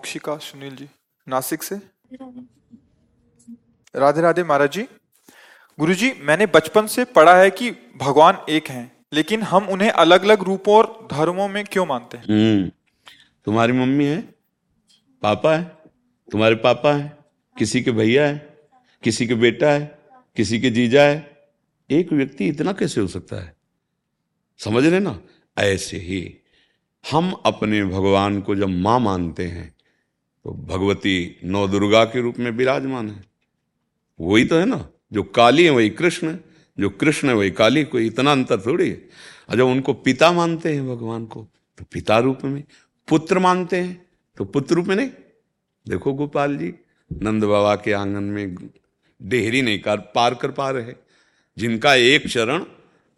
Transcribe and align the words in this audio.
मोक्षिका 0.00 0.36
सुनील 0.38 0.76
जी 0.76 0.86
नासिक 1.28 1.62
से? 1.62 1.76
राधे 3.96 4.20
राधे 4.20 4.42
महाराज 4.42 4.72
जी 4.72 4.82
गुरु 5.78 5.94
जी 5.94 6.12
मैंने 6.20 6.46
बचपन 6.46 6.86
से 6.86 7.04
पढ़ा 7.04 7.36
है 7.36 7.50
कि 7.50 7.70
भगवान 8.00 8.38
एक 8.48 8.68
हैं 8.68 8.84
लेकिन 9.12 9.42
हम 9.42 9.68
उन्हें 9.68 9.90
अलग 9.90 10.22
अलग 10.24 10.42
रूपों 10.42 10.76
और 10.76 11.08
धर्मों 11.12 11.48
में 11.48 11.64
क्यों 11.64 11.86
मानते 11.86 12.16
हैं? 12.16 12.24
हम्म 12.24 12.70
तुम्हारी 13.44 13.72
मम्मी 13.72 14.04
है 14.04 14.20
पापा 15.22 15.56
है 15.56 15.64
तुम्हारे 16.32 16.54
पापा 16.54 16.92
है 16.92 17.18
किसी 17.58 17.82
के 17.82 17.90
भैया 17.90 18.26
है 18.26 18.58
किसी 19.04 19.26
के 19.26 19.34
बेटा 19.34 19.70
है 19.70 19.98
किसी 20.36 20.60
के 20.60 20.70
जीजा 20.70 21.02
है 21.02 21.48
एक 21.90 22.12
व्यक्ति 22.12 22.48
इतना 22.48 22.72
कैसे 22.72 23.00
हो 23.00 23.06
सकता 23.06 23.36
है? 23.36 23.56
समझ 24.58 24.84
रहे 24.86 25.00
ना? 25.00 25.20
ऐसे 25.58 25.96
ही 25.96 26.22
हम 27.10 27.32
अपने 27.46 27.84
भगवान 27.84 28.40
को 28.40 28.54
जब 28.56 28.68
माँ 28.68 29.00
मानते 29.00 29.46
हैं 29.46 29.74
तो 30.44 30.52
भगवती 30.52 31.40
नौ 31.44 31.66
दुर्गा 31.68 32.04
के 32.04 32.20
रूप 32.20 32.38
में 32.38 32.50
विराजमान 32.50 33.10
है। 33.10 33.24
वही 34.20 34.44
तो 34.44 34.56
है 34.56 34.64
ना, 34.64 34.88
जो 35.12 35.22
काली 35.22 35.64
है 35.64 35.70
वही 35.70 35.90
कृष्ण 35.90 36.30
है, 36.30 36.44
जो 36.78 36.90
कृष्ण 36.90 37.28
है 37.28 37.34
वही 37.34 37.50
काली, 37.50 37.84
कोई 37.84 38.06
इतना 38.06 38.32
अंतर 38.32 38.60
थोड़ी 38.60 38.88
है। 38.90 39.08
और 39.50 39.56
जब 39.56 39.66
उनको 39.66 39.92
पिता 39.92 40.32
मानते 40.32 40.74
हैं 40.74 40.86
भगवान 40.88 41.26
को 41.26 41.46
तो 41.78 41.84
पिता 41.92 42.18
रूप 42.18 42.38
में, 42.44 42.62
पुत्र 43.08 43.38
मानते 43.38 43.76
हैं 43.76 44.06
तो 44.36 44.44
पुत्र 44.44 44.74
रूप 44.74 44.86
में 44.86 44.96
नहीं। 44.96 45.10
देखो 45.86 46.12
गोपाल 46.12 46.56
जी, 46.56 46.74
नंद 47.10 47.44
बाबा 47.44 47.74
के 47.76 47.92
आँगन 47.92 48.22
में 48.22 48.56
डेहरी 49.20 49.62
नहीं 49.62 49.78
कर, 49.78 49.96
पार 49.96 50.34
कर 50.34 50.50
पा 50.50 50.70
रहे। 50.70 50.94
जिनका 51.58 51.94
एक 51.94 52.28
चरण 52.28 52.64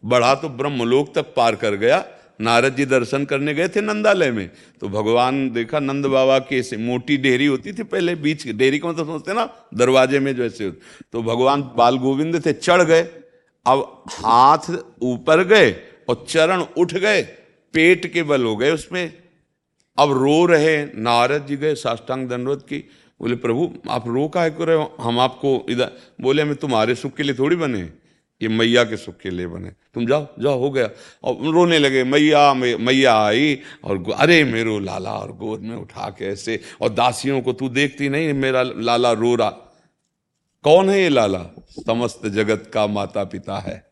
बढ़ा 0.05 0.34
तो 0.34 0.49
ब्रह्मलोक 0.49 1.15
तक 1.15 1.34
पार 1.37 1.56
कर 1.56 1.75
गया 1.75 1.99
नारद 2.42 2.76
जी 2.76 2.84
दर्शन 2.84 3.25
करने 3.25 3.54
गए 3.54 3.69
थे 3.69 3.80
नंदालय 3.80 4.30
में। 4.30 4.50
तो 4.80 4.88
भगवान 4.88 5.50
देखा 5.50 5.80
नंद 5.80 6.06
बाबा 6.06 6.38
के 6.41 6.62
से 6.62 6.76
मोटी 6.76 7.16
डेहरी 7.16 7.47
होती 7.47 7.72
थी 7.72 7.82
पहले 7.84 8.14
बीच 8.14 8.47
डेहरी 8.48 8.78
को 8.78 8.88
मतलब 8.88 9.06
समझते 9.06 9.32
ना, 9.32 9.48
दरवाजे 9.75 10.20
में 10.20 10.34
जैसे 10.36 10.70
तो 11.12 11.22
भगवान 11.22 11.62
बाल 11.76 11.98
गोविंद 11.98 12.44
थे, 12.47 12.52
चढ़ 12.52 12.82
गए। 12.82 13.02
अब 13.66 14.04
हाथ 14.10 14.70
ऊपर 15.02 15.44
गए 15.44 15.70
और 16.08 16.25
चरण 16.28 16.64
उठ 16.78 16.94
गए। 16.94 17.22
पेट 17.75 18.12
के 18.12 18.22
बल 18.22 18.44
हो 18.44 18.56
गए 18.56 18.70
उसमें। 18.70 19.12
अब 19.98 20.12
रो 20.12 20.44
रहे 20.47 20.84
नारद 20.84 21.47
जी 21.47 21.56
गए 21.56 21.75
साष्टांग 21.75 22.28
दंडवत 22.28 22.66
की। 22.69 22.78
बोले, 23.20 23.36
प्रभु, 23.36 23.70
आप 23.91 24.08
रो 24.08 24.26
का 24.28 24.42
है 24.42 24.54
रहे 24.60 24.76
हो? 24.76 24.94
हम 25.00 25.19
आपको 25.20 25.66
इधर 25.69 25.91
बोले, 26.20 26.42
हमें 26.42 26.54
तुम्हारे 26.54 26.94
सुख 26.94 27.14
के 27.16 27.22
लिए 27.22 27.34
थोड़ी 27.34 27.56
बने 27.56 27.82
ये 28.42 28.48
मैया 28.48 28.84
के 28.84 28.97
सुख 28.97 29.16
के 29.16 29.30
लिए 29.30 29.47
बने। 29.47 29.70
तुम 29.94 30.06
जाओ 30.06 30.26
जाओ, 30.41 30.58
हो 30.58 30.70
गया। 30.70 30.88
और 31.25 31.53
रोने 31.53 31.78
लगे, 31.78 32.04
मैया 32.04 32.53
मैया 32.54 33.14
आई 33.16 33.58
और 33.84 34.04
अरे 34.12 34.42
मेरो 34.44 34.78
लाला 34.78 35.12
और 35.12 35.32
गोद 35.32 35.60
में 35.60 35.76
उठा 35.76 36.08
के 36.10 36.25
ऐसे, 36.25 36.60
और 36.81 36.88
दासियों 36.88 37.41
को 37.42 37.52
तू 37.52 37.69
देखती 37.69 38.08
नहीं, 38.08 38.32
मेरा 38.32 38.62
लाला 38.62 39.12
रो 39.12 39.34
रहा। 39.34 39.50
कौन 40.64 40.91
है 40.91 41.00
ये 41.00 41.08
लाला? 41.08 41.44
समस्त 41.86 42.26
जगत 42.26 42.70
का 42.75 42.86
माता 42.86 43.25
पिता 43.25 43.58
है। 43.58 43.84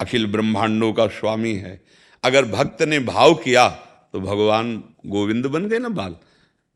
अखिल 0.00 0.26
ब्रह्मांडों 0.26 0.92
का 0.92 1.06
स्वामी 1.08 1.54
है। 1.54 1.82
अगर 2.24 2.44
भक्त 2.44 2.82
ने 2.82 2.98
भाव 2.98 3.34
किया 3.34 3.68
तो 4.12 4.20
भगवान 4.20 4.82
गोविंद 5.06 5.46
बन 5.46 5.68
गए 5.68 5.78
ना 5.78 5.88
बाल। 5.90 6.16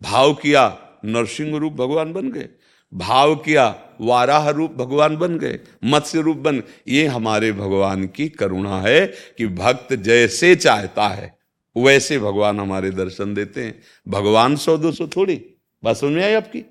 भाव 0.03 0.35
किया, 0.35 0.79
नरसिंह 1.05 1.57
रूप 1.59 1.73
भगवान 1.73 2.13
बन 2.13 2.31
गए। 2.31 2.49
भाव 2.95 3.35
किया 3.37 3.67
वाराह 4.01 4.49
रूप 4.51 4.73
भगवान 4.73 5.17
बन 5.17 5.39
गए 5.39 5.59
मत्स्य 5.85 6.21
रूप 6.21 6.37
बन 6.37 6.63
ये 6.89 7.07
हमारे 7.07 7.53
भगवान 7.53 8.07
की 8.07 8.29
करुणा 8.29 8.81
है 8.81 9.07
कि 9.07 9.47
भक्त 9.47 9.93
जैसे 9.93 10.55
चाहता 10.57 11.09
है 11.09 11.37
वैसे 11.77 12.19
भगवान 12.19 12.61
हमारे 12.61 12.91
दर्शन 12.91 13.35
देते 13.35 13.65
हैं। 13.65 13.83
भगवान 14.09 14.57
सौ 14.57 14.77
दो 14.77 14.93
सौ 14.93 15.07
थोड़ी। 15.07 15.37
बात 15.85 15.97
समझ 15.97 16.13
में 16.13 16.25
आई 16.25 16.35
आपकी? 16.35 16.65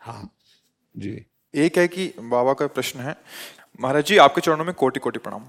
हाँ। 0.00 0.30
जी। 0.96 1.26
एक 1.54 1.78
है 1.78 1.88
कि 1.88 2.12
बाबा 2.20 2.52
का 2.52 2.66
प्रश्न 2.66 3.00
है 3.00 3.16
महाराज 3.80 4.04
जी 4.04 4.16
आपके 4.16 4.40
चरणों 4.40 4.64
में 4.64 4.74
कोटि 4.74 5.00
कोटि 5.00 5.18
प्रणाम। 5.18 5.40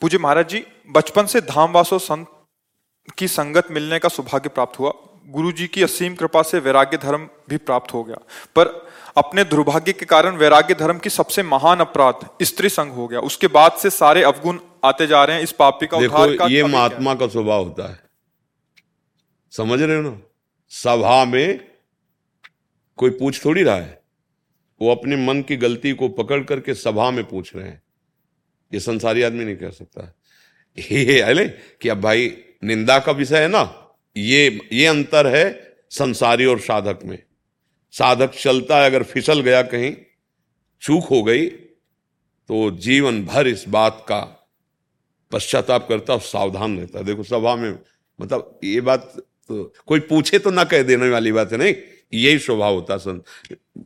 पूज्य 0.00 0.18
महाराज 0.18 0.48
जी 0.48 0.64
बचपन 0.90 1.26
से 1.26 1.40
धाम 1.40 1.72
वासो 1.72 1.98
संत 1.98 2.26
की 3.18 3.28
संगत 3.28 3.70
मिलने 3.70 3.98
का 3.98 4.08
सौभाग्य 4.08 4.48
प्राप्त 4.48 4.78
हुआ। 4.78 4.92
गुरु 5.26 5.52
जी 5.52 5.66
की 5.66 5.82
असीम 5.82 6.14
कृपा 6.14 6.42
से 6.42 6.58
वैराग्य 6.58 6.96
धर्म 6.96 7.28
भी 7.48 7.56
प्राप्त 7.56 7.94
हो 7.94 8.04
गया। 8.04 8.16
पर 8.56 8.87
अपने 9.18 9.44
दुर्भाग्य 9.44 9.92
के 9.92 10.06
कारण 10.06 10.36
वैराग्य 10.36 10.74
धर्म 10.74 10.98
की 10.98 11.10
सबसे 11.10 11.42
महान 11.42 11.80
अपराध 11.80 12.44
स्त्री 12.44 12.68
संघ 12.68 12.92
हो 12.92 13.08
गया। 13.08 13.20
उसके 13.20 13.46
बाद 13.46 13.72
से 13.72 13.90
सारे 13.90 14.22
अवगुण 14.22 14.58
आते 14.84 15.06
जा 15.06 15.24
रहे 15.24 15.36
हैं 15.36 15.42
इस 15.42 15.52
पापी 15.52 15.86
का 15.86 16.00
देखो 16.00 16.22
उद्धार 16.22 16.36
का 16.36 16.46
ये 16.46 16.64
महात्मा 16.64 17.14
का 17.14 17.26
स्वभाव 17.26 17.64
होता 17.64 17.90
है। 17.90 18.00
समझ 19.52 19.82
रहे 19.82 19.96
हो 19.96 20.02
ना? 20.02 20.20
सभा 20.68 21.24
में 21.24 21.70
कोई 22.96 23.10
पूछ 23.10 23.44
थोड़ी 23.44 23.62
रहा 23.62 23.76
है? 23.76 24.02
वो 24.82 24.90
अपने 24.90 25.16
मन 25.16 25.42
की 25.42 25.56
गलती 25.56 25.92
को 25.92 26.08
पकड़ 26.08 26.42
करके 26.44 26.74
सभा 26.74 27.10
में 27.10 27.24
पूछ 27.24 27.56
रहे 27.56 27.68
हैं। 27.68 27.82
ये 28.74 28.80
संसारी 28.80 29.22
आदमी 29.22 29.44
नहीं 29.44 29.56
कह 29.56 29.70
सकता। 29.70 30.14
ये 30.78 31.48
कि 31.82 31.88
अब 31.88 32.00
भाई 32.00 32.36
निंदा 32.64 32.98
का 32.98 33.12
विषय 33.12 33.42
है 33.42 33.48
ना? 33.48 33.62
ये 34.16 34.68
ये 34.72 34.86
अंतर 34.86 35.26
है 35.26 35.76
संसारी 35.90 36.44
और 36.44 36.60
साधक 36.60 36.98
में। 37.04 37.22
साधक 37.92 38.30
चलता 38.30 38.78
है 38.78 38.86
अगर 38.86 39.02
फिसल 39.02 39.40
गया 39.40 39.62
कहीं 39.62 39.94
चूक 40.82 41.04
हो 41.04 41.22
गई 41.22 41.46
तो 42.48 42.70
जीवन 42.70 43.24
भर 43.24 43.48
इस 43.48 43.64
बात 43.68 44.04
का 44.08 44.20
पश्चाताप 45.32 45.88
करता 45.88 46.12
और 46.12 46.20
सावधान 46.20 46.78
रहता 46.78 47.02
देखो 47.02 47.22
सभा 47.22 47.56
में 47.56 47.78
मतलब 48.20 48.60
ये 48.64 48.80
बात 48.80 49.12
तो 49.48 49.72
कोई 49.86 50.00
पूछे 50.00 50.38
तो 50.38 50.50
ना 50.50 50.64
कह 50.64 50.82
देने 50.82 51.08
वाली 51.08 51.32
बात 51.32 51.52
है 51.52 51.58
नहीं? 51.58 51.74
यही 52.14 52.38
स्वभाव 52.38 52.74
होता 52.74 52.96
सन 52.96 53.22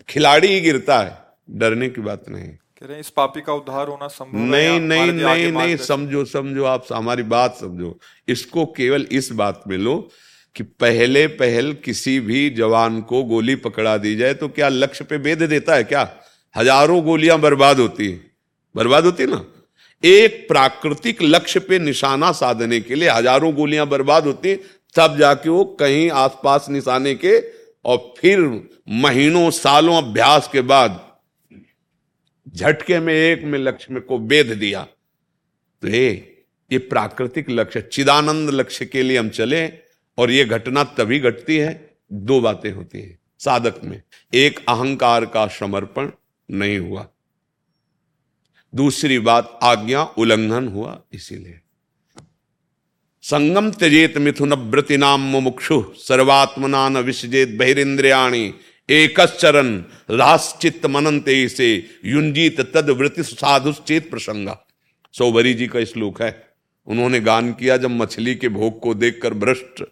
खिलाड़ी 0.09 0.49
ही 0.49 0.61
गिरता 0.61 0.99
है 0.99 1.19
डरने 1.51 1.89
की 1.89 2.01
बात 2.01 2.29
नहीं। 2.29 2.49
कह 2.49 2.87
रहे 2.87 3.01
इस 3.01 3.11
पापी 3.11 3.41
का 3.41 3.53
उद्धार 3.53 3.89
होना 3.89 4.07
संभव 4.09 4.39
नहीं 4.39 4.81
नहीं 4.81 5.13
नहीं 5.13 5.53
नहीं 5.53 5.77
समझो 5.77 6.25
समझो 6.25 6.65
आप 6.65 6.87
हमारी 6.93 7.23
बात 7.23 7.57
समझो। 7.57 7.99
इसको 8.29 8.67
केवल 8.67 9.07
इस 9.13 9.33
बात 9.33 9.65
में 9.67 9.79
लो 9.79 10.11
कि 10.57 10.63
पहले 10.63 11.27
पहल 11.27 11.73
किसी 11.85 12.19
भी 12.21 12.49
जवान 12.51 13.01
को 13.03 13.23
गोली 13.25 13.55
पकड़ा 13.57 13.97
दी 13.99 14.15
जाए 14.17 14.35
तो 14.35 14.49
क्या 14.49 14.69
लक्ष्य 14.69 15.05
पे 15.05 15.19
बेद 15.19 15.43
देता 15.43 15.75
है 15.75 15.85
क्या? 15.85 16.03
हज़ारों 16.55 17.03
गोलियाँ 17.05 17.39
बर्बाद 17.41 17.79
होती 17.81 18.11
है। 18.11 18.21
बर्बाद 18.75 19.05
होती 19.05 19.27
ना? 19.27 19.45
एक 20.03 20.45
प्राकृतिक 20.49 21.23
लक्ष्य 21.23 21.61
पे 21.61 21.79
निशाना 21.79 22.31
साधने 22.33 22.81
के 22.81 22.95
लिए 22.95 23.09
हज़ारों 23.09 23.55
गोलियाँ 23.55 23.87
बर्बाद 23.89 24.27
होती 24.27 24.55
तब 24.97 25.17
जाके 25.19 25.49
वो 25.49 25.65
कहीं 25.81 26.11
आसपास 26.11 26.67
निशाने 26.71 27.15
के 27.15 27.39
और 27.85 28.15
फिर 28.19 28.41
महीनों, 28.97 29.51
सालों 29.51 29.97
अभ्यास 29.97 30.49
के 30.53 30.61
बाद 30.63 31.01
झटके 32.47 32.99
में, 32.99 33.15
एक 33.15 33.45
में 33.45 33.59
लक्ष्य 33.59 33.95
में 33.95 34.03
को 34.03 34.19
बेद 34.21 34.53
दिया। 34.53 34.83
तो 35.83 35.89
ये 35.89 36.09
ये 36.71 36.79
प्राकृतिक 36.81 37.51
लक्ष्य, 37.51 37.81
चिदानंद 37.83 38.51
लक्ष्य 38.51 38.87
के 38.87 39.03
लिए 39.03 39.19
हम 39.19 39.29
चले। 39.31 39.67
और 40.19 40.31
ये 40.31 40.45
घटना 40.45 40.85
तभी 40.85 41.19
घटती 41.19 41.57
है, 41.57 41.97
दो 42.13 42.41
बातें 42.41 42.73
होती 42.73 43.01
हैं। 43.01 43.19
साधक 43.39 43.85
में, 43.85 44.03
एक 44.35 44.61
अहंकार 44.69 45.25
का 45.25 45.47
समर्पण 45.47 46.11
नहीं 46.51 46.79
हुआ। 46.79 47.09
दूसरी 48.75 49.19
बात, 49.19 49.59
आज्ञा 49.63 50.03
उल्लंघन 50.03 50.69
हुआ, 50.69 51.03
इसीलिए। 51.13 51.61
संगम 53.23 53.71
त्यजेत 53.71 54.19
मिथुन 54.19 54.53
व्रति 54.53 54.97
नाम 54.97 55.21
मुमुक्षु 55.21 55.85
सर्वात्मना 55.97 56.89
न 56.89 56.97
विसजेत 56.97 57.49
बहिरेन्द्रियाणी 57.49 58.55
चरण 58.91 59.85
राश्चित 60.11 60.87
मनंते 60.87 61.49
से 61.49 61.87
युंजीत 62.05 62.61
तद 62.61 62.91
वृत्ति 62.91 63.23
साधुश्चेत 63.23 64.11
प्रसंगा। 64.11 64.67
सौभरी 65.13 65.55
जी 65.55 65.67
का 65.67 65.85
श्लोक 65.85 66.23
है। 66.23 66.49
उन्होंने 66.87 67.21
गान 67.21 67.53
किया, 67.53 67.77
जब 67.77 67.91
मछली 67.91 68.35
के 68.35 68.49
भोग 68.49 68.81
को 68.81 68.95
देखकर 68.95 69.35
भ्रष्ट 69.35 69.85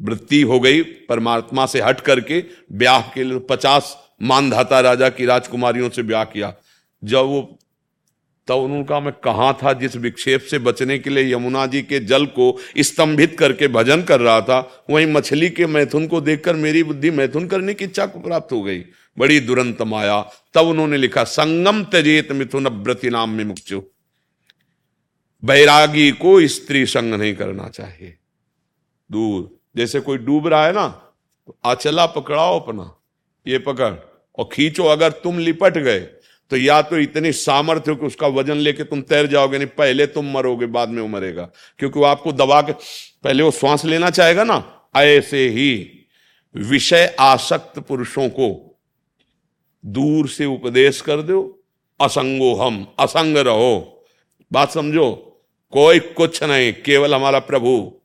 वृत्ति 0.00 0.42
हो 0.42 0.60
गई 0.60 0.82
परमात्मा 0.82 1.66
से 1.66 1.80
हट 1.80 2.00
करके 2.00 2.44
ब्याह 2.72 3.00
के 3.00 3.24
लिए 3.24 3.38
पचास 3.38 3.96
मानधाता 4.22 4.80
राजा 4.80 5.08
की 5.08 5.24
राजकुमारियों 5.24 5.90
से 5.90 6.02
ब्याह 6.02 6.24
किया। 6.24 6.54
जब 7.04 7.18
वो 7.18 7.58
तब 8.48 8.54
उन्होंने 8.54 8.84
कहा, 8.84 9.00
मैं 9.00 9.12
कहाँ 9.12 9.58
था 9.62 9.72
जिस 9.72 9.96
विक्षेप 9.96 10.40
से 10.40 10.58
बचने 10.58 10.98
के 10.98 11.10
लिए 11.10 11.32
यमुना 11.34 11.66
जी 11.66 11.82
के 11.82 11.98
जल 12.00 12.26
को 12.26 12.58
स्तंभित 12.78 13.36
करके 13.38 13.68
भजन 13.68 14.02
कर 14.02 14.20
रहा 14.20 14.40
था, 14.40 14.84
वहीं 14.90 15.06
मछली 15.06 15.50
के 15.50 15.66
मैथुन 15.66 16.06
को 16.06 16.20
देखकर 16.20 16.56
मेरी 16.56 16.82
बुद्धि 16.82 17.10
मैथुन 17.10 17.46
करने 17.46 17.74
की 17.74 17.84
इच्छा 17.84 18.06
को 18.06 18.20
प्राप्त 18.20 18.52
हो 18.52 18.62
गई। 18.62 18.84
बड़ी 19.18 19.40
दुरंत 19.40 19.82
माया। 19.82 20.20
तब 20.54 20.60
उन्होंने 20.60 20.96
लिखा, 20.96 21.24
संगम 21.24 21.84
त्यजेत 21.84 22.32
मिथुन 22.32 22.68
व्रति 22.68 23.10
नाम 23.10 23.30
में 23.30 23.44
मुक्चु 23.44 23.82
बैरागी 25.44 26.10
को 26.10 26.46
स्त्री 26.46 26.86
संग 26.86 27.14
नहीं 27.14 27.34
करना 27.34 27.68
चाहिए। 27.68 28.16
दूर 29.12 29.57
जैसे 29.78 30.00
कोई 30.00 30.18
डूब 30.18 30.46
रहा 30.46 30.66
है 30.66 30.72
ना 30.72 30.88
तो 31.46 31.56
आचला 31.64 32.06
पकड़ाओ 32.08 32.60
अपना, 32.60 32.94
ये 33.46 33.58
पकड़। 33.58 33.92
और 34.38 34.48
खींचो, 34.52 34.84
अगर 34.84 35.10
तुम 35.12 35.38
लिपट 35.38 35.78
गए 35.78 36.00
तो 36.50 36.56
या 36.56 36.80
तो 36.82 36.98
इतनी 36.98 37.32
सामर्थ्य 37.32 37.90
हो 37.90 37.96
कि 37.96 38.06
उसका 38.06 38.26
वज़न 38.26 38.56
लेके 38.56 38.84
तुम 38.84 39.00
तैर 39.02 39.26
जाओगे, 39.26 39.58
नहीं, 39.58 39.68
पहले 39.68 40.06
तुम 40.06 40.30
मरोगे, 40.32 40.66
बाद 40.66 40.88
में 40.88 41.00
वो 41.02 41.08
मरेगा। 41.08 41.42
क्योंकि 41.78 41.98
वो 41.98 42.04
आपको 42.04 42.32
दबा 42.32 42.60
के, 42.62 42.72
पहले 43.24 43.42
वो 43.42 43.50
श्वास 43.50 43.84
लेना 43.84 44.10
चाहेगा 44.10 44.44
ना, 44.44 44.88
ऐसे 44.96 45.48
ही 45.48 45.90
विषय 46.54 47.16
आसक्त 47.20 47.78
पुरुषों 47.78 48.28
को 48.28 48.78
दूर 49.84 50.28
से 50.28 50.46
उपदेश 50.46 51.00
कर 51.00 51.22
दो, 51.22 51.62
असंगो 52.00 52.54
हम, 52.54 52.86
असंग 52.98 53.36
रहो। 53.36 54.04
बात 54.52 54.70
समझो, 54.70 55.10
कोई 55.72 55.98
कुछ 55.98 56.42
नहीं, 56.42 56.72
केवल 56.84 57.14
हमारा 57.14 57.38
प्रभु। 57.38 57.97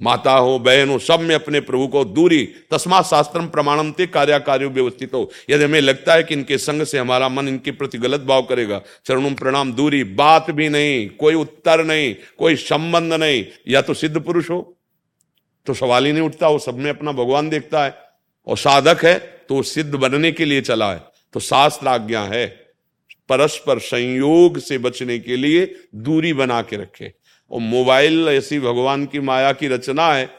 माता 0.00 0.32
हो, 0.32 0.58
बहन 0.58 0.88
हो, 0.88 0.98
सब 0.98 1.20
में 1.20 1.34
अपने 1.34 1.60
प्रभु 1.60 1.86
को 1.86 2.04
दूरी, 2.04 2.44
तस्मा 2.70 3.00
शास्त्रम 3.02 3.46
प्रमाणम 3.46 3.90
ते 3.92 4.06
कार्य 4.08 4.38
कार्यो 4.40 4.68
व्यवस्थित। 4.70 5.14
हो 5.14 5.30
यदि 5.50 5.64
हमें 5.64 5.80
लगता 5.80 6.14
है 6.14 6.22
कि 6.22 6.34
इनके 6.34 6.58
संग 6.58 6.82
से 6.82 6.98
हमारा 6.98 7.28
मन 7.28 7.48
इनके 7.48 7.70
प्रति 7.72 7.98
गलत 7.98 8.20
भाव 8.22 8.42
करेगा, 8.42 8.80
चरणों 9.06 9.32
प्रणाम, 9.34 9.72
दूरी, 9.72 10.02
बात 10.04 10.50
भी 10.50 10.68
नहीं, 10.68 11.08
कोई 11.10 11.34
उत्तर 11.34 11.84
नहीं, 11.84 12.14
कोई 12.38 12.56
संबंध 12.56 13.12
नहीं, 13.14 13.44
या 13.68 13.82
तो 13.82 13.94
सिद्ध 13.94 14.20
पुरुष 14.20 14.50
हो 14.50 14.70
तो 15.66 15.74
सवाल 15.74 16.06
ही 16.06 16.12
नहीं 16.12 16.22
उठता, 16.22 16.48
वो 16.48 16.58
सब 16.58 16.78
में 16.78 16.90
अपना 16.90 17.12
भगवान 17.12 17.48
देखता 17.48 17.84
है, 17.84 17.94
और 18.46 18.56
साधक 18.58 19.04
है 19.04 19.18
तो 19.48 19.62
सिद्ध 19.64 19.94
बनने 19.94 20.32
के 20.32 20.44
लिए 20.44 20.60
चला 20.60 20.92
है। 20.92 21.02
तो 21.34 21.40
शास्त्र 21.40 21.88
आज्ञा 21.88 22.22
है, 22.22 22.46
परस्पर 23.28 23.78
संयोग 23.80 24.58
से 24.58 24.78
बचने 24.78 25.18
के 25.18 25.36
लिए 25.36 25.74
दूरी 25.96 26.32
बना 26.32 26.60
के 26.62 26.76
रखे। 26.76 27.12
और 27.50 27.60
मोबाइल 27.60 28.28
ऐसी 28.28 28.60
भगवान 28.60 29.06
की 29.06 29.20
माया 29.20 29.52
की 29.52 29.68
रचना 29.68 30.14
है 30.14 30.30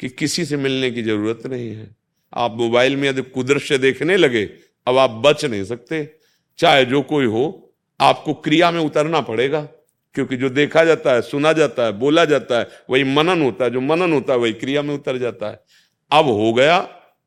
कि 0.00 0.08
किसी 0.08 0.44
से 0.44 0.56
मिलने 0.56 0.90
की 0.90 1.02
ज़रूरत 1.02 1.46
नहीं 1.46 1.70
है। 1.70 1.96
आप 2.34 2.54
मोबाइल 2.56 2.96
में 2.96 3.08
यदि 3.08 3.22
कुदृश्य 3.22 3.78
देखने 3.78 4.16
लगे, 4.16 4.50
अब 4.86 4.98
आप 4.98 5.10
बच 5.10 5.44
नहीं 5.44 5.64
सकते। 5.64 6.14
चाहे 6.58 6.84
जो 6.84 7.02
कोई 7.02 7.24
हो, 7.24 7.74
आपको 8.00 8.34
क्रिया 8.34 8.70
में 8.70 8.80
उतरना 8.80 9.20
पड़ेगा, 9.20 9.60
क्योंकि 10.14 10.36
जो 10.36 10.48
देखा 10.48 10.84
जाता 10.84 11.12
है, 11.12 11.22
सुना 11.22 11.52
जाता 11.52 11.84
है, 11.84 11.92
बोला 11.92 12.24
जाता 12.24 12.58
है, 12.58 12.68
वही 12.90 13.04
मनन 13.04 13.42
होता 13.42 13.64
है। 13.64 13.70
जो 13.70 13.80
मनन 13.80 14.12
होता 14.12 14.32
है, 14.32 14.38
वही 14.38 14.52
क्रिया 14.52 14.82
में 14.82 14.94
उतर 14.94 15.18
जाता 15.18 15.46
है। 15.46 15.64
अब 16.12 16.24
हो 16.24 16.52
गया, 16.52 16.80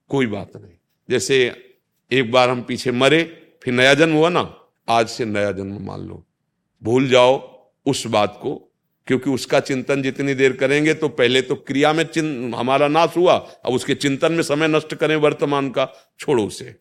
कोई 0.10 0.28
बात 0.28 0.52
नहीं। 0.56 0.74
जैसे 1.10 1.56
एक 2.12 2.32
बार 2.32 2.50
हम 2.50 2.62
पीछे 2.62 2.92
मरे, 2.92 3.48
फिर 3.64 3.74
नया 3.74 3.94
जन्म 3.94 4.14
हुआ 4.14 4.30
ना? 4.30 4.58
आज 4.90 5.08
से 5.08 5.26
नया 5.26 5.52
जन्म 5.52 5.86
मान 5.86 6.00
लो। 6.00 6.28
भूल 6.84 7.08
जाओ 7.08 7.64
उस 7.86 8.08
बात 8.08 8.40
को। 8.42 8.71
क्योंकि 9.12 9.30
उसका 9.30 9.60
चिंतन 9.60 10.02
जितनी 10.02 10.34
देर 10.34 10.54
करेंगे 10.54 10.94
तो 10.94 11.08
पहले 11.08 11.42
तो 11.42 11.56
क्रिया 11.56 11.92
में 11.94 12.04
चिन्ह 12.04 12.58
हमारा 12.58 12.88
नाश 12.88 13.18
हुआ 13.18 13.34
अब 13.66 13.74
उसके 13.74 13.96
चिंतन 13.96 14.32
में 14.32 14.44
समय 14.44 14.68
नष्ट 14.68 14.94
करें 14.96 15.16
वर्तमान 15.16 15.70
का 15.70 15.88
छोड़ो 16.20 16.46
उसे। 16.46 16.76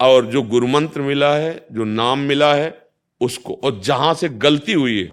और 0.00 0.26
जो 0.26 0.42
गुरु 0.42 0.66
मंत्र 0.66 1.00
मिला 1.00 1.34
है 1.36 1.66
जो 1.72 1.84
नाम 1.84 2.18
मिला 2.18 2.54
है 2.54 2.86
उसको 3.20 3.60
और 3.64 3.80
जहाँ 3.84 4.14
से 4.14 4.28
गलती 4.28 4.72
हुई 4.72 4.98
है 4.98 5.12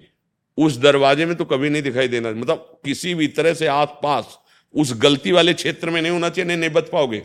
उस 0.57 0.77
दरवाजे 0.77 1.25
में 1.25 1.35
तो 1.35 1.45
कभी 1.45 1.69
नहीं 1.69 1.81
दिखाई 1.81 2.07
देना 2.07 2.31
मतलब 2.31 2.81
किसी 2.85 3.13
भी 3.15 3.27
तरह 3.27 3.53
से 3.53 3.67
आस 3.67 3.87
पास 4.03 4.37
उस 4.75 4.93
गलती 4.97 5.31
वाले 5.31 5.53
क्षेत्र 5.53 5.89
में 5.89 6.01
नहीं 6.01 6.11
होना 6.11 6.29
चाहिए 6.29 6.47
नहीं, 6.47 6.57
नहीं 6.57 6.69
बच 6.69 6.89
पाओगे। 6.89 7.23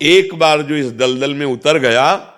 एक 0.00 0.34
बार 0.34 0.62
जो 0.62 0.74
इस 0.74 0.92
दलदल 0.92 1.34
में 1.34 1.46
उतर 1.46 1.78
गया 1.78 2.34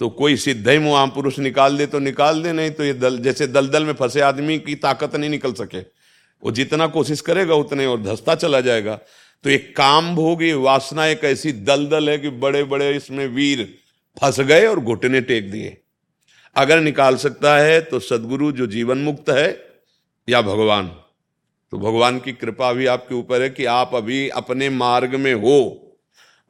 तो 0.00 0.08
कोई 0.10 0.36
सिद्ध 0.36 0.68
ही 0.68 0.78
महापुरुष 0.78 1.38
निकाल 1.38 1.76
दे 1.78 1.86
तो 1.86 1.98
निकाल 1.98 2.42
दे, 2.42 2.52
नहीं 2.52 2.70
तो 2.70 2.84
ये 2.84 2.92
दल, 2.94 3.18
जैसे 3.18 3.46
दलदल 3.46 3.84
में 3.84 3.92
फंसे 3.94 4.20
आदमी 4.20 4.58
की 4.58 4.74
ताकत 4.76 5.16
नहीं 5.16 5.30
निकल 5.30 5.52
सके। 5.54 5.80
वो 6.42 6.50
जितना 6.52 6.86
कोशिश 6.88 7.20
करेगा 7.20 7.54
उतने 7.54 7.86
और 7.86 8.02
धसता 8.02 8.34
चला 8.34 8.60
जाएगा। 8.60 8.98
तो 9.44 9.50
एक 9.50 9.74
काम 9.76 10.14
भोगी 10.16 10.52
वासना 10.52 11.06
एक 11.06 11.24
ऐसी 11.24 11.52
दलदल 11.52 12.10
है 12.10 12.18
कि 12.18 12.30
बड़े 12.38 12.62
बड़े 12.64 12.90
इसमें 12.96 13.26
वीर 13.28 13.62
फंस 14.16 14.40
गए 14.42 14.66
और 14.66 14.80
घुटने 14.80 15.20
टेक 15.22 15.50
दिए। 15.50 15.76
अगर 16.56 16.80
निकाल 16.80 17.16
सकता 17.16 17.56
है 17.56 17.80
तो 17.80 17.98
सदगुरु 18.00 18.52
जो 18.52 18.66
जीवन 18.66 18.98
मुक्त 18.98 19.30
है 19.30 19.48
या 20.28 20.42
भगवान। 20.42 20.86
तो 21.72 21.78
भगवान 21.78 22.18
की 22.18 22.32
कृपा 22.32 22.72
भी 22.72 22.86
आपके 22.86 23.14
ऊपर 23.14 23.42
है 23.42 23.48
कि 23.50 23.64
आप 23.64 23.94
अभी 23.94 24.28
अपने 24.30 24.68
मार्ग 24.70 25.14
में 25.14 25.32
हो 25.34 25.58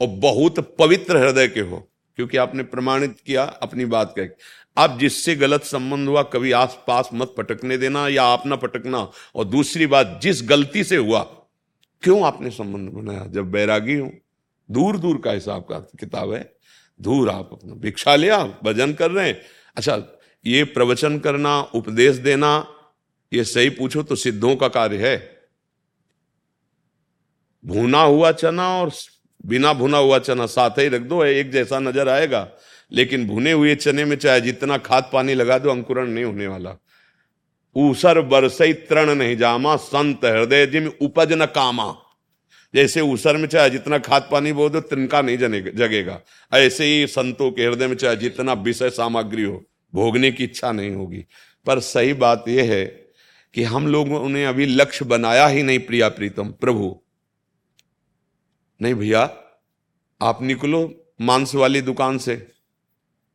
और 0.00 0.08
बहुत 0.20 0.58
पवित्र 0.78 1.16
हृदय 1.16 1.48
के 1.48 1.60
हो। 1.60 1.86
क्योंकि 2.16 2.36
आपने 2.36 2.62
प्रमाणित 2.62 3.16
किया, 3.26 3.44
अपनी 3.44 3.84
बात 3.84 4.14
कह 4.18 4.28
अब 4.76 4.98
जिससे 4.98 5.34
गलत 5.36 5.62
संबंध 5.62 6.08
हुआ, 6.08 6.22
कभी 6.22 6.52
आस 6.52 6.78
पास 6.86 7.10
मत 7.14 7.34
पटकने 7.36 7.78
देना 7.78 8.08
या 8.08 8.24
आप 8.24 8.46
ना 8.46 8.56
पटकना। 8.56 9.10
और 9.34 9.44
दूसरी 9.44 9.86
बात, 9.86 10.20
जिस 10.22 10.42
गलती 10.42 10.84
से 10.84 10.96
हुआ, 10.96 11.20
क्यों 12.02 12.26
आपने 12.26 12.50
संबंध 12.50 12.90
बनाया? 12.90 13.26
जब 13.26 13.50
बैरागी 13.50 13.94
हो। 13.94 14.10
दूर 14.70 14.98
दूर 14.98 15.18
का 15.18 15.30
हिसाब 15.30 15.62
का 15.62 15.78
किताब 15.78 16.32
है। 16.32 16.56
दूर 17.00 17.30
आप 17.30 17.50
अपना 17.52 17.74
भिक्षा 17.74 18.16
लिया 18.16 18.44
भजन 18.64 18.92
कर 18.92 19.10
रहे 19.10 19.28
हैं। 19.28 19.42
अच्छा 19.76 20.02
ये 20.46 20.64
प्रवचन 20.64 21.18
करना, 21.18 21.60
उपदेश 21.60 22.16
देना, 22.16 22.66
ये 23.32 23.44
सही 23.44 23.70
पूछो 23.70 24.02
तो 24.02 24.16
सिद्धों 24.16 24.56
का 24.56 24.68
कार्य 24.68 25.10
है। 25.10 25.42
भूना 27.66 28.02
हुआ 28.02 28.32
चना 28.32 28.80
और 28.80 28.90
बिना 29.46 29.72
भुना 29.72 29.98
हुआ 29.98 30.18
चना 30.18 30.46
साथ 30.46 30.70
ही 30.70 30.88
रख 30.88 31.00
दो, 31.00 31.24
एक 31.24 31.50
जैसा 31.50 31.78
नज़र 31.78 32.08
आएगा। 32.08 32.48
लेकिन 32.92 33.26
भुने 33.26 33.52
हुए 33.52 33.74
चने 33.74 34.04
में 34.04 34.16
चाहे 34.16 34.40
जितना 34.40 34.78
खाद 34.78 35.10
पानी 35.12 35.34
लगा 35.34 35.58
दो, 35.58 35.70
अंकुरण 35.70 36.08
नहीं 36.08 36.24
होने 36.24 36.46
वाला। 36.46 36.76
ऊसर 37.76 38.20
बरसई 38.20 38.72
तृण 38.72 39.14
नहीं 39.14 39.36
जामा, 39.36 39.76
संत 39.76 40.24
हृदय 40.24 40.66
जिम 40.66 40.90
उपज 41.00 41.32
न 41.32 41.46
कामा। 41.46 41.94
जैसे 42.74 43.00
ऊसर 43.00 43.36
में 43.36 43.46
चाहे 43.48 43.70
जितना 43.70 43.98
खाद 43.98 44.28
पानी 44.32 44.52
बो 44.52 44.68
दो, 44.68 44.80
तिनका 44.80 45.22
नहीं 45.22 45.38
जगेगा। 45.38 46.20
ऐसे 46.54 46.84
ही 46.84 47.06
संतों 47.06 47.50
के 47.50 47.66
हृदय 47.66 47.86
में 47.86 47.96
चाहे 47.96 48.16
जितना 48.16 48.52
विषय 48.52 48.90
सामग्री 48.90 49.42
हो, 49.42 49.64
भोगने 49.94 50.30
की 50.32 50.44
इच्छा 50.44 50.72
नहीं 50.72 50.90
होगी। 50.90 51.24
पर 51.66 51.80
सही 51.80 52.12
बात 52.12 52.44
यह 52.48 52.72
है 52.72 52.84
कि 53.54 53.62
हम 53.62 53.86
लोगों 53.86 54.28
ने 54.28 54.44
अभी 54.44 54.66
लक्ष्य 54.66 55.04
बनाया 55.04 55.46
ही 55.46 55.62
नहीं, 55.62 55.78
प्रिया 55.78 56.08
प्रीतम, 56.08 56.48
प्रभु। 56.50 57.02
नहीं 58.82 58.94
भैया, 58.94 59.36
आप 60.22 60.42
निकलो 60.42 61.04
मांस 61.20 61.54
वाली 61.54 61.80
दुकान 61.80 62.18
से। 62.18 62.36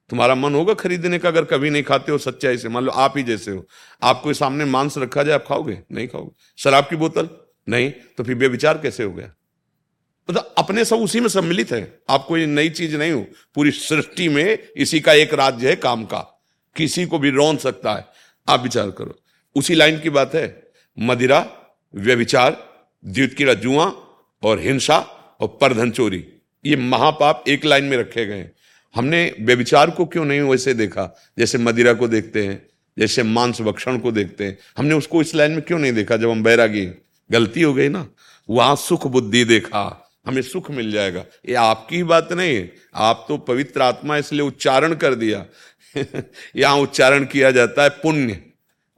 तुम्हारा 0.10 0.36
मन 0.36 0.56
होगा 0.56 0.74
खरीदने 0.74 1.20
का, 1.20 1.30
अगर 1.30 1.46
कभी 1.46 1.70
नहीं 1.70 1.84
खाते 1.84 2.12
हो, 2.12 2.18
सच्चाई 2.18 2.58
से। 2.58 2.70
मान 2.70 2.84
लो 2.84 2.92
आप 2.92 3.14
ही 3.18 3.24
जैसे 3.24 3.52
हो। 3.52 3.68
आपको 4.04 4.34
सामने 4.34 4.66
मांस 4.66 4.98
रखा 4.98 5.24
जाए, 5.24 5.36
आप 5.36 5.46
खाओगे? 5.48 5.84
नहीं 5.92 6.08
खाओगे। 6.08 6.32
शराब 6.58 6.84
की 6.84 6.96
बोतल? 6.96 7.30
नहीं। 7.70 7.92
तो 7.92 8.24
फिर 8.24 8.36
बेविचार 8.36 8.78
कैसे 8.78 9.04
हो 9.04 9.14
गया? 9.14 9.34
मतलब 10.30 10.56
अपने 10.58 10.86
सब 10.86 10.96
उसी 10.96 11.20
में 11.20 11.28
सम्मिलित 11.28 11.72
है। 11.72 12.00
आप 12.10 12.26
कोई 12.28 12.46
नई 12.46 12.70
चीज़ 12.70 12.98
नहीं 12.98 13.12
हो। 13.12 13.26
पूरी 13.56 13.72
सृष्टि 13.72 14.30
में 14.30 14.68
इसी 14.78 15.00
का 15.00 15.14
एक 15.14 15.34
राज्य 15.34 15.70
है 15.70 15.76
काम 15.76 16.06
का। 16.06 16.44
किसी 16.76 17.06
को 17.06 17.20
भी 17.20 17.30
रौन 17.30 17.58
सकता 17.58 17.94
है। 17.94 18.08
आप 18.50 18.64
विचार 18.64 18.92
करो। 18.92 19.20
उसी 19.56 19.76
लाइन 19.76 20.00
की 20.00 20.10
बात 20.10 20.36
है। 20.36 20.72
मदिरा 21.00 21.58
व्यविचार 21.96 22.70
द्वित 23.06 23.50
जुआ 23.50 23.86
और 24.44 24.60
हिंसा 24.60 25.18
और 25.42 25.58
परधन 25.62 25.92
चोरी। 25.92 26.28
ये 26.66 26.76
महापाप 26.76 27.44
एक 27.48 27.66
लाइन 27.66 27.84
में 27.84 27.98
रखे 27.98 28.26
गए 28.26 28.50
हमने 28.96 29.36
व्यविचार 29.40 29.90
को 29.90 30.06
क्यों 30.06 30.26
नहीं 30.26 30.42
वैसे 30.42 30.74
देखा? 30.74 31.18
जैसे 31.40 31.58
मदिरा 31.58 31.94
को 31.94 32.08
देखते 32.08 32.48
हैं, 32.48 32.68
जैसे 33.00 33.24
मांस 33.24 33.62
भक्षण 33.62 33.98
को 33.98 34.12
देखते 34.12 34.44
हैं। 34.44 34.58
हमने 34.78 34.94
उसको 34.94 35.22
इस 35.22 35.36
लाइन 35.36 35.52
में 35.52 35.62
क्यों 35.62 35.80
नहीं 35.80 35.94
देखा 35.94 36.18
जब 36.18 36.30
हम 36.30 36.44
बैरागी 36.44 36.86
गलती 37.32 37.62
हो 37.62 37.74
गई 37.74 37.90
ना? 37.90 38.10
वहाँ 38.50 38.76
सुख 38.76 39.08
बुद्धि 39.08 39.46
देखा। 39.46 40.12
हमें 40.26 40.42
सुख 40.42 40.72
मिल 40.72 40.92
जाएगा। 40.92 41.26
ये 41.50 41.56
आपकी 41.56 41.96
ही 41.96 42.04
बात 42.04 42.34
नहीं 42.34 42.56
है। 42.56 42.74
आप 42.96 43.26
तो 43.28 43.38
पवित्र 43.38 43.82
आत्मा 43.82 44.18
इसलिए 44.18 44.42
उच्चारण 44.42 44.94
कर 44.94 45.16
दिया। 45.16 45.46
यहाँ 46.56 46.78
उच्चारण 46.78 47.26
किया 47.26 47.52
जाता 47.52 47.84
है 47.84 47.90
पुण्य। 47.90 48.42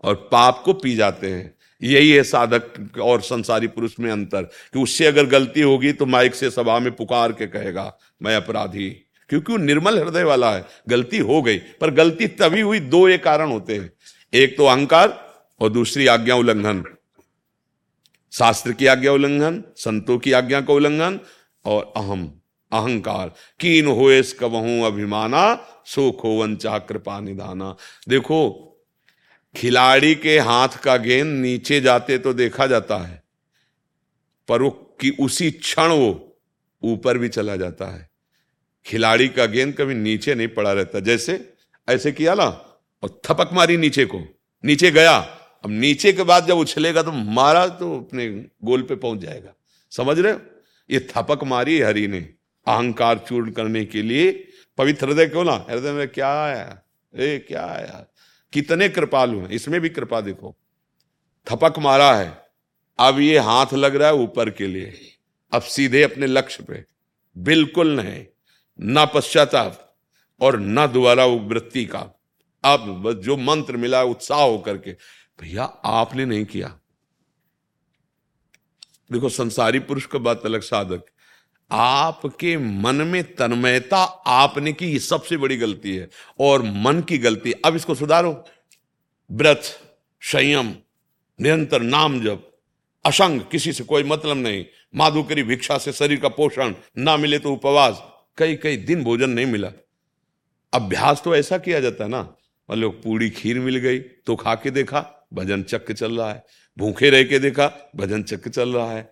और 0.04 0.30
पाप 0.32 0.62
को 0.66 0.74
पी 0.74 0.96
जाते 0.96 1.30
हैं। 1.30 1.53
यही 1.84 2.12
है 2.12 2.24
साधक 2.24 2.98
और 3.02 3.22
संसारी 3.22 3.68
पुरुष 3.68 4.00
में 4.00 4.12
अंतर 4.12 4.44
कि 4.44 4.80
उससे 4.80 5.06
अगर 5.06 5.26
गलती 5.26 5.62
होगी 5.62 5.94
तो 5.94 6.06
माइक 6.06 6.36
से 6.36 6.50
सभा 6.50 6.80
में 6.80 6.96
पुकार 6.96 7.32
के 7.32 7.48
कहेगा, 7.48 7.98
मैं 8.22 8.36
अपराधी। 8.36 8.90
क्योंकि 9.30 9.52
वो 9.52 9.58
निर्मल 9.58 10.00
हृदय 10.00 10.24
वाला 10.24 10.56
है। 10.56 10.66
गलती 10.90 11.18
हो 11.18 11.42
गई, 11.42 11.58
पर 11.58 11.92
गलती 11.92 12.28
तभी 12.28 12.62
हुई, 12.62 12.80
दो 12.80 13.08
एक 13.08 13.24
कारण 13.24 13.52
होते 13.52 13.76
हैं। 13.76 13.94
एक 14.34 14.58
तो 14.58 14.66
अहंकार 14.66 15.34
और 15.60 15.70
दूसरी 15.70 16.08
आज्ञा 16.08 16.36
उल्लंघन। 16.36 16.86
शास्त्र 18.32 18.72
की 18.72 18.86
आज्ञा 18.86 19.12
उल्लंघन, 19.12 19.64
संतों 19.76 20.18
की 20.18 20.32
आज्ञा 20.32 20.62
का 20.62 20.74
उल्लंघन 20.74 21.20
और 21.66 21.94
अहम, 21.96 22.42
अहंकार। 22.72 23.34
कीन 23.60 23.86
होएस 23.86 24.38
कबहू 24.40 24.84
अभिमाना, 24.84 25.68
सो 25.86 26.12
खोवन 26.12 26.56
चाह 26.56 26.78
कृपा 26.78 27.20
निधाना। 27.20 27.76
देखो 28.10 28.70
खिलाड़ी 29.56 30.14
के 30.16 30.38
हाथ 30.40 30.78
का 30.84 30.96
गेंद 30.98 31.42
नीचे 31.42 31.80
जाते 31.82 32.18
तो 32.18 32.34
देखा 32.34 32.68
जाता 32.68 32.98
है, 32.98 33.22
पर 34.48 34.62
वो 34.62 34.70
कि 35.02 35.10
उसी 35.20 35.50
क्षण 35.52 35.88
वो 35.88 36.40
ऊपर 36.84 37.18
भी 37.18 37.30
चला 37.30 37.56
जाता 37.56 37.86
है। 37.86 38.10
खिलाड़ी 38.86 39.28
का 39.28 39.46
गेंद 39.46 39.74
कभी 39.78 39.94
नीचे 39.94 40.36
नहीं 40.36 40.48
पड़ा 40.48 40.72
रहता, 40.74 41.00
जैसे, 41.00 41.54
ऐसे 41.88 42.12
किया 42.12 42.34
ना, 42.34 42.46
और 43.04 43.22
थपक 43.26 43.50
मारी 43.54 43.78
नीचे 43.78 44.06
को, 44.06 44.22
नीचे 44.64 44.92
गया, 44.92 45.18
अब 45.64 45.70
नीचे 45.70 46.14
के 46.14 46.24
बाद 46.24 46.48
जब 46.48 46.58
उछलेगा 46.58 47.02
तो 47.04 47.12
मारा 47.12 47.68
तो 47.68 47.96
अपने 47.98 48.28
गोल 48.64 48.82
पे 48.82 48.96
पहुँच 48.96 49.20
जाएगा। 49.20 49.54
समझ 49.92 50.20
रहे 50.20 50.34
हो? 50.34 50.40
ये 50.90 51.08
थपक 51.12 51.44
मारी 51.44 51.80
हरि 51.82 52.08
ने, 52.08 52.20
अहंकार 52.68 53.18
चूर्ण 53.18 53.52
करने 53.52 53.86
के 53.86 54.02
लिए, 54.02 54.32
पवित्र 54.78 55.08
हृदय 55.08 55.26
क्यों 55.26 55.44
ना? 55.44 55.66
हृदय 55.70 55.92
में 55.92 56.08
क्या 56.08 56.32
आया? 56.44 56.80
ए, 57.14 57.38
क्या 57.48 57.66
आया? 57.66 58.06
कितने 58.54 58.90
कृपालु 58.90 59.40
हैं। 59.40 59.50
इसमें 59.50 59.82
भी 59.82 59.90
कृपा 59.90 60.22
देखो। 60.22 60.56
थपक 61.52 61.74
मारा 61.80 62.16
है। 62.16 62.48
अब 63.00 63.20
ये 63.20 63.38
हाथ 63.38 63.66
लग 63.74 63.96
रहा 63.96 64.08
है 64.08 64.14
ऊपर 64.14 64.50
के 64.50 64.68
लिए। 64.68 65.18
अब 65.52 65.62
सीधे 65.62 66.04
अपने 66.04 66.28
लक्ष्य 66.28 66.64
पे। 66.64 66.86
बिल्कुल 67.38 67.96
नहीं। 67.96 68.26
न 68.82 69.08
पश्चाताप 69.16 69.96
और 70.42 70.60
ना 70.60 70.88
दोबारा 70.88 71.26
वृत्ति 71.26 71.86
का। 71.86 72.00
अब 72.66 73.14
जो 73.14 73.38
मंत्र 73.38 73.78
मिला 73.78 74.04
उत्साह 74.04 74.42
होकर 74.42 74.78
के, 74.78 74.92
भैया, 75.42 75.64
आपने 75.86 76.26
नहीं 76.26 76.46
किया। 76.46 76.80
देखो, 79.12 79.30
संसारी 79.30 79.80
पुरुष 79.80 80.06
का 80.06 80.20
बात 80.20 80.46
अलग 80.46 80.62
साधक। 80.62 81.06
आपके 81.72 82.58
मन 82.58 82.96
में 82.96 83.24
तन्मयता 83.36 84.04
आपने 84.28 84.74
की 84.74 84.88
ये 84.88 85.00
सबसे 85.00 85.38
बड़ी 85.38 85.58
गलती 85.58 85.96
है, 85.96 86.10
और 86.40 86.62
मन 86.62 87.02
की 87.02 87.18
गलती। 87.18 87.52
अब 87.66 87.76
इसको 87.76 87.96
सुधारो। 87.96 88.46
व्रत, 89.32 89.62
संयम, 90.22 90.76
निरंतर 91.40 91.82
नाम 91.82 92.22
जब 92.22 92.52
असंग, 93.06 93.42
किसी 93.42 93.74
से 93.74 93.84
कोई 93.84 94.04
मतलब 94.04 94.38
नहीं। 94.38 94.66
माधुकरी 94.96 95.44
भिक्षा 95.44 95.78
से 95.78 95.92
शरीर 95.92 96.20
का 96.20 96.30
पोषण 96.30 96.74
ना 96.98 97.18
मिले 97.18 97.40
तो 97.40 97.54
उपवास। 97.54 98.02
कई 98.38 98.56
कई 98.56 98.78
दिन 98.78 99.04
भोजन 99.04 99.30
नहीं 99.30 99.46
मिला। 99.46 99.72
अभ्यास 100.74 101.22
तो 101.26 101.36
ऐसा 101.36 101.58
किया 101.58 101.80
जाता 101.80 102.04
है 102.04 102.10
ना। 102.10 102.22
मतलब 102.70 102.92
पूरी 103.04 103.30
खीर 103.30 103.60
मिल 103.60 103.78
गई 103.78 104.00
तो 104.00 104.36
खा 104.36 104.56
के 104.56 104.72
देखा, 104.72 105.28
भजन 105.34 105.64
चक्र 105.64 105.94
चल 105.94 106.18
रहा 106.18 106.30
है। 106.30 106.44
भूखे 106.78 107.10
रह 107.10 107.24
के 107.24 107.40
देखा, 107.40 107.92
भजन 107.96 108.24
चक्र 108.24 108.50
चल 108.50 108.74
रहा 108.74 108.92
है। 108.92 109.12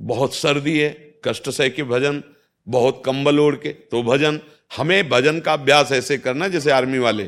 बहुत 0.00 0.34
सर्दी 0.34 0.78
है 0.78 1.11
कष्ट 1.24 1.50
सह 1.50 1.68
के 1.68 1.82
भजन, 1.82 2.22
बहुत 2.68 3.02
कंबल 3.06 3.38
ओढ़ 3.38 3.54
के 3.54 3.68
तो 3.68 4.02
भजन, 4.02 4.40
हमें 4.76 5.08
भजन 5.08 5.40
का 5.40 5.52
अभ्यास 5.52 5.92
ऐसे 5.92 6.18
करना 6.18 6.48
जैसे 6.48 6.70
आर्मी 6.70 6.98
वाले। 6.98 7.24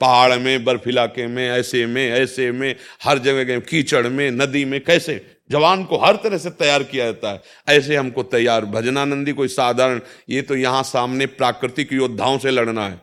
पहाड़ 0.00 0.38
में, 0.38 0.64
बर्फ़ 0.64 0.88
इलाके 0.88 1.26
में, 1.26 1.50
ऐसे 1.50 1.86
में 1.86 2.10
ऐसे 2.10 2.52
में, 2.52 2.76
हर 3.04 3.18
जगह 3.18 3.44
गए, 3.44 3.60
कीचड़ 3.60 4.08
में, 4.08 4.30
नदी 4.30 4.64
में, 4.64 4.84
कैसे? 4.84 5.36
जवान 5.50 5.84
को 5.84 5.96
हर 5.96 6.16
तरह 6.16 6.38
से 6.38 6.50
तैयार 6.50 6.82
किया 6.82 7.04
जाता 7.04 7.30
है। 7.30 7.42
ऐसे 7.68 7.96
हमको 7.96 8.22
तैयार, 8.22 8.64
भजनानंदी 8.64 9.32
कोई 9.32 9.48
साधारण, 9.48 10.00
ये 10.28 10.42
तो 10.42 10.56
यहाँ 10.56 10.82
सामने 10.82 11.26
प्राकृतिक 11.26 11.92
योद्धाओं 11.92 12.38
से 12.38 12.50
लड़ना 12.50 12.88
है। 12.88 13.00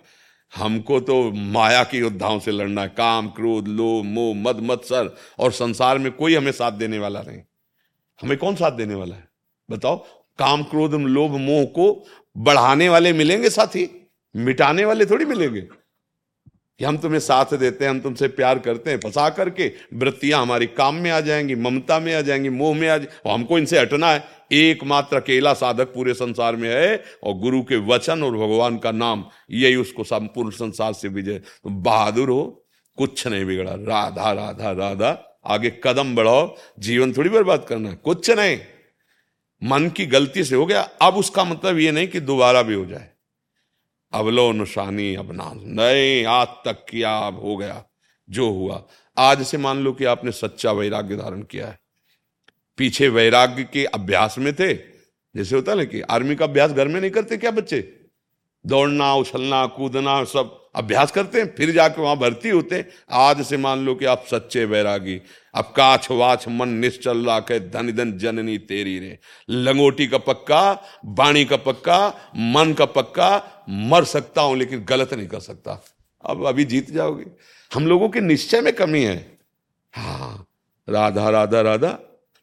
हमको 0.55 0.99
तो 0.99 1.31
माया 1.31 1.83
के 1.83 1.97
योद्धाओं 1.97 2.39
से 2.39 2.51
लड़ना 2.51 2.81
है। 2.81 2.87
काम, 2.87 3.27
क्रोध, 3.27 3.67
लोभ, 3.67 4.05
मोह, 4.05 4.35
मद, 4.35 4.57
मत्सर, 4.59 5.17
और 5.39 5.51
संसार 5.51 5.97
में 5.97 6.11
कोई 6.11 6.35
हमें 6.35 6.51
साथ 6.51 6.71
देने 6.71 6.99
वाला 6.99 7.21
नहीं। 7.21 7.41
हमें 8.21 8.37
कौन 8.37 8.55
साथ 8.55 8.71
देने 8.71 8.95
वाला 8.95 9.15
है? 9.15 9.30
बताओ, 9.71 9.97
काम 10.39 10.63
क्रोध 10.63 10.93
लोभ 10.93 11.31
मोह 11.31 11.65
को 11.65 12.05
बढ़ाने 12.37 12.89
वाले 12.89 13.13
मिलेंगे 13.13 13.49
साथी? 13.49 14.11
मिटाने 14.35 14.85
वाले 14.85 15.05
थोड़ी 15.05 15.25
मिलेंगे। 15.25 15.61
कि 16.79 16.85
हम 16.85 16.97
तुम्हें 16.97 17.19
साथ 17.19 17.45
देते 17.53 17.85
हैं, 17.85 17.89
हम 17.89 17.99
तुमसे 17.99 18.27
प्यार 18.27 18.59
करते 18.59 18.91
हैं, 18.91 18.99
फंसा 18.99 19.29
करके 19.29 19.71
वृत्तियाँ 19.93 20.41
हमारी 20.41 20.65
काम 20.65 20.95
में 20.95 21.11
आ 21.11 21.19
जाएँगी, 21.19 21.55
ममता 21.55 21.99
में 21.99 22.15
आ 22.15 22.21
जाएँगी, 22.21 22.49
मोह 22.49 22.75
में 22.75 22.89
आ 22.89 22.97
जाए 22.97 23.33
हमको 23.33 23.57
इनसे 23.57 23.79
हटना 23.79 24.11
है। 24.11 24.23
एकमात्र 24.51 25.17
अकेला 25.17 25.53
साधक 25.53 25.85
पूरे 25.85 26.13
संसार 26.13 26.55
में 26.55 26.69
है, 26.69 27.03
और 27.23 27.33
गुरु 27.33 27.61
के 27.61 27.75
वचन 27.75 28.23
और 28.23 28.31
भगवान 28.31 28.77
का 28.77 28.91
नाम, 28.91 29.25
यही 29.51 29.75
उसको 29.75 30.03
संपूर्ण 30.03 30.49
संसार 30.49 30.93
से 30.93 31.07
विजय। 31.07 31.39
तो 31.39 31.69
बहादुर 31.69 32.29
हो, 32.29 32.65
कुछ 32.97 33.27
नहीं 33.27 33.45
बिगड़ा। 33.45 33.71
राधा 33.73 34.31
राधा 34.31 34.71
राधा, 34.71 35.39
आगे 35.45 35.79
कदम 35.83 36.15
बढ़ाओ, 36.15 36.55
जीवन 36.79 37.13
थोड़ी 37.13 37.29
बर्बाद 37.29 37.65
करना 37.69 37.89
है। 37.89 37.95
कुछ 37.95 38.29
नहीं। 38.29 38.59
मन 39.63 39.89
की 39.89 40.05
गलती 40.05 40.43
से 40.43 40.55
हो 40.55 40.65
गया। 40.65 40.81
अब 40.81 41.15
उसका 41.15 41.43
मतलब 41.43 41.77
ये 41.77 41.91
नहीं 41.91 42.07
कि 42.07 42.19
दोबारा 42.19 42.61
भी 42.61 42.73
हो 42.73 42.85
जाए। 42.85 43.09
अब 44.13 44.27
लो 44.27 44.51
नुशानी, 44.51 45.15
अब 45.15 45.31
ना 45.31 45.51
नहीं, 45.55 46.25
आज 46.25 46.47
तक 46.47 46.85
किया 46.89 47.17
अब 47.17 47.39
हो 47.39 47.57
गया, 47.57 47.85
जो 48.29 48.49
हुआ। 48.49 48.87
आज 49.17 49.45
से 49.45 49.57
मान 49.57 49.77
लो 49.77 49.91
कि 49.91 50.05
आपने 50.05 50.31
सच्चा 50.31 50.71
वैराग्य 50.71 51.15
धारण 51.15 51.41
किया 51.41 51.67
है। 51.67 51.79
पीछे 52.77 53.09
वैराग्य 53.09 53.63
के 53.63 53.85
अभ्यास 53.85 54.37
में 54.37 54.53
थे। 54.55 54.73
जैसे 55.35 55.55
होता 55.55 55.73
ना 55.73 55.83
कि 55.83 56.01
आर्मी 56.01 56.35
का 56.35 56.45
अभ्यास 56.45 56.71
घर 56.71 56.87
में 56.87 57.01
नहीं 57.01 57.11
करते 57.11 57.37
क्या 57.37 57.51
बच्चे? 57.51 57.99
दौड़ना, 58.65 59.15
उछलना, 59.15 59.65
कूदना, 59.65 60.23
सब 60.23 60.71
अभ्यास 60.75 61.11
करते 61.11 61.41
हैं, 61.41 61.55
फिर 61.55 61.71
जाके 61.71 62.01
वहाँ 62.01 62.17
भर्ती 62.17 62.49
होते 62.49 62.75
हैं। 62.75 62.89
आज 63.11 63.45
से 63.45 63.57
मान 63.57 63.79
लो 63.79 63.95
कि 63.95 64.05
आप 64.05 64.25
सच्चे 64.31 64.65
वैरागी। 64.65 65.21
अब 65.53 65.73
काछ 65.75 66.09
वाछ 66.11 66.47
मन 66.47 66.69
निश्चल 66.69 67.25
राखे, 67.25 67.59
धन 67.59 67.91
धन 67.91 68.11
जननी 68.17 68.57
तेरी 68.57 68.97
रे। 68.99 69.17
लंगोटी 69.49 70.07
का 70.07 70.17
पक्का, 70.17 70.61
बाणी 71.05 71.45
का 71.45 71.57
पक्का, 71.57 72.07
मन 72.35 72.73
का 72.73 72.85
पक्का, 72.87 73.65
मर 73.69 74.03
सकता 74.03 74.41
हूँ 74.41 74.57
लेकिन 74.57 74.83
गलत 74.83 75.13
नहीं 75.13 75.27
कर 75.27 75.39
सकता। 75.39 75.81
अब 76.23 76.45
अभी 76.47 76.65
जीत 76.65 76.91
जाओगे। 76.91 77.25
हम 77.71 77.87
लोगों 77.87 78.09
के 78.09 78.21
निश्चय 78.21 78.61
में 78.61 78.73
कमी 78.73 79.03
है। 79.03 79.17
हाँ 79.93 80.45
राधा 80.87 81.29
राधा 81.29 81.61
राधा। 81.61 81.97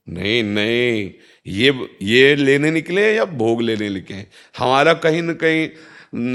नहीं 0.06 0.42
नहीं, 0.44 1.10
ये 1.46 1.88
ये 2.02 2.34
लेने 2.36 2.70
निकले 2.70 3.02
या 3.14 3.24
भोग 3.24 3.62
लेने 3.62 3.88
निकले? 3.88 4.16
हमारा 4.54 4.94
कहीं 4.94 5.22
ना 5.22 5.32
कहीं 5.32 5.68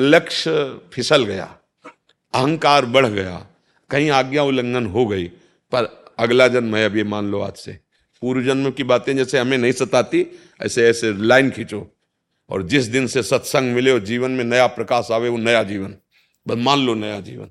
लक्ष्य 0.01 0.51
फिसल 0.93 1.23
गया, 1.23 1.45
अहंकार 2.33 2.85
बढ़ 2.85 3.05
गया, 3.05 3.45
कहीं 3.89 4.09
आज्ञा 4.11 4.43
उल्लंघन 4.43 4.85
हो 4.85 5.05
गई, 5.05 5.27
पर 5.71 5.85
अगला 6.19 6.47
जन्म 6.47 6.75
है 6.75 6.97
ये 6.97 7.03
मान 7.03 7.31
लो 7.31 7.39
आज 7.39 7.53
से। 7.53 7.79
पूर्व 8.21 8.43
जन्म 8.43 8.71
की 8.71 8.83
बातें 8.83 9.17
जैसे 9.17 9.39
हमें 9.39 9.57
नहीं 9.57 9.71
सताती, 9.71 10.25
ऐसे 10.61 10.89
ऐसे 10.89 11.13
लाइन 11.13 11.49
खींचो। 11.49 11.95
और 12.49 12.63
जिस 12.63 12.85
दिन 12.85 13.07
से 13.07 13.23
सत्संग 13.23 13.73
मिले 13.73 13.91
और 13.91 13.99
जीवन 13.99 14.31
में 14.31 14.43
नया 14.43 14.67
प्रकाश 14.67 15.07
आवे, 15.11 15.29
वो 15.29 15.37
नया 15.37 15.63
जीवन। 15.63 15.95
बस 16.47 16.57
मान 16.57 16.79
लो 16.79 16.93
नया 16.93 17.19
जीवन। 17.19 17.49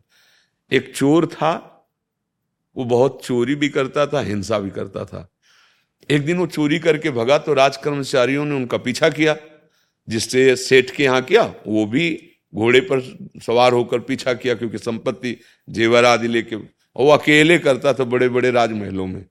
एक 0.73 0.97
चोर 0.97 1.26
था, 1.26 1.69
वो 2.76 2.85
बहुत 2.85 3.25
चोरी 3.25 3.54
भी 3.54 3.69
करता 3.69 4.07
था, 4.07 4.21
हिंसा 4.21 4.59
भी 4.59 4.71
करता 4.71 5.04
था। 5.04 5.28
एक 6.11 6.25
दिन 6.25 6.37
वो 6.37 6.47
चोरी 6.47 6.78
करके 6.78 7.11
भगा 7.11 7.38
तो 7.38 7.54
राज 7.54 7.76
कर्मचारियों 7.76 8.45
ने 8.45 8.54
उनका 8.54 8.78
पीछा 8.78 9.09
किया। 9.09 9.37
जिससे 10.09 10.57
सेठ 10.57 10.90
के 10.90 11.04
यहाँ 11.04 11.23
किया, 11.23 11.54
वो 11.66 11.87
भी 11.87 12.31
घोड़े 12.54 12.81
पर 12.81 13.00
सवार 13.47 13.73
होकर 13.73 13.99
पीछा 13.99 14.35
किया, 14.35 14.54
क्योंकि 14.54 14.78
संपत्ति 14.78 15.37
जेवर 15.71 16.04
आदि 16.04 16.28
लेके 16.28 16.57
वो 16.96 17.11
अकेले 17.11 17.58
करता 17.58 17.92
था 17.92 18.04
बड़े 18.06 18.28
बड़े 18.28 18.50
राजमहलों 18.50 19.06
में। 19.06 19.25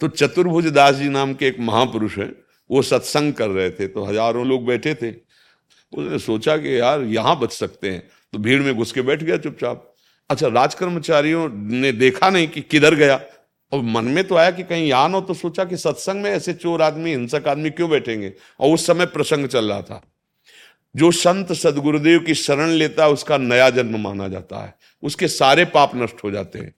तो 0.00 0.08
चतुर्भुज 0.08 0.66
दास 0.68 0.94
जी 0.94 1.08
नाम 1.08 1.34
के 1.34 1.46
एक 1.46 1.56
महापुरुष 1.60 2.18
है, 2.18 2.32
वो 2.70 2.82
सत्संग 2.82 3.32
कर 3.32 3.48
रहे 3.48 3.70
थे 3.70 3.86
तो 3.86 4.04
हज़ारों 4.04 4.46
लोग 4.46 4.66
बैठे 4.66 4.94
थे। 4.94 5.10
उसने 5.92 6.18
सोचा 6.20 6.56
कि 6.56 6.78
यार, 6.78 7.02
यहाँ 7.02 7.38
बच 7.40 7.52
सकते 7.52 7.90
हैं 7.90 8.02
तो 8.32 8.38
भीड़ 8.38 8.60
में 8.62 8.74
घुस 8.74 8.92
के 8.92 9.02
बैठ 9.02 9.22
गया 9.22 9.36
चुपचाप। 9.38 9.86
अच्छा 10.30 10.48
राजकर्मचारियों 10.48 11.48
ने 11.48 11.92
देखा 11.94 12.30
नहीं 12.30 12.48
कि 12.48 12.60
किधर 12.62 12.94
गया। 12.94 13.20
और 13.72 13.80
मन 13.84 14.04
में 14.06 14.22
तो 14.24 14.34
आया 14.34 14.50
कि 14.50 14.62
कहीं 14.62 14.86
यहाँ 14.86 15.08
हो 15.10 15.20
तो 15.20 15.34
सोचा 15.34 15.64
कि 15.64 15.76
सत्संग 15.76 16.22
में 16.22 16.30
ऐसे 16.30 16.52
चोर 16.54 16.82
आदमी, 16.82 17.10
हिंसक 17.10 17.48
आदमी 17.48 17.70
क्यों 17.70 17.90
बैठेंगे? 17.90 18.32
और 18.60 18.74
उस 18.74 18.86
समय 18.86 19.06
प्रसंग 19.08 19.46
चल 19.48 19.64
रहा 19.64 19.82
था। 19.82 20.02
जो 20.94 21.10
संत 21.10 21.52
सदगुरुदेव 21.52 22.20
की 22.20 22.34
शरण 22.34 22.68
लेता 22.68 23.04
है, 23.04 23.10
उसका 23.10 23.36
नया 23.38 23.70
जन्म 23.70 24.00
माना 24.00 24.28
जाता 24.28 24.64
है। 24.64 24.74
उसके 25.02 25.28
सारे 25.28 25.64
पाप 25.64 25.92
नष्ट 25.94 26.24
हो 26.24 26.30
जाते 26.30 26.58
हैं। 26.58 26.74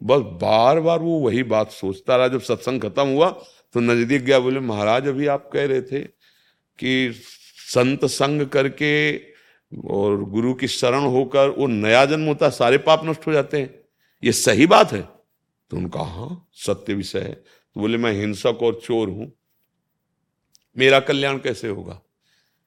बस 0.00 0.20
बार 0.42 0.80
बार 0.80 0.98
वो 0.98 1.18
वही 1.18 1.42
बात 1.42 1.70
सोचता 1.70 2.16
रहा। 2.16 2.28
जब 2.28 2.40
सत्संग 2.40 2.80
खत्म 2.80 3.06
हुआ 3.06 3.30
तो 3.74 3.80
नज़दीक 3.80 4.22
गया, 4.22 4.38
बोले, 4.38 4.60
महाराज, 4.60 5.06
अभी 5.08 5.26
आप 5.26 5.48
कह 5.52 5.66
रहे 5.66 5.82
थे 5.82 6.00
कि 6.78 7.12
संत 7.68 8.04
संग 8.04 8.46
करके 8.46 9.16
और 9.72 10.24
गुरु 10.24 10.54
की 10.54 10.68
शरण 10.68 11.04
होकर 11.06 11.48
वो 11.48 11.66
नया 11.66 12.04
जन्म 12.04 12.26
होता 12.26 12.46
है, 12.46 12.52
सारे 12.52 12.78
पाप 12.78 13.04
नष्ट 13.04 13.26
हो 13.26 13.32
जाते 13.32 13.60
हैं। 13.60 13.74
ये 14.22 14.32
सही 14.32 14.66
बात 14.66 14.92
है? 14.92 15.02
तो 15.70 15.76
उनका 15.76 16.00
हाँ 16.00 16.48
सत्य 16.52 16.94
विषय 16.94 17.18
है। 17.18 17.34
तो 17.34 17.80
बोले, 17.80 17.98
मैं 17.98 18.12
हिंसक 18.12 18.62
और 18.62 18.80
चोर 18.84 19.08
हूँ। 19.08 19.32
मेरा 20.76 21.00
कल्याण 21.00 21.38
कैसे 21.38 21.68
होगा? 21.68 22.00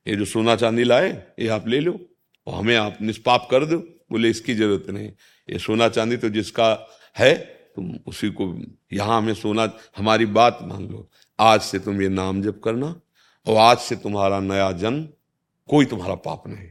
ये 0.08 0.16
जो 0.16 0.26
सोना 0.26 0.56
चांदी 0.56 0.84
लाए, 0.84 1.28
ये 1.40 1.48
आप 1.48 1.68
ले 1.68 1.80
लो, 1.80 2.00
और 2.48 2.54
हमें 2.54 2.76
आप 2.76 2.98
निष्पाप 3.02 3.48
कर 3.52 3.66
दो। 3.66 3.78
बोले, 4.12 4.30
इसकी 4.30 4.54
ज़रूरत 4.54 4.90
नहीं। 4.90 5.08
ये 5.50 5.60
सोना 5.60 5.90
चांदी 5.90 6.18
तो 6.18 6.30
जिसका 6.30 6.88
है, 7.18 7.36
तुम 7.76 8.00
उसी 8.08 8.30
को 8.30 8.66
यहाँ 8.94 9.18
हमें 9.18 9.34
सोना, 9.34 9.74
हमारी 9.98 10.26
बात 10.26 10.60
मान 10.62 10.88
लो। 10.88 11.10
आज 11.40 11.62
से 11.62 11.80
तुम 11.80 12.02
ये 12.02 12.10
नाम 12.10 12.42
जप 12.42 12.62
करना, 12.64 13.02
और 13.48 13.58
आज 13.58 13.78
से 13.78 13.96
तुम्हारा 13.96 14.40
नया 14.40 14.72
जन्म, 14.72 15.08
कोई 15.70 15.86
तुम्हारा 15.86 16.16
पाप 16.16 16.48
नहीं। 16.48 16.68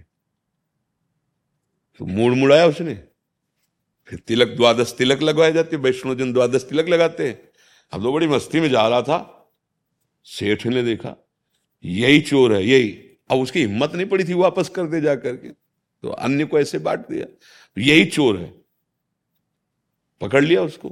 तो 2.01 2.07
मुड़ 2.07 2.35
मुड़ाया 2.35 2.67
उसने। 2.67 2.95
फिर 4.07 4.19
तिलक 4.19 4.49
द्वादश 4.49 4.95
तिलक 4.99 5.23
लगवाए 5.23 5.53
जाते 5.53 5.77
वैष्णव 5.77 6.15
जन 6.15 6.33
द्वादश 6.33 6.63
तिलक 6.63 6.89
लगाते 6.89 7.29
हैं। 7.29 7.49
अब 7.93 8.03
तो 8.03 8.13
बड़ी 8.13 8.27
मस्ती 8.27 8.61
में 8.61 8.69
जा 8.71 8.89
रहा 8.89 9.03
था। 9.03 9.51
सेठ 10.25 10.67
ने 10.67 10.83
देखा, 10.83 11.17
यही 11.85 12.21
चोर 12.21 12.55
है, 12.55 12.67
यही। 12.67 13.03
अब 13.31 13.39
उसकी 13.39 13.61
हिम्मत 13.61 13.95
नहीं 13.95 14.07
पड़ी 14.07 14.25
थी 14.25 14.35
वापस 14.35 14.69
कर 14.69 14.87
दे 14.87 15.01
जा 15.01 15.15
करके 15.15 15.49
तो 15.49 16.09
अन्य 16.09 16.45
को 16.45 16.59
ऐसे 16.59 16.79
बांट 16.79 17.01
दिया। 17.01 17.27
यही 17.77 18.05
चोर 18.05 18.37
है। 18.39 18.53
पकड़ 20.21 20.45
लिया 20.45 20.63
उसको। 20.63 20.89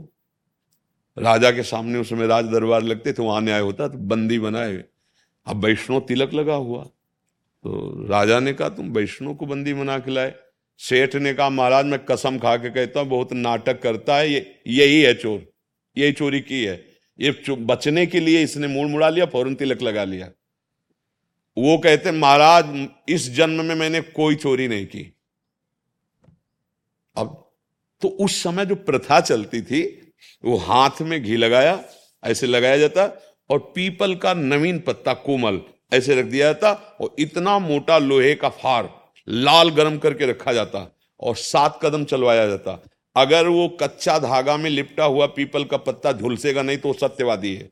राजा 1.16 1.50
के 1.50 1.62
सामने 1.62 1.98
उस 1.98 2.08
समय 2.08 2.26
राज 2.26 2.44
दरबार 2.44 2.82
लगते 2.82 3.12
थे, 3.12 3.22
वहाँ 3.22 3.40
न्याय 3.40 3.60
होता 3.60 3.88
तो 3.88 3.98
बंदी 3.98 4.38
बनाए 4.38 4.84
अब 5.46 5.64
वैष्णव 5.64 6.00
तिलक 6.00 6.34
लगा 6.34 6.54
हुआ। 6.54 6.82
तो 6.82 8.06
राजा 8.08 8.40
ने 8.40 8.52
कहा, 8.52 8.68
तुम 8.68 8.90
वैष्णव 8.92 9.34
को 9.34 9.46
बंदी 9.46 9.74
बना 9.74 9.98
के 9.98 10.10
लाए। 10.10 10.34
सेठ 10.78 11.14
ने 11.16 11.34
कहा, 11.34 11.50
महाराज, 11.50 11.86
मैं 11.86 11.98
कसम 12.04 12.38
खा 12.38 12.56
के 12.56 12.70
कहता 12.70 13.00
हूँ, 13.00 13.08
बहुत 13.08 13.32
नाटक 13.32 13.80
करता 13.82 14.16
है, 14.16 14.30
ये, 14.32 14.62
यही 14.66 15.00
है 15.02 15.14
चोर। 15.14 15.52
यही 15.96 16.12
चोरी 16.12 16.40
की 16.40 16.64
है। 16.64 16.74
ये 17.20 17.30
बचने 17.50 18.06
के 18.06 18.20
लिए 18.20 18.42
इसने 18.42 18.66
मूड 18.66 18.88
मुड़ा 18.88 19.08
लिया, 19.08 19.26
फ़ौरन 19.26 19.54
तिलक 19.54 19.82
लगा 19.82 20.04
लिया। 20.04 20.30
वो 21.56 21.78
कहते 21.78 22.10
महाराज, 22.10 22.88
इस 23.08 23.30
जन्म 23.30 23.64
में 23.64 23.74
मैंने 23.74 24.00
कोई 24.00 24.34
चोरी 24.34 24.68
नहीं 24.68 24.86
की। 24.86 25.14
अब 27.16 27.52
तो 28.02 28.08
उस 28.08 28.42
समय 28.42 28.66
जो 28.66 28.74
प्रथा 28.74 29.20
चलती 29.20 29.62
थी, 29.62 29.82
वो 30.44 30.56
हाथ 30.56 31.02
में 31.02 31.22
घी 31.22 31.36
लगाया, 31.36 31.84
ऐसे 32.22 32.46
लगाया 32.46 32.78
जाता, 32.78 33.04
और 33.50 33.58
पीपल 33.74 34.14
का 34.14 34.34
नवीन 34.34 34.78
पत्ता, 34.78 35.12
कोमल, 35.14 35.60
ऐसे 35.92 36.14
रख 36.14 36.26
दिया 36.26 36.46
जाता, 36.46 36.72
और 36.72 37.16
इतना 37.18 37.58
मोटा 37.58 37.98
लोहे 37.98 38.34
का 38.34 38.48
फार 38.48 38.90
लाल 39.28 39.70
गरम 39.70 39.98
करके 39.98 40.26
रखा 40.26 40.52
जाता, 40.52 40.96
और 41.20 41.36
सात 41.36 41.78
कदम 41.82 42.04
चलवाया 42.04 42.46
जाता। 42.46 42.82
अगर 43.16 43.48
वो 43.48 43.68
कच्चा 43.68 44.18
धागा 44.18 44.56
में 44.56 44.70
लिपटा 44.70 45.04
हुआ 45.04 45.26
पीपल 45.26 45.64
का 45.64 45.76
पत्ता 45.76 46.12
झुलसेगा 46.12 46.62
नहीं 46.62 46.78
तो 46.78 46.92
सत्यवादी 46.92 47.54
है। 47.54 47.70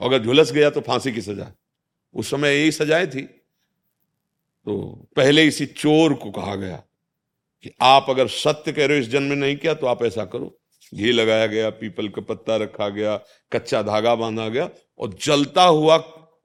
अगर 0.00 0.24
झुलस 0.24 0.52
गया 0.52 0.70
तो 0.70 0.80
फांसी 0.80 1.12
की 1.12 1.20
सजा। 1.20 1.52
उस 2.14 2.30
समय 2.30 2.54
यही 2.54 2.72
सजाए 2.72 3.06
थी। 3.06 3.22
तो 3.22 4.76
पहले 5.16 5.44
इसी 5.44 5.66
चोर 5.66 6.14
को 6.14 6.30
कहा 6.30 6.54
गया 6.56 6.76
कि 7.64 7.70
आप 7.82 8.06
अगर 8.10 8.28
सत्य 8.28 8.72
कह 8.72 8.86
रहे 8.86 8.96
हो 8.96 9.02
इस 9.02 9.10
जन्म 9.10 9.28
में 9.28 9.36
नहीं 9.36 9.56
किया 9.56 9.74
तो 9.74 9.86
आप 9.86 10.02
ऐसा 10.04 10.24
करो। 10.24 10.54
घी 10.92 11.12
लगाया 11.12 11.46
गया, 11.46 11.70
पीपल 11.70 12.08
का 12.08 12.22
पत्ता 12.22 12.56
रखा 12.56 12.88
गया, 12.88 13.16
कच्चा 13.52 13.82
धागा 13.82 14.14
बांधा 14.14 14.48
गया 14.48 14.68
और 15.00 15.16
जलता 15.22 15.62
हुआ 15.62 15.96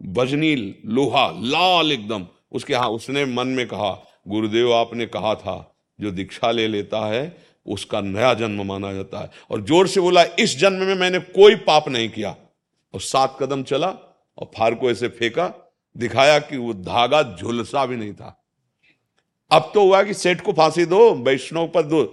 बजनी 0.02 0.56
लोहा 0.86 1.30
लाल 1.32 1.92
एकदम, 1.92 2.28
उसके 2.52 2.76
हाँ 2.76 2.90
उसने 2.90 3.26
मन 3.26 3.48
में 3.48 3.68
कहा, 3.68 3.92
गुरुदेव, 4.28 4.74
आपने 4.74 5.06
कहा 5.06 5.34
था, 5.36 5.76
जो 6.00 6.12
दीक्षा 6.12 6.52
ले 6.52 6.68
लेता 6.68 7.06
है, 7.06 7.38
उसका 7.66 8.02
नया 8.02 8.34
जन्म 8.34 8.66
माना 8.66 8.94
जाता 8.94 9.20
है। 9.20 9.30
और 9.52 9.64
ज़ोर 9.66 9.88
से 9.88 10.02
बोला, 10.02 10.24
इस 10.40 10.58
जन्म 10.58 10.84
में 10.84 10.96
मैंने 10.96 11.20
कोई 11.20 11.56
पाप 11.58 11.90
नहीं 11.90 12.10
किया। 12.10 12.36
और 12.94 13.02
सात 13.02 13.38
कदम 13.40 13.64
चला 13.64 13.88
और 14.40 14.52
फार 14.56 14.76
को 14.76 14.90
ऐसे 14.92 15.08
फेंका 15.10 15.54
दिखाया 15.96 16.38
कि 16.40 16.58
वो 16.58 16.74
धागा 16.74 17.22
झुलसा 17.36 17.86
भी 17.86 17.96
नहीं 17.96 18.14
था। 18.14 18.36
अब 19.52 19.72
तो 19.74 19.84
हुआ 19.84 20.02
कि 20.04 20.14
सेठ 20.16 20.42
को 20.42 20.54
फांसी 20.54 20.86
दो 20.88 21.00
वैष्णव 21.24 21.68
पर 21.68 21.84
दो। 21.84 22.04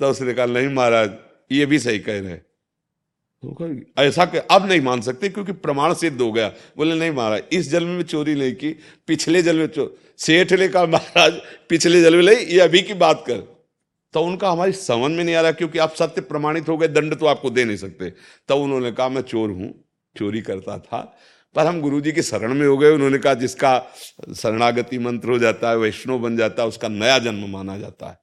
तो 0.00 0.08
उसने 0.10 0.34
कहा 0.34 0.46
नहीं 0.46 0.68
महाराज 0.70 1.16
ये 1.50 1.66
भी 1.66 1.78
सही 1.78 1.98
कह 2.00 2.20
रहे 2.20 2.36
तो 2.36 3.68
ऐसा 3.98 4.24
कर, 4.24 4.38
अब 4.40 4.66
नहीं 4.66 4.80
मान 4.80 5.00
सकते 5.00 5.28
क्योंकि 5.28 5.52
प्रमाण 5.54 5.94
सिद्ध 5.94 6.20
हो 6.20 6.30
गया। 6.32 6.48
बोले 6.76 6.94
नहीं 6.94 7.10
महाराज 7.10 7.42
इस 7.52 7.70
जन्म 7.70 7.88
में 7.88 8.02
चोरी 8.04 8.34
नहीं 8.34 8.52
की 8.54 8.70
पिछले 9.06 9.42
जन्म 9.42 9.58
में 9.58 9.66
चोर 9.68 9.96
सेठ 10.18 10.52
ने 10.52 10.68
कहा 10.68 10.86
महाराज 10.86 11.40
पिछले 11.68 12.02
जन्म 12.02 12.16
में 12.16 12.24
नहीं 12.24 12.46
ये 12.46 12.60
अभी 12.60 12.82
की 12.82 12.94
बात 12.96 13.24
कर। 13.26 13.42
तो 14.14 14.22
उनका 14.22 14.50
हमारी 14.50 14.72
समझ 14.72 15.10
में 15.10 15.22
नहीं 15.24 15.34
आ 15.34 15.40
रहा 15.40 15.52
क्योंकि 15.52 15.78
आप 15.78 15.94
सत्य 15.94 16.20
प्रमाणित 16.22 16.68
हो 16.68 16.76
गए 16.76 16.88
दंड 16.88 17.14
तो 17.14 17.26
आपको 17.26 17.50
दे 17.50 17.64
नहीं 17.64 17.76
सकते। 17.76 18.10
तब 18.10 18.46
तो 18.48 18.56
उन्होंने 18.56 18.92
कहा 18.92 19.08
मैं 19.08 19.22
चोर 19.22 19.50
हूँ 19.50 19.72
चोरी 20.16 20.40
करता 20.40 20.78
था 20.78 21.00
पर 21.54 21.66
हम 21.66 21.80
गुरु 21.80 22.00
जी 22.00 22.12
के 22.12 22.22
शरण 22.22 22.54
में 22.54 22.66
हो 22.66 22.78
गए। 22.78 22.90
उन्होंने 22.90 23.18
कहा, 23.18 23.34
जिसका 23.34 23.86
शरणागति 24.36 24.98
मंत्र 24.98 25.28
हो 25.28 25.38
जाता 25.38 25.70
है, 25.70 25.76
वैष्णव 25.76 26.18
बन 26.18 26.36
जाता 26.36 26.62
है, 26.62 26.68
उसका 26.68 26.88
नया 26.88 27.18
जन्म 27.18 27.50
माना 27.50 27.78
जाता 27.78 28.06
है। 28.06 28.18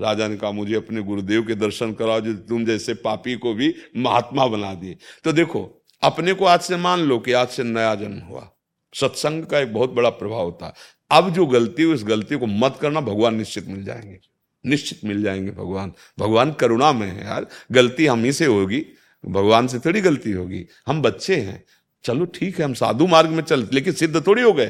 राजा 0.00 0.28
ने 0.28 0.36
कहा, 0.36 0.50
मुझे 0.50 0.74
अपने 0.74 1.02
गुरुदेव 1.02 1.42
के 1.42 1.54
दर्शन 1.54 1.92
कराओ, 1.92 2.20
जो 2.20 2.34
तुम 2.34 2.64
जैसे 2.64 2.94
पापी 2.94 3.34
को 3.34 3.54
भी 3.54 3.74
महात्मा 3.96 4.46
बना 4.46 4.74
दिए। 4.74 4.96
तो 5.24 5.32
देखो, 5.32 5.84
अपने 6.02 6.32
को 6.32 6.44
आज 6.44 6.60
से 6.60 6.76
मान 6.76 7.00
लो 7.00 7.18
कि 7.18 7.32
आज 7.32 7.48
से 7.48 7.62
नया 7.62 7.94
जन्म 7.94 8.18
हुआ। 8.18 8.50
सत्संग 8.94 9.46
का 9.46 9.58
एक 9.58 9.74
बहुत 9.74 9.90
बड़ा 9.90 10.10
प्रभाव 10.10 10.44
होता 10.44 10.66
है। 10.66 10.72
अब 11.10 11.30
जो 11.30 11.46
गलती 11.46 11.84
उस 11.84 12.04
गलती 12.04 12.36
को 12.36 12.46
मत 12.46 12.78
करना, 12.82 13.00
भगवान 13.00 13.34
निश्चित 13.34 13.68
मिल 13.68 13.84
जाएँगे। 13.84 14.20
निश्चित 14.66 15.00
मिल 15.04 15.22
जाएँगे 15.22 15.50
भगवान। 15.50 15.92
भगवान 16.18 16.52
करुणा 16.52 16.92
में 16.92 17.08
है 17.08 17.26
यार। 17.26 17.46
गलती 17.72 18.06
हम 18.06 18.24
ही 18.24 18.32
से 18.32 18.44
होगी। 18.44 18.86
भगवान 19.26 19.66
से 19.66 19.78
थोड़ी 19.78 20.00
गलती 20.00 20.32
होगी। 20.32 20.66
हम 20.86 21.02
बच्चे 21.02 21.36
हैं। 21.36 21.64
चलो 22.04 22.24
ठीक 22.26 22.58
है, 22.58 22.64
हम 22.64 22.74
साधु 22.74 23.06
मार्ग 23.06 23.30
में 23.30 23.42
चल, 23.42 23.66
लेकिन 23.72 23.92
सिद्ध 23.94 24.26
थोड़ी 24.26 24.42
हो 24.42 24.52
गए। 24.52 24.66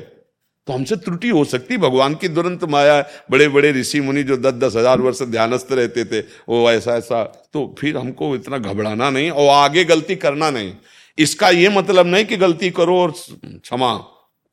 तो 0.67 0.73
हमसे 0.73 0.97
त्रुटि 0.97 1.29
हो 1.29 1.45
सकती, 1.45 1.77
भगवान 1.79 2.15
की 2.15 2.29
दुरंत 2.29 2.65
माया 2.65 3.01
बड़े 3.31 3.49
बड़े 3.49 3.71
ऋषि 3.73 4.01
मुनि 4.01 4.23
जो 4.23 4.37
दस 4.37 4.55
दस 4.55 4.77
हज़ार 4.77 5.01
वर्ष 5.01 5.23
ध्यानस्थ 5.25 5.73
रहते 5.73 6.05
थे, 6.05 6.21
वो 6.21 6.71
ऐसा 6.71 6.97
ऐसा। 6.97 7.23
तो 7.53 7.75
फिर 7.79 7.97
हमको 7.97 8.35
इतना 8.37 8.59
घबराना 8.59 9.11
नहीं, 9.11 9.31
और 9.31 9.49
आगे 9.51 9.85
गलती 9.85 10.17
करना 10.17 10.51
नहीं। 10.51 10.73
इसका 11.19 11.49
ये 11.51 11.69
मतलब 11.69 12.07
नहीं 12.07 12.25
कि 12.25 12.37
गलती 12.37 12.71
करो 12.71 12.99
और 12.99 13.11
क्षमा। 13.11 13.93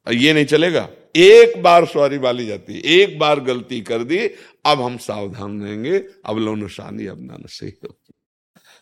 ये 0.07 0.33
नहीं 0.33 0.45
चलेगा। 0.45 0.87
एक 1.15 1.61
बार 1.63 1.85
सॉरी 1.85 2.17
वाली 2.17 2.45
जाती, 2.45 2.81
एक 2.93 3.17
बार 3.19 3.39
गलती 3.41 3.81
कर 3.81 4.03
दी, 4.03 4.17
अब 4.65 4.81
हम 4.81 4.97
सावधान 4.99 5.61
रहेंगे। 5.61 6.03
अब 6.25 6.37
लो 6.37 6.55
निशानी 6.55 7.05
अब 7.07 7.21
ना 7.21 7.37
सही 7.47 7.71
हो 7.83 7.97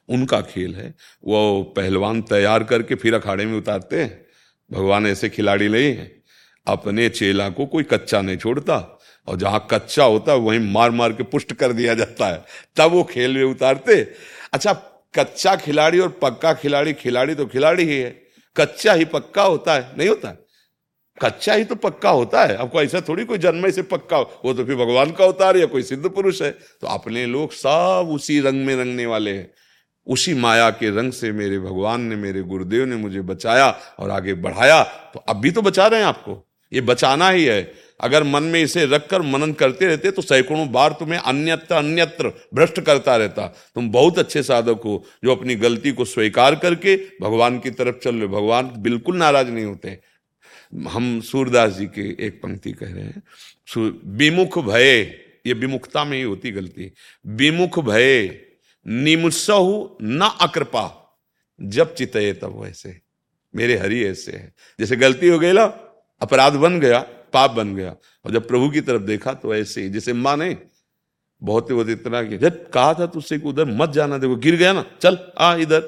उनका 0.10 0.42
खेल 0.42 0.76
है। 0.76 0.96
वो 1.26 1.63
पहलवान 1.63 2.22
तैयार 2.22 2.63
करके 2.63 2.96
फिर 2.96 3.13
अखाड़े 3.13 3.46
में 3.46 3.58
उतारते 3.58 4.02
हैं। 4.02 4.26
भगवान 4.72 5.08
ऐसे 5.08 5.30
खिलाड़ी 5.30 5.70
नहीं 5.70 5.96
है। 5.96 6.24
अपने 6.68 7.10
चेला 7.10 7.50
को 7.50 7.66
कोई 7.66 7.84
कच्चा 7.84 8.22
नहीं 8.22 8.38
छोड़ता। 8.38 9.00
और 9.28 9.38
जहाँ 9.38 9.68
कच्चा 9.72 10.04
होता 10.04 10.32
है, 10.32 10.38
वहीं 10.38 10.60
मार 10.60 10.92
मार 10.92 11.13
के 11.13 11.24
पुष्ट 11.24 11.54
कर 11.54 11.74
दिया 11.74 11.94
जाता 11.94 12.28
है। 12.28 12.46
तब 12.76 12.92
वो 12.92 13.04
खेल 13.04 13.34
में 13.34 13.44
उतारते। 13.44 14.13
अच्छा 14.54 14.74
कच्चा 15.20 15.56
खिलाड़ी 15.56 16.00
और 16.00 16.10
पक्का 16.10 16.54
खिलाड़ी 16.54 16.94
खिलाड़ी 16.94 17.36
तो 17.36 17.46
खिलाड़ी 17.46 17.84
ही 17.84 17.98
है। 17.98 18.24
कच्चा 18.58 18.94
ही 18.94 19.06
पक्का 19.06 19.44
होता 19.44 19.74
है, 19.74 19.92
नहीं 19.98 20.10
होता? 20.10 20.46
कच्चा 21.22 21.54
ही 21.54 21.63
तो 21.63 21.76
पक्का 21.76 22.10
होता 22.10 22.46
है। 22.46 22.56
आपको 22.56 22.82
ऐसा 22.82 23.02
थोड़ी 23.02 23.26
कोई 23.26 23.38
जन्म 23.38 23.70
से 23.70 23.82
पक्का 23.82 24.18
हो। 24.18 24.42
वो 24.46 24.54
तो 24.54 24.66
फिर 24.66 24.76
भगवान 24.76 25.12
का 25.12 25.24
अवतार 25.24 25.58
या 25.58 25.66
कोई 25.66 25.84
सिद्ध 25.84 26.10
पुरुष 26.10 26.42
है। 26.42 26.52
तो 26.52 26.88
अपने 26.88 27.26
लोग 27.26 27.52
सब 27.52 28.10
उसी 28.12 28.39
रंग 28.39 28.66
में 28.66 28.76
रंगने 28.76 29.06
वाले 29.06 29.32
हैं। 29.32 29.52
उसी 30.08 30.34
माया 30.34 30.70
के 30.70 30.89
रंग 30.89 31.12
से 31.12 31.32
मेरे 31.32 31.60
भगवान 31.60 32.02
ने, 32.02 32.16
मेरे 32.16 32.42
गुरुदेव 32.42 32.86
ने 32.86 32.96
मुझे 32.96 33.22
बचाया 33.22 33.70
और 34.00 34.10
आगे 34.10 34.34
बढ़ाया। 34.34 34.84
तो 35.13 35.20
अब 35.20 35.36
भी 35.36 35.52
तो 35.52 35.62
बचा 35.62 35.88
रहे 35.88 36.00
हैं 36.00 36.08
आपको। 36.08 36.46
ये 36.72 36.82
बचाना 36.82 37.30
ही 37.30 37.46
है। 37.46 37.74
अगर 38.02 38.24
मन 38.24 38.44
में 38.44 38.60
इसे 38.62 38.86
रखकर 38.86 39.22
मनन 39.22 39.52
करते 39.54 39.86
रहते 39.86 40.12
तो 40.12 40.22
सैकड़ों 40.22 40.72
बार 40.72 40.92
तुम्हें 40.92 41.20
अन्यत्र 41.20 41.76
अन्यत्र 41.76 42.30
भ्रष्ट 42.54 42.80
करता 42.80 43.16
रहता। 43.16 43.48
तुम 43.76 43.89
बहुत 43.92 44.20
अच्छे 44.20 44.44
साधक 44.44 44.82
हो 44.86 45.04
जो 45.24 45.36
अपनी 45.36 45.56
गलती 45.56 45.92
को 45.92 46.06
स्वीकार 46.06 46.56
करके 46.56 46.96
भगवान 47.22 47.60
की 47.60 47.70
तरफ़ 47.72 47.96
चल 47.96 48.16
रहे 48.16 48.28
भगवान 48.28 48.72
बिल्कुल 48.78 49.18
नाराज़ 49.18 49.48
नहीं 49.48 49.66
होते। 49.66 50.00
हम 50.89 51.20
सूरदास 51.22 51.74
जी 51.74 51.86
के 51.86 52.10
एक 52.28 52.42
पंक्ति 52.44 52.72
कह 52.72 52.86
रहे 52.86 53.04
हैं 53.04 53.24
विमुख 54.18 54.58
भय। 54.60 55.00
ये 55.48 55.54
विमुखता 55.54 56.04
में 56.04 56.18
ही 56.18 56.24
होती 56.24 56.52
गलती। 56.52 56.92
विमुख 57.28 57.80
भय। 57.80 58.28
निमुत्सहु 58.88 59.89
न 60.02 60.38
अकृपा 60.41 61.00
जब 61.62 61.93
चितये 61.93 62.34
तब 62.34 62.62
वैसे 62.62 63.02
मेरे 63.56 63.78
हरि 63.78 64.04
ऐसे 64.04 64.32
है। 64.32 64.54
जैसे 64.80 64.96
गलती 64.96 65.28
हो 65.28 65.39
गई 65.39 65.52
ना 65.52 65.63
अपराध 66.22 66.54
बन 66.54 66.80
गया, 66.80 67.00
पाप 67.34 67.52
बन 67.52 67.76
गया। 67.76 67.96
और 68.26 68.32
जब 68.32 68.48
प्रभु 68.48 68.69
की 68.69 68.82
तरफ़ 68.82 69.02
देखा 69.02 69.34
तो 69.34 69.56
ऐसे 69.56 69.82
ही, 69.82 69.89
जैसे 69.89 70.13
माँ 70.13 70.38
ने 70.38 70.58
बहुत 71.43 71.69
ही 71.69 71.76
बहुत 71.76 71.89
इतना 71.89 72.24
कि, 72.24 72.38
जब 72.38 72.69
कहा 72.69 72.93
था 72.93 73.06
तुझसे 73.06 73.39
कि 73.39 73.48
उधर 73.48 73.65
मत 73.65 73.89
जाना, 73.89 74.17
देखो, 74.17 74.36
गिर 74.36 74.56
गया 74.56 74.74
ना, 74.74 74.86
चल, 75.02 75.17
आ 75.38 75.56
इधर। 75.56 75.80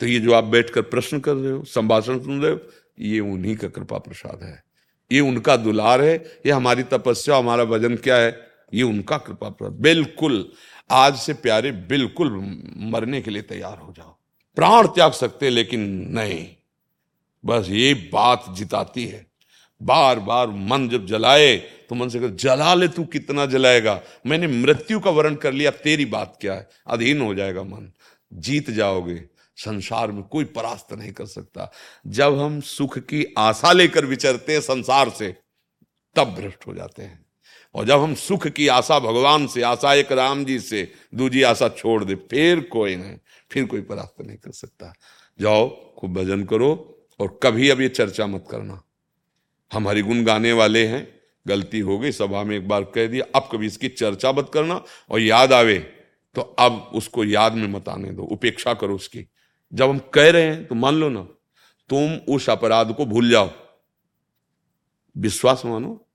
तो 0.00 0.06
ये 0.06 0.20
जो 0.20 0.32
आप 0.32 0.44
बैठकर 0.44 0.82
प्रश्न 0.82 1.20
कर 1.20 1.34
रहे 1.34 1.52
हो, 1.52 1.64
संभाषण 1.64 2.18
सुन 2.18 2.42
रहे 2.42 2.52
हो, 2.52 2.60
ये 3.00 3.20
उन्हीं 3.20 3.56
का 3.56 3.68
कृपा 3.68 3.98
प्रसाद 3.98 4.42
है। 4.42 4.64
ये 5.12 5.20
उनका 5.20 5.56
दुलार 5.56 6.02
है, 6.02 6.40
ये 6.46 6.50
हमारी 6.50 6.82
तपस्या, 6.82 7.36
हमारा 7.36 7.62
वज़न 7.62 7.96
क्या 7.96 8.16
है, 8.16 8.40
ये 8.74 8.82
उनका 8.82 9.18
कृपा 9.18 9.48
प्रसाद। 9.48 9.72
बिल्कुल। 9.72 10.52
आज 10.90 11.16
से 11.16 11.34
प्यारे 11.34 11.72
बिल्कुल 11.72 12.60
मरने 12.76 13.20
के 13.20 13.30
लिए 13.30 13.42
तैयार 13.42 13.78
हो 13.78 13.92
जाओ। 13.96 14.16
प्राण 14.56 14.86
त्याग 14.86 15.12
सकते 15.12 15.50
लेकिन 15.50 15.80
नहीं। 16.10 16.48
बस 17.44 17.66
ये 17.68 17.94
बात 17.94 18.44
जिताती 18.50 19.06
है। 19.06 19.26
बार 19.82 20.20
बार 20.20 20.46
मन 20.46 20.88
जब 20.88 21.06
जलाए 21.06 21.56
तो 21.56 21.94
मन 21.94 22.08
से 22.08 22.20
कर 22.20 22.28
जला 22.28 22.74
ले 22.74 22.88
तू, 22.88 23.04
कितना 23.04 23.46
जलाएगा? 23.46 24.02
मैंने 24.26 24.46
मृत्यु 24.46 25.00
का 25.00 25.10
वर्ण 25.10 25.34
कर 25.34 25.52
लिया, 25.52 25.70
तेरी 25.70 26.04
बात 26.04 26.38
क्या 26.40 26.54
है? 26.54 26.68
अधीन 26.86 27.20
हो 27.20 27.34
जाएगा 27.34 27.62
मन। 27.62 27.92
जीत 28.32 28.70
जाओगे। 28.70 29.24
संसार 29.56 30.12
में 30.12 30.22
कोई 30.22 30.44
परास्त 30.44 30.92
नहीं 30.92 31.12
कर 31.12 31.26
सकता। 31.26 31.72
जब 32.06 32.38
हम 32.38 32.60
सुख 32.60 32.98
की 32.98 33.34
आशा 33.38 33.72
लेकर 33.72 34.06
विचरते 34.06 34.52
हैं 34.52 34.60
संसार 34.60 35.10
से, 35.10 35.36
तब 36.16 36.24
भ्रष्ट 36.24 36.66
हो 36.66 36.74
जाते 36.74 37.02
हैं। 37.02 37.27
और 37.78 37.84
जब 37.84 38.00
हम 38.00 38.14
सुख 38.14 38.46
की 38.48 38.66
आशा 38.68 38.98
भगवान 38.98 39.46
से, 39.46 39.62
आशा 39.62 39.92
एक 39.94 40.12
राम 40.12 40.44
जी 40.44 40.58
से, 40.60 40.80
दूजी 41.14 41.42
आशा 41.42 41.68
छोड़ 41.68 42.04
दे, 42.04 42.14
फिर 42.14 42.60
कोई 42.62 42.96
नहीं, 42.96 43.16
फिर 43.50 43.66
कोई 43.66 43.80
परास्त 43.80 44.20
नहीं 44.20 44.36
कर 44.36 44.52
सकता। 44.52 44.92
जाओ, 45.38 45.68
खूब 45.94 46.14
भजन 46.14 46.42
करो 46.44 46.70
और 47.20 47.38
कभी 47.42 47.68
अब 47.68 47.80
ये 47.80 47.88
चर्चा 47.90 48.26
मत 48.26 48.44
करना। 48.50 48.80
हम 49.70 49.88
हरिगुण 49.88 50.24
गाने 50.24 50.52
वाले 50.52 50.86
हैं, 50.86 51.06
गलती 51.46 51.80
हो 51.80 51.98
गई, 51.98 52.12
सभा 52.12 52.42
में 52.44 52.56
एक 52.56 52.66
बार 52.68 52.84
कह 52.84 53.06
दिया, 53.06 53.24
अब 53.34 53.48
कभी 53.52 53.66
इसकी 53.66 53.88
चर्चा 53.90 54.32
मत 54.32 54.50
करना 54.54 54.82
और 55.10 55.20
याद 55.20 55.52
आवे 55.52 55.78
तो 56.36 56.42
अब 56.58 56.90
उसको 56.94 57.24
याद 57.24 57.54
में 57.54 57.66
मत 57.68 57.88
आने 57.88 58.10
दो, 58.10 58.22
उपेक्षा 58.24 58.74
करो 58.74 58.94
उसकी। 58.94 59.24
जब 59.72 59.88
हम 59.88 59.98
कह 60.14 60.30
रहे 60.30 60.42
हैं 60.42 60.66
तो 60.66 60.74
मान 60.74 60.94
लो 60.94 61.08
ना, 61.08 61.22
तुम 61.90 62.34
उस 62.34 62.50
अपराध 62.50 62.92
को 62.94 63.06
भूल 63.06 63.30
जाओ। 63.30 63.50
विश्वास 65.16 65.62
मानो 65.66 66.07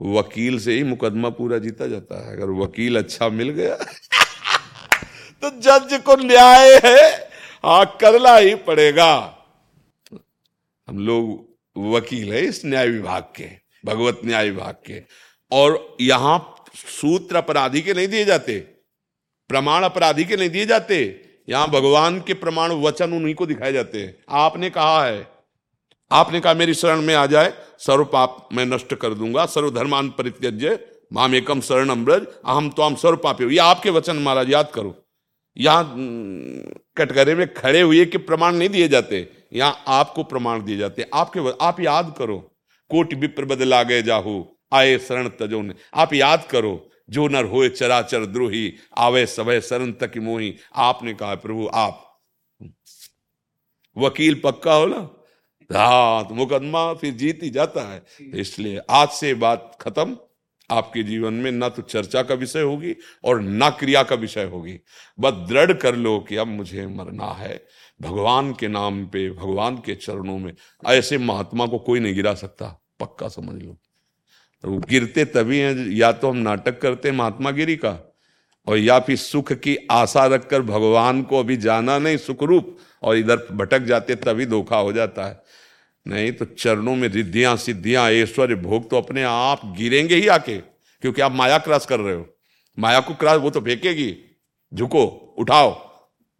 वकील 0.00 0.58
से 0.60 0.72
ही 0.72 0.82
मुकदमा 0.84 1.28
पूरा 1.30 1.58
जीता 1.58 1.86
जाता 1.86 2.26
है। 2.26 2.36
अगर 2.36 2.50
वकील 2.60 2.98
अच्छा 2.98 3.28
मिल 3.28 3.50
गया 3.50 3.74
तो 5.42 5.50
जज 5.60 6.00
को 6.00 6.16
न्याय 6.16 6.74
है। 6.84 7.10
हाँ 7.64 7.84
करना 8.00 8.36
ही 8.36 8.54
पड़ेगा। 8.54 9.12
हम 10.88 10.98
लोग 10.98 11.94
वकील 11.94 12.32
है 12.32 12.40
इस 12.40 12.64
न्याय 12.64 12.88
विभाग 12.88 13.22
के, 13.36 13.48
भगवत 13.84 14.20
न्याय 14.24 14.50
विभाग 14.50 14.74
के। 14.86 15.02
और 15.52 15.96
यहाँ 16.00 16.38
सूत्र 16.76 17.36
अपराधी 17.36 17.80
के 17.82 17.94
नहीं 17.94 18.08
दिए 18.08 18.24
जाते, 18.24 18.58
प्रमाण 19.50 19.82
अपराधी 19.82 20.24
के 20.24 20.36
नहीं 20.36 20.50
दिए 20.50 20.66
जाते। 20.66 20.98
यहाँ 21.48 21.68
भगवान 21.68 22.20
के 22.20 22.34
प्रमाण 22.34 22.72
वचन 22.72 23.12
उन्हीं 23.12 23.34
को 23.34 23.46
दिखाए 23.46 23.72
जाते 23.72 24.02
हैं। 24.02 24.14
आपने 24.28 24.70
कहा 24.70 25.04
है 25.04 25.35
आपने 26.10 26.40
कहा 26.40 26.54
मेरी 26.54 26.74
शरण 26.74 27.00
में 27.02 27.14
आ 27.14 27.24
जाए 27.26 27.52
सर्व 27.78 28.04
पाप 28.06 28.48
मैं 28.52 28.66
नष्ट 28.66 28.94
कर 28.94 29.14
दूँगा, 29.14 29.46
सर्वधर्मान 29.46 30.08
परित्यज्य, 30.10 30.78
माम 31.12 31.34
एकम 31.34 31.60
शरण 31.60 31.88
अम्रज 31.88 32.26
अहम 32.44 32.68
तो 32.70 32.82
हम 32.82 32.94
सर्व 32.96 33.16
पापी 33.18 33.44
ये 33.46 33.58
आपके 33.60 33.90
वचन 33.90 34.16
महाराज, 34.18 34.50
याद 34.50 34.70
करो। 34.74 34.94
यहाँ 35.56 35.94
कटघरे 36.96 37.34
में 37.34 37.46
खड़े 37.54 37.80
हुए 37.80 38.04
के 38.06 38.18
प्रमाण 38.20 38.54
नहीं 38.54 38.68
दिए 38.68 38.88
जाते, 38.88 39.28
यहाँ 39.52 39.84
आपको 39.88 40.22
प्रमाण 40.24 40.62
दिए 40.64 40.76
जाते 40.76 41.06
आपके 41.14 41.40
आप 41.60 41.80
याद 41.80 42.14
करो, 42.18 42.38
कोट 42.90 43.14
विप्र 43.14 43.44
बदला 43.44 43.82
गए 43.82 44.02
जाहू, 44.02 44.44
आए 44.72 44.98
शरण 44.98 45.28
तजो 45.40 45.62
ने। 45.62 45.74
आप 45.94 46.12
याद 46.14 46.46
करो, 46.50 46.88
जो 47.10 47.26
नर 47.28 47.44
होए 47.46 47.68
चराचर 47.70 48.24
द्रोही, 48.26 48.72
आवे 48.98 49.26
सभय 49.26 49.60
शरण 49.60 49.92
तक 49.94 50.12
मोही। 50.18 50.54
आपने 50.76 51.14
कहा, 51.14 51.34
प्रभु, 51.36 51.68
आप, 51.74 52.02
वकील 53.96 54.40
पक्का 54.44 54.74
हो 54.74 54.86
ना? 54.86 55.08
हाँ 55.70 56.28
तो 56.28 56.34
मुकदमा 56.34 56.92
फिर 56.94 57.14
जीत 57.14 57.42
ही 57.42 57.50
जाता 57.50 57.80
है। 57.92 57.98
तो 57.98 58.38
इसलिए 58.38 58.80
आज 58.90 59.08
से 59.08 59.34
बात 59.34 59.78
खत्म। 59.80 60.16
आपके 60.70 61.02
जीवन 61.02 61.34
में 61.34 61.50
ना 61.52 61.68
तो 61.68 61.82
चर्चा 61.82 62.22
का 62.22 62.34
विषय 62.34 62.60
होगी 62.60 62.94
और 63.24 63.40
ना 63.40 63.70
क्रिया 63.70 64.02
का 64.02 64.16
विषय 64.16 64.44
होगी। 64.44 64.78
बस 65.20 65.32
दृढ़ 65.48 65.72
कर 65.72 65.96
लो 65.96 66.18
कि 66.18 66.36
अब 66.36 66.46
मुझे 66.46 66.86
मरना 66.86 67.32
है। 67.32 67.64
भगवान 68.00 68.52
के 68.52 68.68
नाम 68.68 69.06
पे 69.06 69.30
भगवान 69.30 69.76
के 69.76 69.94
चरणों 69.94 70.38
में 70.38 70.52
ऐसे 70.86 71.18
महात्मा 71.18 71.66
को 71.66 71.78
कोई 71.78 72.00
नहीं 72.00 72.14
गिरा 72.14 72.34
सकता। 72.34 72.66
पक्का 73.00 73.28
समझ 73.28 73.62
लो। 73.62 73.76
तो 74.64 74.70
वो 74.70 74.78
गिरते 74.78 75.24
तभी 75.24 75.58
हैं 75.58 75.90
या 75.90 76.12
तो 76.12 76.30
हम 76.30 76.36
नाटक 76.36 76.80
करते 76.80 77.08
हैं 77.08 77.16
महात्मा 77.16 77.50
गिरी 77.50 77.76
का 77.76 78.05
और 78.66 78.78
या 78.78 78.98
फिर 79.00 79.16
सुख 79.16 79.52
की 79.52 79.76
आशा 79.90 80.26
रखकर 80.26 80.62
भगवान 80.62 81.22
को 81.22 81.38
अभी 81.38 81.56
जाना 81.56 81.98
नहीं 81.98 82.16
सुखरूप, 82.16 82.76
और 83.02 83.16
इधर 83.16 83.46
भटक 83.52 83.78
जाते 83.78 84.14
तभी 84.14 84.46
धोखा 84.46 84.76
हो 84.76 84.92
जाता 84.92 85.26
है। 85.26 85.42
नहीं 86.06 86.32
तो 86.32 86.44
चरणों 86.44 86.96
में 86.96 87.08
रिद्धियाँ 87.08 87.56
सिद्धियाँ, 87.56 88.10
ऐश्वर्य 88.10 88.54
भोग 88.54 88.90
तो 88.90 88.96
अपने 88.96 89.22
आप 89.22 89.60
गिरेंगे 89.76 90.14
ही 90.14 90.26
आके, 90.28 90.56
क्योंकि 91.02 91.22
आप 91.22 91.32
माया 91.32 91.58
क्रॉस 91.58 91.86
कर 91.86 92.00
रहे 92.00 92.14
हो। 92.14 92.26
माया 92.78 93.00
को 93.00 93.14
क्रॉस, 93.14 93.40
वो 93.40 93.50
तो 93.50 93.60
फेंकेगी। 93.60 94.16
झुको, 94.74 95.04
उठाओ। 95.38 95.70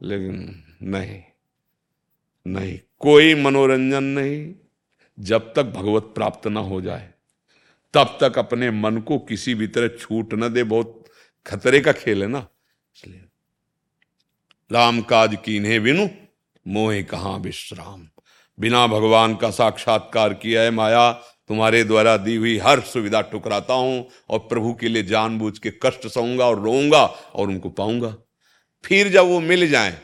लेकिन 0.02 0.62
नहीं 0.82 1.22
नहीं, 2.46 2.78
कोई 2.98 3.34
मनोरंजन 3.34 4.04
नहीं। 4.04 4.54
जब 5.18 5.52
तक 5.54 5.62
भगवत 5.66 6.02
प्राप्त 6.02 6.46
ना 6.46 6.60
हो 6.60 6.80
जाए, 6.80 7.08
तब 7.94 8.18
तक 8.20 8.38
अपने 8.38 8.70
मन 8.70 8.98
को 8.98 9.18
किसी 9.18 9.54
भी 9.54 9.66
तरह 9.66 9.88
छूट 9.88 10.34
न 10.34 10.48
दे 10.48 10.64
बहुत। 10.64 10.95
खतरे 11.46 11.80
का 11.80 11.92
खेल 11.92 12.22
है 12.22 12.28
ना? 12.28 12.46
इसलिए। 12.96 13.22
राम 14.70 15.00
काज 15.00 15.36
कीन्हे 15.44 15.80
बिनु 15.80 16.08
मोहे 16.66 17.02
कहा 17.02 17.36
विश्राम। 17.36 18.06
बिना 18.58 18.86
भगवान 18.86 19.34
का 19.36 19.50
साक्षात्कार 19.50 20.34
किया 20.34 20.62
है 20.62 20.70
माया, 20.70 21.12
तुम्हारे 21.48 21.84
द्वारा 21.84 22.16
दी 22.16 22.36
हुई 22.36 22.56
हर 22.58 22.80
सुविधा 22.80 23.20
टुकराता 23.20 23.74
हूँ 23.74 24.08
और 24.30 24.38
प्रभु 24.38 24.72
के 24.74 24.88
लिए 24.88 25.02
जानबूझ 25.02 25.58
के 25.58 25.70
कष्ट 25.82 26.06
सहूँगा 26.06 26.46
और 26.46 26.60
रोऊँगा 26.60 27.04
और 27.04 27.48
उनको 27.48 27.70
पाऊँगा। 27.70 28.14
फिर 28.84 29.08
जब 29.08 29.24
वो 29.24 29.40
मिल 29.40 29.68
जाए 29.68 29.98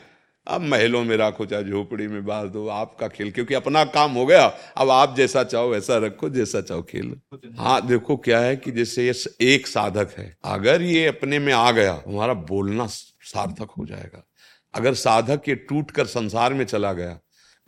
अब 0.47 0.61
महलों 0.61 1.03
में 1.03 1.17
रखो 1.17 1.45
चाहे 1.45 1.63
झोपड़ी 1.63 2.07
में 2.07 2.25
बाँध 2.25 2.51
दो, 2.51 2.67
आपका 2.67 3.07
खेल, 3.07 3.31
क्योंकि 3.31 3.53
अपना 3.53 3.85
काम 3.85 4.11
हो 4.11 4.25
गया। 4.25 4.45
अब 4.77 4.89
आप 4.89 5.15
जैसा 5.15 5.43
चाहो 5.43 5.69
वैसा 5.69 5.97
रखो, 5.97 6.29
जैसा 6.29 6.61
चाहो 6.61 6.81
खेल। 6.81 7.15
हाँ 7.57 7.87
देखो 7.87 8.17
क्या 8.17 8.39
है 8.39 8.55
कि 8.55 8.71
जैसे 8.71 9.11
ये 9.11 9.13
एक 9.53 9.67
साधक 9.67 10.09
है। 10.17 10.37
अगर 10.45 10.81
ये 10.81 11.07
अपने 11.07 11.39
में 11.39 11.53
आ 11.53 11.71
गया 11.71 12.03
हमारा 12.07 12.33
बोलना 12.33 12.87
सार्थक 12.87 13.67
हो 13.77 13.85
जाएगा। 13.85 14.27
अगर 14.73 14.93
साधक 14.93 15.41
ये 15.47 15.55
टूट 15.55 15.91
कर 15.91 16.05
संसार 16.05 16.53
में 16.53 16.65
चला 16.65 16.93
गया, 16.93 17.19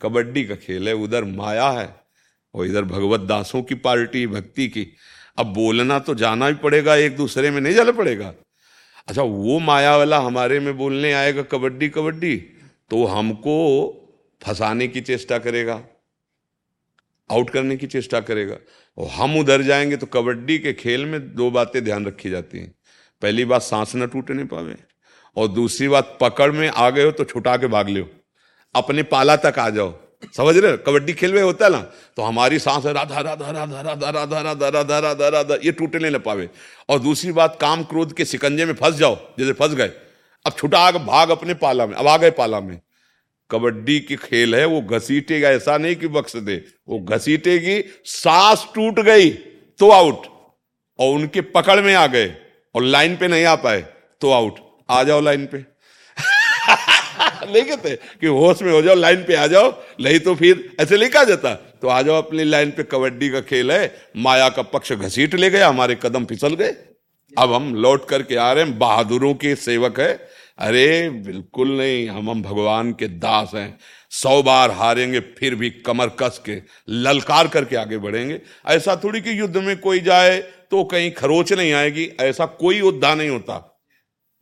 कबड्डी 0.02 0.44
का 0.44 0.54
खेल 0.54 0.88
है, 0.88 0.94
उधर 0.94 1.24
माया 1.24 1.68
है, 1.68 1.96
और 2.54 2.66
इधर 2.66 2.82
भगवत 2.82 3.20
दासों 3.20 3.62
की 3.62 3.74
पार्टी, 3.74 4.26
भक्ति 4.26 4.68
की, 4.68 4.86
अब 5.38 5.46
बोलना 5.46 5.98
तो 5.98 6.14
जाना 6.14 6.46
ही 6.46 6.54
पड़ेगा, 6.54 6.94
एक 6.94 7.16
दूसरे 7.16 7.50
में 7.50 7.60
नहीं 7.60 7.74
जाना 7.74 7.92
पड़ेगा। 7.92 8.34
अच्छा 9.08 9.22
वो 9.22 9.58
माया 9.58 9.96
वाला 9.96 10.18
हमारे 10.18 10.60
में 10.60 10.78
बोलने 10.78 11.12
आएगा, 11.12 11.42
कबड्डी 11.42 11.88
कबड्डी। 11.88 12.52
तो 12.90 13.04
हमको 13.04 13.54
फंसाने 14.42 14.88
की 14.88 15.00
चेष्टा 15.00 15.38
करेगा, 15.38 15.82
आउट 17.30 17.50
करने 17.50 17.76
की 17.76 17.86
चेष्टा 17.86 18.20
करेगा। 18.20 18.56
और 18.98 19.08
हम 19.08 19.38
उधर 19.38 19.62
जाएँगे 19.62 19.96
तो 19.96 20.06
कबड्डी 20.06 20.58
के 20.58 20.72
खेल 20.72 21.06
में 21.06 21.34
दो 21.34 21.50
बातें 21.50 21.82
ध्यान 21.84 22.06
रखी 22.06 22.30
जाती 22.30 22.58
हैं। 22.58 22.74
पहली 23.22 23.44
बात, 23.44 23.62
सांस 23.62 23.92
न 23.96 24.06
टूटने 24.06 24.44
पावे। 24.44 24.76
और 25.36 25.48
दूसरी 25.48 25.88
बात, 25.88 26.16
पकड़ 26.20 26.50
में 26.52 26.68
आ 26.68 26.90
गए 26.90 27.04
हो 27.04 27.10
तो 27.10 27.24
छुटा 27.24 27.56
के 27.56 27.66
भाग 27.66 27.88
लो 27.88 28.08
अपने 28.74 29.02
पाला 29.02 29.36
तक 29.36 29.58
आ 29.58 29.68
जाओ। 29.70 29.94
समझ 30.36 30.56
रहे 30.56 30.76
कबड्डी 30.76 31.12
खेल 31.12 31.32
में 31.32 31.42
होता 31.42 31.64
है 31.64 31.70
ना? 31.72 31.80
तो 32.16 32.22
हमारी 32.22 32.58
सांस 32.58 32.86
राधा 32.86 33.20
राधा 33.20 33.50
राधा 33.50 33.80
राधा 33.80 34.10
राधा 34.10 34.40
राधा 34.40 34.68
राधा 34.68 34.98
राधा 34.98 35.28
राधा, 35.28 35.54
ये 35.54 35.72
टूटने 35.72 36.10
न 36.10 36.18
पावे। 36.18 36.48
और 36.88 36.98
दूसरी 36.98 37.32
बात, 37.32 37.58
काम 37.60 37.82
क्रोध 37.84 38.12
के 38.12 38.24
सिकंजे 38.24 38.64
में 38.64 38.74
फंस 38.74 38.94
जाओ, 38.94 39.16
जैसे 39.38 39.52
फंस 39.52 39.74
गए। 39.74 39.92
अब 40.46 40.52
छुटा 40.52 40.90
भाग 40.92 41.30
अपने 41.30 41.54
पाला 41.54 41.86
में, 41.86 41.94
अब 41.94 42.06
आ 42.06 42.16
गए 42.16 42.30
पाला 42.30 42.60
में। 42.60 42.80
कबड्डी 43.50 43.98
की 44.00 44.16
खेल 44.16 44.54
है, 44.54 44.64
वो 44.64 44.80
घसीटेगा, 44.80 45.48
ऐसा 45.50 45.76
नहीं 45.78 45.96
कि 45.96 46.08
बख्श 46.08 46.36
दे। 46.36 46.56
वो 46.88 46.98
घसीटेगी, 47.00 47.82
सांस 48.04 48.66
टूट 48.74 49.00
गई 49.00 49.30
तो 49.80 49.90
आउट 49.90 50.26
और 50.98 51.14
उनके 51.14 51.40
पकड़ 51.40 51.80
में 51.80 51.94
आ 51.94 52.06
गए, 52.06 52.34
और 52.74 52.82
लाइन 52.82 53.16
पे 53.16 53.28
नहीं 53.28 53.44
आ 53.44 53.54
पाए 53.56 53.80
तो 54.20 54.30
आउट 54.30 54.60
आ 54.90 55.02
जाओ 55.02 55.20
लाइन 55.20 55.46
पे। 55.46 55.58
नहीं 57.46 57.96
कि 58.20 58.26
होश 58.26 58.62
में 58.62 58.72
हो 58.72 58.82
जाओ, 58.82 58.94
लाइन 58.94 59.24
पे 59.24 59.34
आ 59.34 59.46
जाओ, 59.46 59.70
नहीं 60.00 60.18
तो 60.18 60.34
फिर 60.34 60.76
ऐसे 60.80 61.08
कहा 61.08 61.24
जाता। 61.24 61.54
तो 61.54 61.88
आ 61.88 62.00
जाओ 62.02 62.18
अपनी 62.18 62.44
लाइन 62.44 62.70
पे, 62.70 62.82
कबड्डी 62.82 63.28
का 63.28 63.40
खेल 63.40 63.72
है, 63.72 63.94
माया 64.16 64.48
का 64.48 64.62
पक्ष 64.62 64.92
घसीट 64.92 65.34
ले 65.34 65.50
गया, 65.50 65.68
हमारे 65.68 65.94
कदम 66.02 66.24
फिसल 66.24 66.54
गए। 66.54 66.74
अब 67.38 67.52
हम 67.52 67.74
लौट 67.74 68.08
करके 68.08 68.36
आ 68.36 68.52
रहे 68.52 68.64
हैं, 68.64 68.78
बहादुरों 68.78 69.34
के 69.34 69.56
सेवक 69.56 70.00
है। 70.00 70.28
अरे, 70.58 71.10
बिल्कुल 71.10 71.78
नहीं, 71.78 72.08
हम 72.08 72.30
हम 72.30 72.42
भगवान 72.42 72.92
के 72.92 73.08
दास 73.08 73.50
हैं। 73.54 73.78
सौ 74.10 74.42
बार 74.42 74.70
हारेंगे, 74.70 75.20
फिर 75.20 75.54
भी 75.54 75.70
कमर 75.70 76.08
कस 76.08 76.42
के, 76.46 76.62
ललकार 76.88 77.48
करके 77.48 77.76
आगे 77.76 77.98
बढ़ेंगे। 77.98 78.40
ऐसा 78.66 79.00
थोड़ी 79.04 79.20
कि 79.20 79.40
युद्ध 79.40 79.56
में 79.56 79.78
कोई 79.78 80.00
जाए 80.00 80.40
तो 80.70 80.84
कहीं 80.84 81.10
खरोच 81.10 81.52
नहीं 81.52 81.72
आएगी। 81.72 82.12
ऐसा 82.20 82.46
कोई 82.46 82.78
योद्धा 82.78 83.14
नहीं 83.14 83.28
होता। 83.28 83.84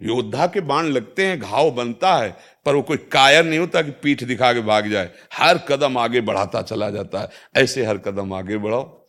योद्धा 0.03 0.47
के 0.47 0.61
बाण 0.61 0.85
लगते 0.85 1.27
हैं, 1.27 1.41
घाव 1.41 1.71
बनता 1.71 2.17
है, 2.17 2.37
पर 2.67 2.75
वो 2.75 2.83
कोई 2.83 2.97
कायर 2.97 3.45
नहीं 3.45 3.59
होता 3.59 3.83
कि 3.83 3.91
पीठ 3.91 4.25
दिखा 4.25 4.53
के 4.53 4.61
भाग 4.61 4.89
जाए। 4.89 5.11
हर 5.35 5.59
कदम 5.59 5.99
आगे 5.99 6.21
बढ़ाता 6.21 6.63
चला 6.63 6.91
जाता 6.91 7.21
है। 7.21 7.29
ऐसे 7.57 7.85
हर 7.85 7.99
कदम 7.99 8.33
आगे 8.33 8.59
बढ़ाओ। 8.59 9.07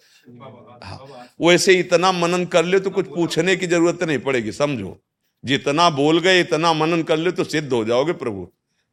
हाँ। 0.84 1.15
वो 1.40 1.52
ऐसे 1.52 1.74
इतना 1.74 2.12
मनन 2.12 2.46
कर 2.46 2.66
ले 2.66 2.80
तो 2.80 2.90
कुछ 2.90 3.08
पूछने 3.08 3.56
की 3.56 3.68
ज़रूरत 3.68 4.04
नहीं 4.04 4.20
पड़ेगी 4.20 4.52
समझो। 4.54 4.98
जितना 5.44 5.90
बोल 5.92 6.20
गए 6.20 6.40
इतना 6.40 6.74
मनन 6.74 7.04
कर 7.04 7.18
ले 7.18 7.32
तो 7.32 7.44
सिद्ध 7.44 7.72
हो 7.74 7.84
जाओगे 7.86 8.14
प्रभु। 8.16 8.48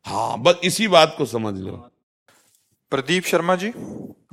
हाँ 0.06 0.38
बस 0.42 0.60
इसी 0.64 0.88
बात 0.88 1.14
को 1.18 1.26
समझ 1.26 1.54
लो। 1.58 1.72
प्रदीप 2.92 3.24
शर्मा 3.24 3.56
जी 3.56 3.68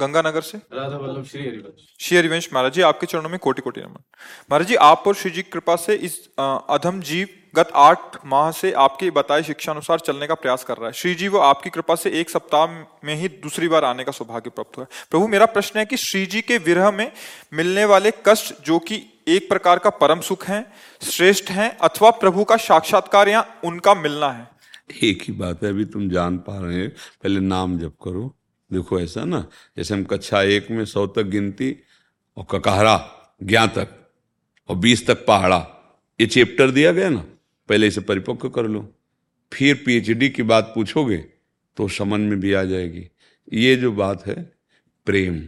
गंगानगर 0.01 0.41
से? 0.41 0.57
राधा 0.57 0.97
वल्लभ 0.97 1.25
श्री 1.25 1.41
हरिवंश। 1.41 1.87
श्री 1.99 2.17
हरिवंश 2.17 2.49
महाराज 2.53 2.73
जी 2.73 2.81
आपके 2.81 3.07
चरणों 3.07 3.29
में 3.29 3.37
कोटि 3.39 3.61
कोटि 3.61 3.81
नमन। 3.81 4.03
महाराज 4.51 4.67
जी 4.67 4.75
आप 4.83 5.03
और 5.07 5.15
श्री 5.15 5.31
जी 5.31 5.41
की 5.41 5.49
कृपा 5.49 5.75
से 5.75 5.95
इस 5.95 6.19
अधम 6.39 7.01
जीव 7.01 7.27
गत 7.55 7.69
आठ 7.75 7.99
माह 8.25 8.51
से 8.51 8.71
आपकी 8.71 9.12
बताई 9.12 9.43
शिक्षा 9.43 9.71
अनुसार 9.71 9.99
चलने 9.99 10.27
का 10.27 10.33
प्रयास 10.33 10.63
कर 10.63 10.77
रहा 10.77 10.88
है। 10.88 10.93
श्री 10.93 11.15
जी 11.15 11.27
वो 11.27 11.39
आपकी 11.39 11.69
कृपा 11.69 11.95
से 11.95 12.09
एक 12.09 12.29
सप्ताह 12.29 12.65
में 13.07 13.15
ही 13.15 13.27
दूसरी 13.27 13.67
बार 13.67 13.85
आने 13.85 14.03
का 14.03 14.12
सौभाग्य 14.12 14.49
प्राप्त 14.49 14.77
हुआ 14.77 14.85
है। 14.85 15.07
प्रभु, 15.12 15.27
मेरा 15.27 15.45
प्रश्न 15.45 15.79
है 15.79 15.85
कि 15.85 15.97
श्री 15.97 16.25
जी 16.25 16.41
के 16.41 16.57
विरह 16.57 16.91
में 16.91 17.12
मिलने 17.53 17.85
वाले 17.85 18.12
कष्ट, 18.25 18.65
जो 18.65 18.79
कि 18.79 19.03
एक 19.27 19.49
प्रकार 19.49 19.79
का 19.79 19.89
परम 19.89 20.21
सुख 20.21 20.45
है, 20.45 20.71
श्रेष्ठ 21.01 21.51
है, 21.51 21.77
अथवा 21.81 22.09
प्रभु 22.09 22.43
का 22.43 22.57
साक्षात्कार 22.57 23.29
या 23.29 23.45
उनका 23.63 23.93
मिलना 23.93 24.31
है? 24.31 24.47
एक 25.03 25.23
ही 25.23 25.33
बात 25.33 25.63
है, 25.63 25.69
अभी 25.69 25.85
तुम 25.85 26.09
जान 26.09 26.38
पा 26.38 26.59
रहे 26.59 26.77
हैं। 26.77 26.89
पहले 26.89 27.39
नाम 27.39 27.79
जप 27.79 27.93
करो। 28.03 28.35
देखो, 28.73 28.99
ऐसा 28.99 29.23
ना, 29.23 29.47
जैसे 29.77 29.93
हम 29.93 30.03
कक्षा 30.03 30.41
एक 30.41 30.67
में 30.71 30.85
सौ 30.85 31.07
तक 31.07 31.23
गिनती, 31.23 31.75
और 32.38 32.45
ककहरा 32.51 33.12
ज्ञा 33.43 33.67
तक 33.67 34.12
और 34.69 34.75
बीस 34.75 35.07
तक 35.07 35.25
पहाड़ा, 35.25 35.67
ये 36.21 36.27
चैप्टर 36.27 36.71
दिया 36.71 36.91
गया 36.91 37.09
ना? 37.09 37.25
पहले 37.69 37.88
इसे 37.88 38.01
परिपक्व 38.01 38.49
कर 38.49 38.65
लो। 38.65 38.88
फिर 39.51 39.75
पीएचडी 39.86 40.29
की 40.29 40.43
बात 40.43 40.71
पूछोगे 40.75 41.17
तो 41.77 41.88
समझ 41.89 42.19
में 42.19 42.39
भी 42.39 42.53
आ 42.53 42.63
जाएगी। 42.63 43.08
ये 43.53 43.75
जो 43.75 43.91
बात 43.93 44.25
है, 44.27 44.41
प्रेम, 45.08 45.41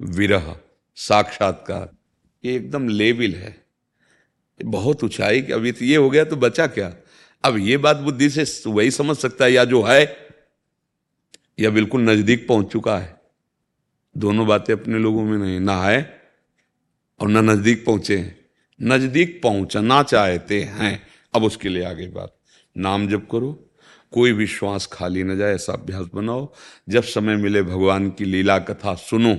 विरह, 0.00 0.54
साक्षात्कार, 0.98 1.88
ये 2.44 2.54
एकदम 2.56 2.88
लेवल 2.88 3.34
है। 3.34 3.56
बहुत 4.60 5.04
ऊंचाई 5.04 5.42
की 5.42 5.52
अभी 5.52 5.72
तो 5.72 5.84
ये 5.84 5.96
हो 5.96 6.10
गया 6.10 6.24
तो 6.24 6.36
बचा 6.36 6.66
क्या? 6.68 6.92
अब 7.44 7.56
ये 7.58 7.76
बात 7.76 7.96
बुद्धि 7.98 8.28
से 8.30 8.70
वही 8.70 8.90
समझ 8.90 9.16
सकता 9.16 9.44
है 9.44 9.52
या 9.52 9.64
जो 9.64 9.82
है, 9.82 10.04
या 11.60 11.70
बिल्कुल 11.70 12.02
नज़दीक 12.02 12.46
पहुँच 12.48 12.70
चुका 12.72 12.98
है। 12.98 13.20
दोनों 14.16 14.46
बातें 14.46 14.72
अपने 14.74 14.98
लोगों 14.98 15.24
में 15.24 15.36
नहीं, 15.38 15.58
ना 15.60 15.82
है 15.82 16.20
और 17.20 17.28
ना 17.28 17.40
नज़दीक 17.42 17.84
पहुँचे 17.84 18.34
नज़दीक 18.80 19.40
पहुँचना 19.42 20.02
चाहते 20.02 20.62
हैं। 20.62 20.94
अब 21.34 21.44
उसके 21.44 21.68
लिए 21.68 21.84
आगे 21.84 22.06
बात। 22.06 22.36
नाम 22.78 23.08
जप 23.08 23.28
करो। 23.32 23.70
कोई 24.12 24.32
विश्वास 24.32 24.88
खाली 24.92 25.22
न 25.22 25.38
जाए, 25.38 25.54
ऐसा 25.54 25.72
अभ्यास 25.72 26.06
बनाओ। 26.14 26.52
जब 26.88 27.02
समय 27.02 27.36
मिले 27.36 27.62
भगवान 27.62 28.10
की 28.10 28.24
लीला 28.24 28.58
कथा 28.58 28.94
सुनो। 28.94 29.38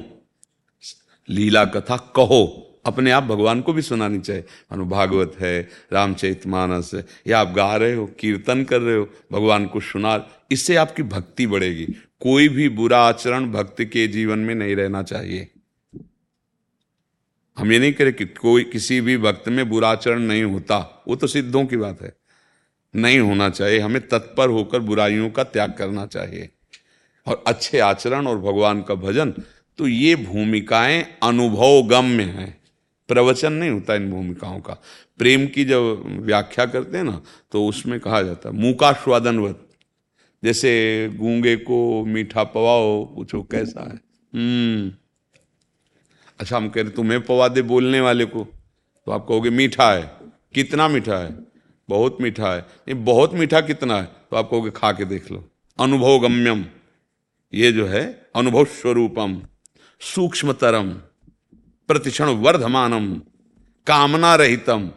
लीला 1.29 1.65
कथा 1.65 1.97
कहो। 1.97 2.69
अपने 2.85 3.11
आप 3.11 3.23
भगवान 3.23 3.61
को 3.61 3.73
भी 3.73 3.81
सुनानी 3.81 4.19
चाहिए। 4.19 4.41
मानो 4.41 4.85
भागवत 4.85 5.33
है, 5.39 5.69
रामचरित 5.93 6.47
मानस 6.47 6.91
है, 6.93 7.05
या 7.27 7.39
आप 7.39 7.53
गा 7.53 7.75
रहे 7.75 7.93
हो, 7.93 8.05
कीर्तन 8.05 8.63
कर 8.63 8.81
रहे 8.81 8.95
हो, 8.95 9.09
भगवान 9.31 9.65
को 9.65 9.79
सुना, 9.79 10.29
इससे 10.51 10.75
आपकी 10.75 11.03
भक्ति 11.03 11.47
बढ़ेगी। 11.47 11.85
कोई 12.21 12.49
भी 12.49 12.69
बुरा 12.69 12.99
आचरण 12.99 13.51
भक्त 13.51 13.83
के 13.83 14.07
जीवन 14.07 14.39
में 14.39 14.55
नहीं 14.55 14.75
रहना 14.75 15.03
चाहिए। 15.03 15.52
हम 17.57 17.71
ये 17.71 17.79
नहीं 17.79 17.93
करें 17.93 18.13
कि 18.13 18.25
कोई, 18.25 18.63
किसी 18.63 19.01
भी 19.01 19.15
वक्त 19.15 19.49
में 19.49 19.69
बुरा 19.69 19.89
आचरण 19.89 20.19
नहीं 20.19 20.43
होता। 20.43 21.03
वो 21.07 21.15
तो 21.15 21.27
सिद्धों 21.27 21.65
की 21.65 21.77
बात 21.77 22.01
है। 22.01 22.13
नहीं 22.95 23.19
होना 23.19 23.49
चाहिए। 23.49 23.79
हमें 23.79 24.07
तत्पर 24.07 24.49
होकर 24.49 24.79
बुराइयों 24.79 25.29
का 25.29 25.43
त्याग 25.43 25.73
करना 25.73 26.05
चाहिए। 26.05 26.49
और 27.27 27.43
अच्छे 27.47 27.79
आचरण 27.79 28.27
और 28.27 28.37
भगवान 28.37 28.81
का 28.81 28.95
भजन 28.95 29.33
तो 29.77 29.87
ये 29.87 30.15
भूमिकाएँ 30.15 31.05
अनुभव 31.23 31.81
गम्य 31.87 32.23
हैं। 32.23 32.61
प्रवचन 33.07 33.53
नहीं 33.53 33.69
होता 33.69 33.95
इन 33.95 34.09
भूमिकाओं 34.11 34.59
का। 34.59 34.73
प्रेम 35.17 35.47
की 35.47 35.65
जब 35.65 36.03
व्याख्या 36.21 36.65
करते 36.65 36.97
हैं 36.97 37.03
ना 37.03 37.21
तो 37.51 37.65
उसमें 37.67 37.99
कहा 37.99 38.21
जाता 38.21 38.49
है 38.49 38.55
मूकास्वादनवत 38.55 39.69
जैसे 40.43 40.71
गूँगे 41.15 41.55
को 41.55 42.05
मीठा 42.05 42.43
पवाओ, 42.43 43.05
पूछो 43.05 43.41
कैसा 43.43 43.81
है? 43.81 43.95
हम्म। 44.33 44.91
अच्छा 46.43 46.57
हम 46.57 46.69
कह 46.69 46.81
रहे 46.81 46.91
तुम्हें 46.91 47.21
पवा 47.21 47.47
दे 47.47 47.61
बोलने 47.61 48.01
वाले 48.01 48.25
को। 48.25 48.43
तो 49.05 49.11
आप 49.11 49.25
कहोगे, 49.29 49.49
मीठा 49.49 49.93
है। 49.93 50.17
कितना 50.53 50.87
मीठा 50.87 51.17
है? 51.17 51.35
बहुत 51.89 52.17
मीठा 52.21 52.53
है। 52.53 52.59
नहीं, 52.59 53.05
बहुत 53.05 53.33
मीठा 53.33 53.61
कितना 53.61 53.97
है? 53.97 54.03
तो 54.03 54.37
आप 54.37 54.49
कहोगे, 54.49 54.71
खा 54.71 54.91
के 54.91 55.05
देख 55.05 55.31
लो। 55.31 55.49
अनुभव 55.79 56.19
गम्यम 56.19 56.65
ये 57.53 57.71
जो 57.71 57.87
है 57.87 58.27
अनुभव 58.35 58.65
स्वरूपम 58.65 59.41
सूक्ष्मतरम। 59.99 60.89
प्रतिक्षण 61.87 62.25
वर्धमानम 62.25 63.15
कामना 63.87 64.35
रहितम 64.35 64.91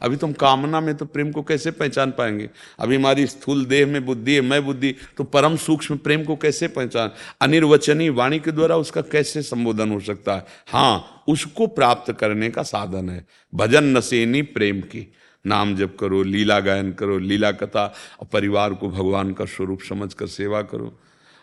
अभी 0.00 0.16
तुम 0.16 0.32
कामना 0.32 0.80
में 0.80 0.94
तो 0.94 1.04
प्रेम 1.04 1.32
को 1.32 1.42
कैसे 1.42 1.70
पहचान 1.70 2.10
पाएँगे? 2.10 2.50
अभी 2.78 2.96
हमारी 2.96 3.26
स्थूल 3.26 3.64
देह 3.64 3.86
में 3.86 4.06
बुद्धि 4.06 4.34
है, 4.34 4.40
मैं 4.40 4.64
बुद्धि 4.64 4.94
तो 5.16 5.24
परम 5.24 5.56
सूक्ष्म 5.56 5.96
प्रेम 5.96 6.24
को 6.24 6.36
कैसे 6.36 6.68
पहचान? 6.68 7.10
अनिर्वचनीय 7.40 8.10
वाणी 8.10 8.38
के 8.38 8.52
द्वारा 8.52 8.76
उसका 8.76 9.00
कैसे 9.00 9.42
संबोधन 9.42 9.90
हो 9.90 10.00
सकता 10.00 10.34
है? 10.34 10.46
हाँ 10.66 11.24
उसको 11.28 11.66
प्राप्त 11.66 12.12
करने 12.12 12.50
का 12.50 12.62
साधन 12.62 13.08
है। 13.08 13.26
भजन 13.54 13.84
नसेनी 13.84 14.42
प्रेम 14.42 14.80
की। 14.80 15.12
नाम 15.46 15.76
जप 15.76 15.96
करो, 16.00 16.22
लीला 16.22 16.60
गायन 16.60 16.92
करो, 16.92 17.18
लीला 17.18 17.52
कथा, 17.52 17.94
और 18.20 18.26
परिवार 18.32 18.74
को 18.74 18.88
भगवान 18.88 19.32
का 19.32 19.44
स्वरूप 19.44 19.80
समझ 19.88 20.14
कर 20.14 20.26
सेवा 20.26 20.62
करो। 20.62 20.98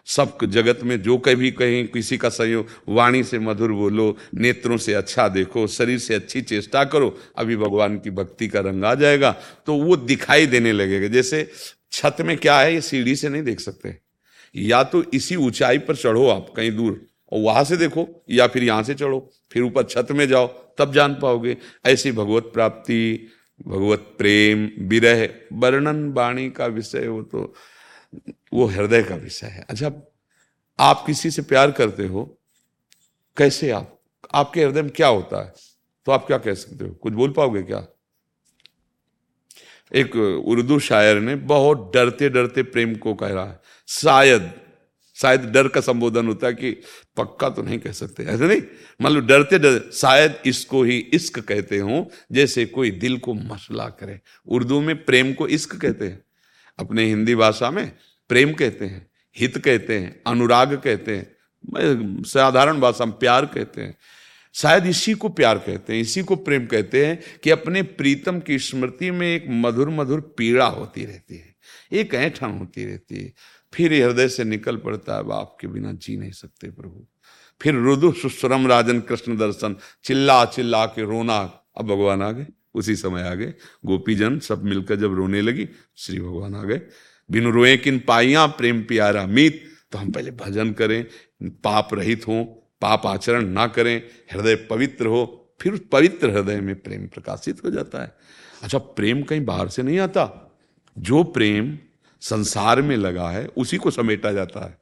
सब 0.08 0.38
जगत 0.46 0.80
में 0.84 1.02
जो 1.02 1.18
कभी 1.18 1.52
कहीं 1.52 1.86
किसी 1.88 2.18
का 2.18 2.30
संयोग, 2.30 2.68
वाणी 2.90 3.24
से 3.24 3.40
मधुर 3.40 3.72
बोलो, 3.72 4.18
नेत्रों 4.36 4.78
से 4.78 4.94
अच्छा 4.94 5.28
देखो, 5.28 5.68
शरीर 5.68 6.00
से 6.00 6.16
अच्छी 6.16 6.42
चेष्टा 6.42 6.84
करो, 6.84 7.18
अभी 7.36 7.56
भगवान 7.56 7.98
की 8.00 8.10
भक्ति 8.10 8.48
का 8.48 8.60
रंग 8.60 8.86
आ 8.86 8.94
जाएगा। 8.96 9.32
तो 9.66 9.76
वो 9.76 9.96
दिखाई 9.96 10.46
देने 10.46 10.72
लगेगा। 10.72 11.08
जैसे 11.08 11.50
छत 11.92 12.18
में 12.22 12.38
क्या 12.38 12.60
है, 12.60 12.74
ये 12.74 12.82
सीढ़ी 12.82 13.16
से 13.16 13.30
नहीं 13.30 13.44
देख 13.44 13.60
सकते। 13.60 13.98
या 14.56 14.84
तो 14.84 15.04
इसी 15.04 15.36
ऊंचाई 15.36 15.78
पर 15.78 15.96
चढ़ो 15.96 16.28
आप, 16.28 16.54
कहीं 16.58 16.72
दूर, 16.76 17.02
और 17.32 17.42
वहाँ 17.42 17.64
से 17.64 17.78
देखो, 17.78 18.08
या 18.30 18.48
फिर 18.48 18.64
यहाँ 18.64 18.84
से 18.84 18.94
चढ़ो, 18.94 19.30
फिर 19.52 19.64
ऊपर 19.64 19.84
छत 19.84 20.08
में 20.12 20.28
जाओ, 20.28 20.48
तब 20.78 20.94
जान 20.94 21.14
पाओगे। 21.14 21.58
ऐसी 21.86 22.12
भगवत 22.12 22.52
प्राप्ति, 22.54 23.28
भगवत 23.68 24.00
प्रेम, 24.18 24.70
विरह, 24.80 25.28
वर्णन, 25.54 26.12
वाणी 26.14 26.50
का 26.50 26.66
विषय 26.66 27.06
हो 27.06 27.22
तो 27.24 27.54
वो 28.54 28.66
हृदय 28.66 29.04
का 29.04 29.16
विषय 29.16 29.48
है। 29.48 29.66
अच्छा 29.70 29.92
आप 30.80 31.04
किसी 31.08 31.32
से 31.32 31.42
प्यार 31.42 31.72
करते 31.72 32.06
हो, 32.08 32.24
कैसे 33.38 33.70
आप? 33.70 34.00
आपके 34.34 34.64
हृदय 34.64 34.82
में 34.82 34.92
क्या 34.92 35.08
होता 35.08 35.46
है? 35.46 35.54
तो 36.08 36.12
आप 36.12 36.26
क्या 36.28 36.38
कह 36.38 36.54
सकते 36.54 36.86
हो? 36.86 36.94
कुछ 36.94 37.14
बोल 37.14 37.32
पाओगे 37.32 37.62
क्या? 37.64 37.86
एक 39.92 40.16
उर्दू 40.16 40.80
शायर 40.80 41.20
ने 41.20 41.36
बहुत 41.36 41.92
डरते 41.94 42.30
डरते 42.30 42.64
प्रेम 42.64 42.96
को 42.96 43.14
कह। 43.14 43.28
रहा 43.28 43.46
है 43.46 43.60
शायद 43.88 44.54
शायद 45.16 45.42
डर 45.42 45.68
का 45.68 45.82
संबोधन 45.82 46.28
होता 46.28 46.48
है 46.48 46.54
कि 46.54 46.72
पक्का 47.18 47.50
तो 47.50 47.62
नहीं 47.62 47.78
कह 47.80 47.92
सकते। 47.92 48.24
ऐसे 48.24 48.48
नहीं 48.48 48.62
मतलब 49.02 49.28
डरते 49.28 49.60
डर, 49.60 49.92
शायद 49.94 50.40
इसको 50.46 50.84
ही 50.84 50.98
इश्क 51.14 51.40
कहते 51.40 51.78
हो, 51.78 52.10
जैसे 52.32 52.66
कोई 52.66 52.92
दिल 52.92 53.18
को 53.18 53.34
मसला 53.34 53.88
करे। 53.90 54.20
उर्दू 54.48 54.82
में 54.82 55.04
प्रेम 55.06 55.34
को 55.34 55.48
इश्क 55.48 55.76
कहते 55.76 56.08
हैं। 56.08 56.24
अपने 56.80 57.06
हिंदी 57.06 57.36
भाषा 57.36 57.72
में 57.72 57.92
प्रेम 58.34 58.54
कहते 58.54 58.86
हैं, 58.86 59.08
हित 59.36 59.58
कहते 59.58 59.98
हैं, 60.00 60.22
अनुराग 60.28 60.74
कहते 60.76 61.16
हैं, 61.18 61.36
मैं 61.64 62.24
साधारण 62.24 62.80
भाषा 62.80 63.06
में 63.06 63.18
प्यार 63.18 63.46
कहते 63.46 63.82
हैं। 63.82 63.98
शायद 64.56 64.86
इसी 64.86 65.14
को 65.14 65.30
प्यार 65.30 65.58
कहते 65.58 65.94
हैं, 65.94 66.02
इसी 66.02 66.22
को 66.24 66.36
प्रेम 66.36 66.66
कहते 66.66 67.06
हैं 67.06 67.20
कि 67.44 67.50
अपने 67.50 67.82
प्रीतम 67.82 68.40
की 68.40 68.58
स्मृति 68.60 69.12
में 69.12 69.28
एक 69.28 69.46
मधुर 69.50 69.90
मधुर 69.90 70.22
पीड़ा 70.38 70.66
होती 70.66 71.06
रहती 71.06 71.38
है, 71.38 71.56
एक 71.92 72.14
ऐठन 72.14 72.58
होती 72.60 72.86
रहती 72.86 73.24
है। 73.24 73.34
फिर 73.74 73.94
हृदय 73.94 74.28
से 74.28 74.44
निकल 74.44 74.78
पड़ता 74.78 75.16
है 75.16 75.24
बाप 75.24 75.58
के 75.62 75.68
बिना 75.68 75.94
जी 75.94 76.18
नहीं 76.18 76.32
सकते 76.32 76.72
प्रभु। 76.72 77.06
फिर 77.62 77.76
रुदु 77.76 78.12
सुश्रम 78.12 78.68
राजन 78.68 79.00
कृष्ण 79.00 79.38
दर्शन, 79.38 79.76
चिल्ला 80.04 80.44
चिल्ला 80.46 80.86
के 80.86 81.04
रोना। 81.04 81.40
अब 81.78 81.86
भगवान 81.86 82.22
आ 82.22 82.32
गए, 82.32 82.48
उसी 82.74 82.96
समय 82.96 83.22
आ 83.22 83.34
गए। 83.34 83.54
गोपीजन 83.86 84.40
सब 84.40 84.64
मिलकर 84.64 84.96
जब 84.96 85.14
रोने 85.14 85.42
लगी, 85.42 85.70
श्री 85.96 86.20
भगवान 86.20 86.56
आ 86.56 86.64
गए। 86.64 86.82
बिनु 87.32 87.52
रोए 87.52 87.78
किन 87.78 88.00
पाइया 88.00 88.46
प्रेम 88.46 88.84
प्यारा 88.84 89.26
मीत 89.26 89.64
तो 89.92 89.98
हम 89.98 90.12
पहले 90.12 90.32
भजन 90.32 90.72
करें, 90.72 91.06
पाप 91.44 91.90
रहित 91.94 92.28
हो, 92.28 92.44
पाप 92.82 93.06
आचरण 93.06 93.46
ना 93.46 93.68
करें, 93.68 94.02
हृदय 94.32 94.56
पवित्र 94.56 95.06
हो, 95.06 95.56
फिर 95.62 95.82
पवित्र 95.92 96.30
हृदय 96.30 96.62
में 96.62 96.76
प्रेम 96.76 97.08
प्रकाशित 97.08 97.66
हो 97.66 97.70
जाता 97.70 98.02
है। 98.02 98.18
अच्छा 98.64 98.78
प्रेम 98.78 99.24
कहीं 99.24 99.46
बाहर 99.46 99.68
से 99.68 99.84
नहीं 99.84 100.00
आता। 100.00 100.56
जो 100.98 101.24
प्रेम 101.24 101.78
संसार 102.22 102.82
में 102.82 102.98
लगा 102.98 103.30
है, 103.30 103.48
उसी 103.48 103.78
को 103.78 103.92
समेटा 103.92 104.32
जाता 104.32 104.66
है। 104.66 104.78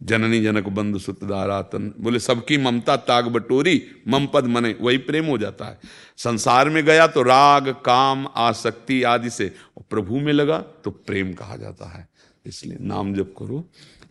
जननी 0.00 0.40
जनक 0.42 0.68
बंधु 0.68 0.98
सुतदारा 0.98 1.60
तन 1.62 1.92
बोले, 2.00 2.18
सबकी 2.18 2.56
ममता 2.58 2.96
ताग 2.98 3.26
बटोरी 3.26 3.82
मम 4.08 4.26
पद 4.26 4.44
मने, 4.44 4.74
वही 4.80 4.98
प्रेम 4.98 5.26
हो 5.26 5.38
जाता 5.38 5.64
है। 5.64 5.78
संसार 6.16 6.70
में 6.70 6.84
गया 6.84 7.06
तो 7.06 7.22
राग, 7.22 7.68
काम, 7.84 8.26
आसक्ति 8.36 9.02
आदि 9.04 9.30
से 9.30 9.52
प्रभु 9.90 10.20
में 10.20 10.32
लगा 10.32 10.58
तो 10.84 10.90
प्रेम 10.90 11.32
कहा 11.32 11.56
जाता 11.56 11.88
है। 11.88 12.08
इसलिए 12.46 12.78
नाम 12.80 13.14
जब 13.14 13.32
करो। 13.32 13.64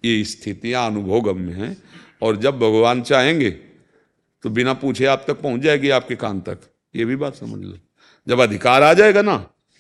ये 0.06 0.24
स्थितियाँ 0.24 0.86
अनुभव 0.86 1.34
में 1.34 1.54
हैं, 1.54 1.76
और 2.22 2.36
जब 2.36 2.60
भगवान 2.60 3.02
चाहेंगे 3.04 3.50
तो 4.44 4.50
बिना 4.50 4.74
पूछे 4.76 5.06
आप 5.06 5.24
तक 5.28 5.42
पहुँच 5.42 5.62
जाएगी 5.62 5.90
आपके 5.90 6.16
कान 6.16 6.40
तक। 6.42 6.60
ये 6.96 7.06
भी 7.06 7.16
बात 7.16 7.36
समझ 7.36 7.64
लो। 7.64 7.78
जब 8.28 8.40
अधिकार 8.40 8.84
आ 8.84 8.94
जाएगा 8.94 9.22
ना 9.22 9.38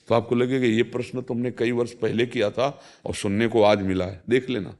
तो 0.09 0.15
आपको 0.15 0.35
लगेगा, 0.35 0.65
ये 0.67 0.83
प्रश्न 0.85 1.21
तुमने 1.21 1.51
कई 1.51 1.71
वर्ष 1.71 1.91
पहले 1.93 2.25
किया 2.25 2.49
था, 2.49 2.67
और 3.05 3.15
सुनने 3.15 3.47
को 3.47 3.63
आज 3.63 3.81
मिला 3.81 4.05
है। 4.05 4.21
देख 4.29 4.49
लेना। 4.49 4.73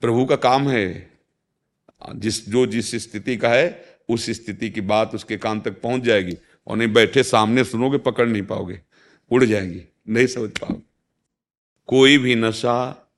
प्रभु 0.00 0.26
का 0.26 0.36
काम 0.36 0.68
है। 0.68 1.10
जिस, 2.14 2.48
जो 2.48 2.66
जिस 2.66 2.94
स्थिति 2.94 3.36
का 3.36 3.48
है, 3.48 3.84
उस 4.08 4.30
स्थिति 4.30 4.70
की 4.70 4.80
बात 4.80 5.14
उसके 5.14 5.36
कान 5.36 5.60
तक 5.60 5.80
पहुँच 5.80 6.02
जाएगी 6.02 6.36
और 6.66 6.76
नहीं 6.76 6.92
बैठे 6.92 7.22
सामने 7.22 7.64
सुनोगे, 7.64 7.98
पकड़ 7.98 8.28
नहीं 8.28 8.42
पाओगे, 8.42 8.80
उड़ 9.30 9.44
जाएगी, 9.44 9.82
नहीं 10.08 10.26
समझ 10.26 10.50
पाओगे। 10.50 10.82
कोई 11.86 12.18
भी 12.18 12.34
नशा, 12.34 13.08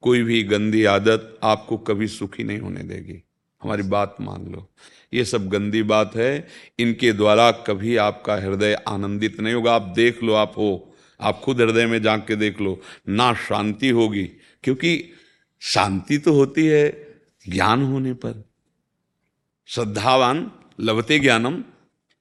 कोई 0.00 0.22
भी 0.22 0.42
गंदी 0.42 0.84
आदत 0.84 1.38
आपको 1.42 1.78
कभी 1.78 2.08
सुखी 2.08 2.44
नहीं 2.44 2.58
होने 2.58 2.82
देगी। 2.82 3.24
हमारी 3.62 3.82
बात 3.82 4.16
मान 4.20 4.52
लो। 4.52 4.70
ये 5.14 5.24
सब 5.24 5.48
गंदी 5.48 5.82
बात 5.82 6.16
है, 6.16 6.46
इनके 6.78 7.12
द्वारा 7.12 7.50
कभी 7.50 7.96
आपका 7.96 8.34
हृदय 8.34 8.74
आनंदित 8.74 9.40
नहीं 9.40 9.54
होगा। 9.54 9.74
आप 9.74 9.82
देख 9.82 10.22
लो, 10.22 10.32
आप 10.32 10.54
हो, 10.56 10.94
आप 11.20 11.40
खुद 11.40 11.60
हृदय 11.60 11.86
में 11.86 12.02
जाके 12.02 12.26
के 12.26 12.36
देख 12.36 12.60
लो, 12.60 12.80
ना 13.08 13.34
शांति 13.34 13.88
होगी, 13.88 14.24
क्योंकि 14.62 15.12
शांति 15.62 16.18
तो 16.18 16.32
होती 16.32 16.66
है 16.66 16.88
ज्ञान 17.48 17.82
होने 17.82 18.12
पर। 18.14 18.42
श्रद्धावान 19.68 20.50
लभते 20.80 21.18
ज्ञानम 21.18 21.62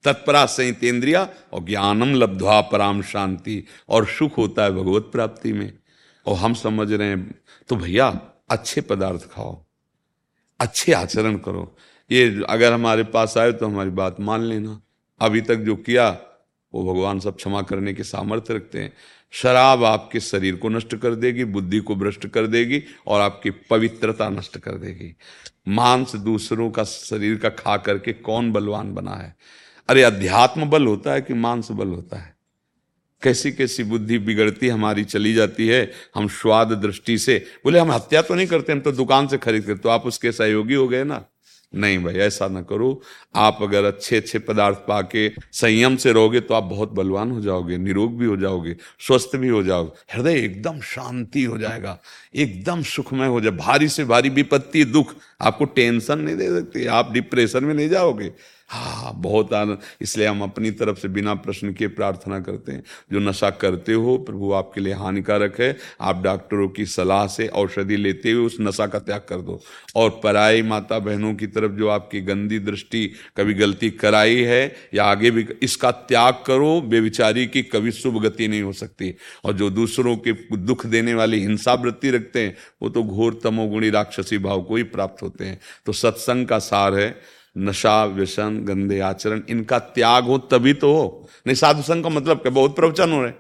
तत्परा 0.03 0.45
संहितेंद्रिया 0.45 1.27
और 1.53 1.63
ज्ञानम 1.63 2.13
लब्धवा 2.13 2.59
पराम 2.61 3.01
शांति 3.01 3.63
और 3.89 4.05
सुख 4.07 4.37
होता 4.37 4.63
है 4.63 4.71
भगवत 4.71 5.09
प्राप्ति 5.11 5.53
में। 5.53 5.71
और 6.25 6.35
हम 6.35 6.53
समझ 6.53 6.91
रहे 6.91 7.07
हैं 7.07 7.41
तो 7.69 7.75
भैया, 7.75 8.07
अच्छे 8.49 8.81
पदार्थ 8.81 9.29
खाओ, 9.31 9.63
अच्छे 10.59 10.93
आचरण 10.93 11.37
करो। 11.37 11.75
ये 12.11 12.43
अगर 12.49 12.73
हमारे 12.73 13.03
पास 13.03 13.37
आए 13.37 13.51
तो 13.51 13.65
हमारी 13.65 13.89
बात 13.91 14.19
मान 14.19 14.41
लेना। 14.41 14.81
अभी 15.21 15.41
तक 15.41 15.55
जो 15.55 15.75
किया, 15.75 16.09
वो 16.73 16.93
भगवान 16.93 17.19
सब 17.19 17.35
क्षमा 17.35 17.61
करने 17.61 17.93
के 17.93 18.03
सामर्थ्य 18.03 18.53
रखते 18.53 18.79
हैं। 18.79 18.93
शराब 19.31 19.83
आपके 19.83 20.19
शरीर 20.19 20.55
को 20.55 20.69
नष्ट 20.69 20.95
कर 20.95 21.15
देगी, 21.15 21.43
बुद्धि 21.43 21.79
को 21.79 21.95
भ्रष्ट 21.95 22.27
कर 22.27 22.47
देगी 22.47 22.83
और 23.07 23.21
आपकी 23.21 23.49
पवित्रता 23.49 24.29
नष्ट 24.29 24.57
कर 24.57 24.71
देगी। 24.71 25.15
मांस 25.67 26.15
दूसरों 26.15 26.71
का 26.71 26.83
शरीर 26.83 27.35
का 27.35 27.49
खा 27.49 27.77
करके 27.77 28.13
कौन 28.13 28.51
बलवान 28.51 28.93
बना 28.93 29.11
है? 29.11 29.35
अरे, 29.89 30.03
अध्यात्म 30.03 30.65
बल 30.65 30.85
होता 30.85 31.11
है 31.11 31.21
कि 31.21 31.33
मांस 31.33 31.71
बल 31.71 31.87
होता 31.87 32.17
है? 32.17 32.35
कैसी 33.21 33.51
कैसी 33.51 33.83
बुद्धि 33.83 34.19
बिगड़ती 34.19 34.67
हमारी, 34.67 35.03
चली 35.03 35.33
जाती 35.33 35.67
है, 35.67 35.91
हम 36.15 36.27
स्वाद 36.27 36.67
दृष्टि 36.67 37.17
से। 37.17 37.45
बोले, 37.63 37.79
हम 37.79 37.91
हत्या 37.91 38.21
तो 38.21 38.35
नहीं 38.35 38.47
करते, 38.47 38.73
हम 38.73 38.79
तो 38.79 38.91
दुकान 38.91 39.27
से 39.27 39.37
खरीद 39.37 39.61
करते 39.63 39.79
तो 39.79 39.89
आप 39.89 40.05
उसके 40.05 40.31
सहयोगी 40.31 40.73
हो 40.73 40.87
गए 40.87 41.03
ना? 41.03 41.25
नहीं 41.73 41.97
भाई, 42.03 42.13
ऐसा 42.15 42.47
ना 42.47 42.61
करो। 42.61 43.01
आप 43.35 43.57
अगर 43.61 43.83
अच्छे 43.83 44.17
अच्छे 44.17 44.39
पदार्थ 44.39 44.77
पाके 44.87 45.27
संयम 45.53 45.95
से 45.95 46.11
रहोगे 46.11 46.39
तो 46.39 46.53
आप 46.53 46.63
बहुत 46.63 46.91
बलवान 46.91 47.31
हो 47.31 47.41
जाओगे, 47.41 47.77
निरोग 47.77 48.17
भी 48.17 48.25
हो 48.25 48.37
जाओगे, 48.37 48.75
स्वस्थ 48.99 49.35
भी 49.35 49.47
हो 49.47 49.63
जाओगे। 49.63 49.91
हृदय 50.13 50.39
एकदम 50.39 50.79
शांति 50.85 51.43
हो 51.43 51.57
जाएगा, 51.57 51.97
एकदम 52.35 52.81
सुखमय 52.83 53.27
हो 53.27 53.41
जाए। 53.41 53.51
भारी 53.53 53.87
से 53.87 54.05
भारी 54.05 54.29
विपत्ति, 54.31 54.83
दुख 54.85 55.15
आपको 55.41 55.65
टेंशन 55.65 56.19
नहीं 56.19 56.35
दे 56.35 56.49
सकती, 56.49 56.85
आप 56.87 57.11
डिप्रेशन 57.13 57.63
में 57.63 57.73
नहीं 57.73 57.89
जाओगे। 57.89 58.31
हाँ 58.69 59.13
बहुत 59.15 59.53
आनंद। 59.53 59.79
इसलिए 60.01 60.27
हम 60.27 60.41
अपनी 60.41 60.71
तरफ़ 60.71 60.97
से 60.99 61.07
बिना 61.07 61.33
प्रश्न 61.33 61.73
के 61.73 61.87
प्रार्थना 61.87 62.39
करते 62.39 62.71
हैं। 62.71 62.83
जो 63.13 63.19
नशा 63.19 63.49
करते 63.49 63.93
हो, 63.93 64.17
प्रभु 64.17 64.51
आपके 64.53 64.81
लिए 64.81 64.93
हानिकारक 64.93 65.61
है। 65.61 65.77
आप 66.01 66.21
डॉक्टरों 66.23 66.69
की 66.69 66.85
सलाह 66.85 67.27
से 67.27 67.47
औषधि 67.47 67.97
लेते 67.97 68.31
हुए 68.31 68.45
उस 68.45 68.57
नशा 68.61 68.87
का 68.87 68.99
त्याग 68.99 69.21
कर 69.29 69.35
दो। 69.35 69.61
और 69.95 70.09
पराई 70.23 70.61
माता 70.61 70.99
बहनों 70.99 71.33
की 71.35 71.47
तरफ़ 71.47 71.71
जो 71.71 71.87
आपकी 71.87 72.21
गंदी 72.21 72.59
दृष्टि 72.59 73.11
कभी 73.37 73.53
गलती 73.53 73.89
कराई 73.89 74.35
है 74.35 74.75
या 74.93 75.03
आगे 75.03 75.31
भी 75.31 75.47
इसका 75.61 75.91
त्याग 75.91 76.33
करो 76.33 76.81
बेविचारी 76.81 77.47
की 77.47 77.61
कभी 77.63 77.91
शुभ 77.91 78.23
गति 78.23 78.47
नहीं 78.47 78.61
हो 78.61 78.73
सकती। 78.73 79.15
और 79.43 79.53
जो 79.53 79.69
दूसरों 79.69 80.17
के 80.17 80.57
दुख 80.57 80.85
देने 80.85 81.13
वाली 81.13 81.39
हिंसा 81.39 81.73
वृत्ति 81.73 82.11
रखते 82.11 82.39
हैं, 82.39 82.55
वो 82.81 82.89
तो 82.89 83.03
घोर 83.03 83.39
तमोगुणी 83.43 83.89
राक्षसी 83.89 84.37
भाव 84.37 84.61
को 84.61 84.75
ही 84.75 84.83
प्राप्त 84.83 85.23
होते 85.23 85.45
हैं। 85.45 85.59
तो 85.85 85.91
सत्संग 85.93 86.47
का 86.47 86.59
सार 86.59 86.95
है। 86.95 87.38
नशा, 87.57 88.05
व्यसन, 88.05 88.59
गंदे 88.63 88.99
आचरण, 88.99 89.41
इनका 89.49 89.79
त्याग 89.79 90.23
हो 90.23 90.37
तभी 90.37 90.73
तो 90.73 90.93
हो। 90.93 91.29
नहीं, 91.47 91.55
साधु 91.55 91.81
संघ 91.81 92.03
का 92.03 92.09
मतलब 92.09 92.37
क्या? 92.37 92.51
बहुत 92.51 92.75
प्रवचन 92.75 93.11
हो 93.11 93.23
रहे 93.23 93.33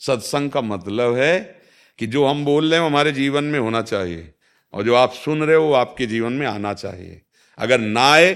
सत्संग 0.00 0.50
का 0.50 0.60
मतलब 0.60 1.14
है 1.14 1.60
कि 1.98 2.06
जो 2.06 2.26
हम 2.26 2.44
बोल 2.44 2.70
रहे 2.70 2.80
हैं 2.80 2.86
हमारे 2.86 3.12
जीवन 3.12 3.44
में 3.44 3.58
होना 3.58 3.82
चाहिए 3.82 4.34
और 4.72 4.82
जो 4.82 4.94
आप 4.94 5.12
सुन 5.12 5.42
रहे 5.42 5.56
हो 5.56 5.64
वो 5.64 5.72
आपके 5.72 6.06
जीवन 6.06 6.32
में 6.32 6.46
आना 6.46 6.74
चाहिए। 6.74 7.22
अगर 7.58 7.78
ना 7.78 8.12
आए 8.12 8.34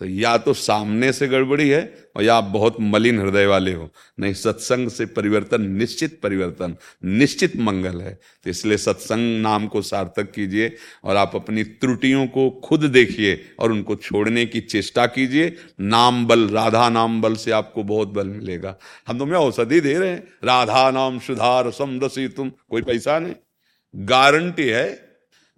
तो 0.00 0.06
या 0.06 0.38
तो 0.38 0.54
सामने 0.54 1.12
से 1.12 1.28
गड़बड़ी 1.28 1.68
है 1.68 2.10
और 2.16 2.22
या 2.22 2.34
आप 2.34 2.44
बहुत 2.44 2.76
मलिन 2.80 3.20
हृदय 3.20 3.46
वाले 3.46 3.72
हो। 3.72 3.90
नहीं, 4.20 4.34
सत्संग 4.34 4.88
से 4.88 5.06
परिवर्तन, 5.06 5.62
निश्चित 5.62 6.20
परिवर्तन, 6.22 6.76
निश्चित 7.04 7.56
मंगल 7.56 8.00
है। 8.00 8.20
तो 8.44 8.50
इसलिए 8.50 8.76
सत्संग 8.76 9.42
नाम 9.42 9.66
को 9.66 9.82
सार्थक 9.82 10.32
कीजिए 10.32 10.76
और 11.04 11.16
आप 11.16 11.32
अपनी 11.34 11.64
त्रुटियों 11.64 12.26
को 12.26 12.50
खुद 12.50 12.80
देखिए 12.80 13.44
और 13.58 13.72
उनको 13.72 13.96
छोड़ने 13.96 14.46
की 14.46 14.60
चेष्टा 14.60 15.06
कीजिए। 15.06 15.56
नाम 15.80 16.26
बल, 16.26 16.48
राधा 16.48 16.88
नाम 16.88 17.22
बल 17.22 17.34
से 17.34 17.50
आपको 17.50 17.82
बहुत 17.82 18.08
बल 18.08 18.26
मिलेगा। 18.26 18.76
हम 19.08 19.18
तुम्हें 19.18 19.36
औषधि 19.36 19.80
दे 19.80 19.98
रहे 19.98 20.08
हैं। 20.08 20.28
राधा 20.44 20.90
नाम 20.90 21.18
सुधार 21.18 21.70
समदसी 21.70 22.28
तुम। 22.28 22.48
कोई 22.48 22.82
पैसा 22.82 23.18
नहीं। 23.18 23.34
गारंटी 23.96 24.64
है। 24.64 24.88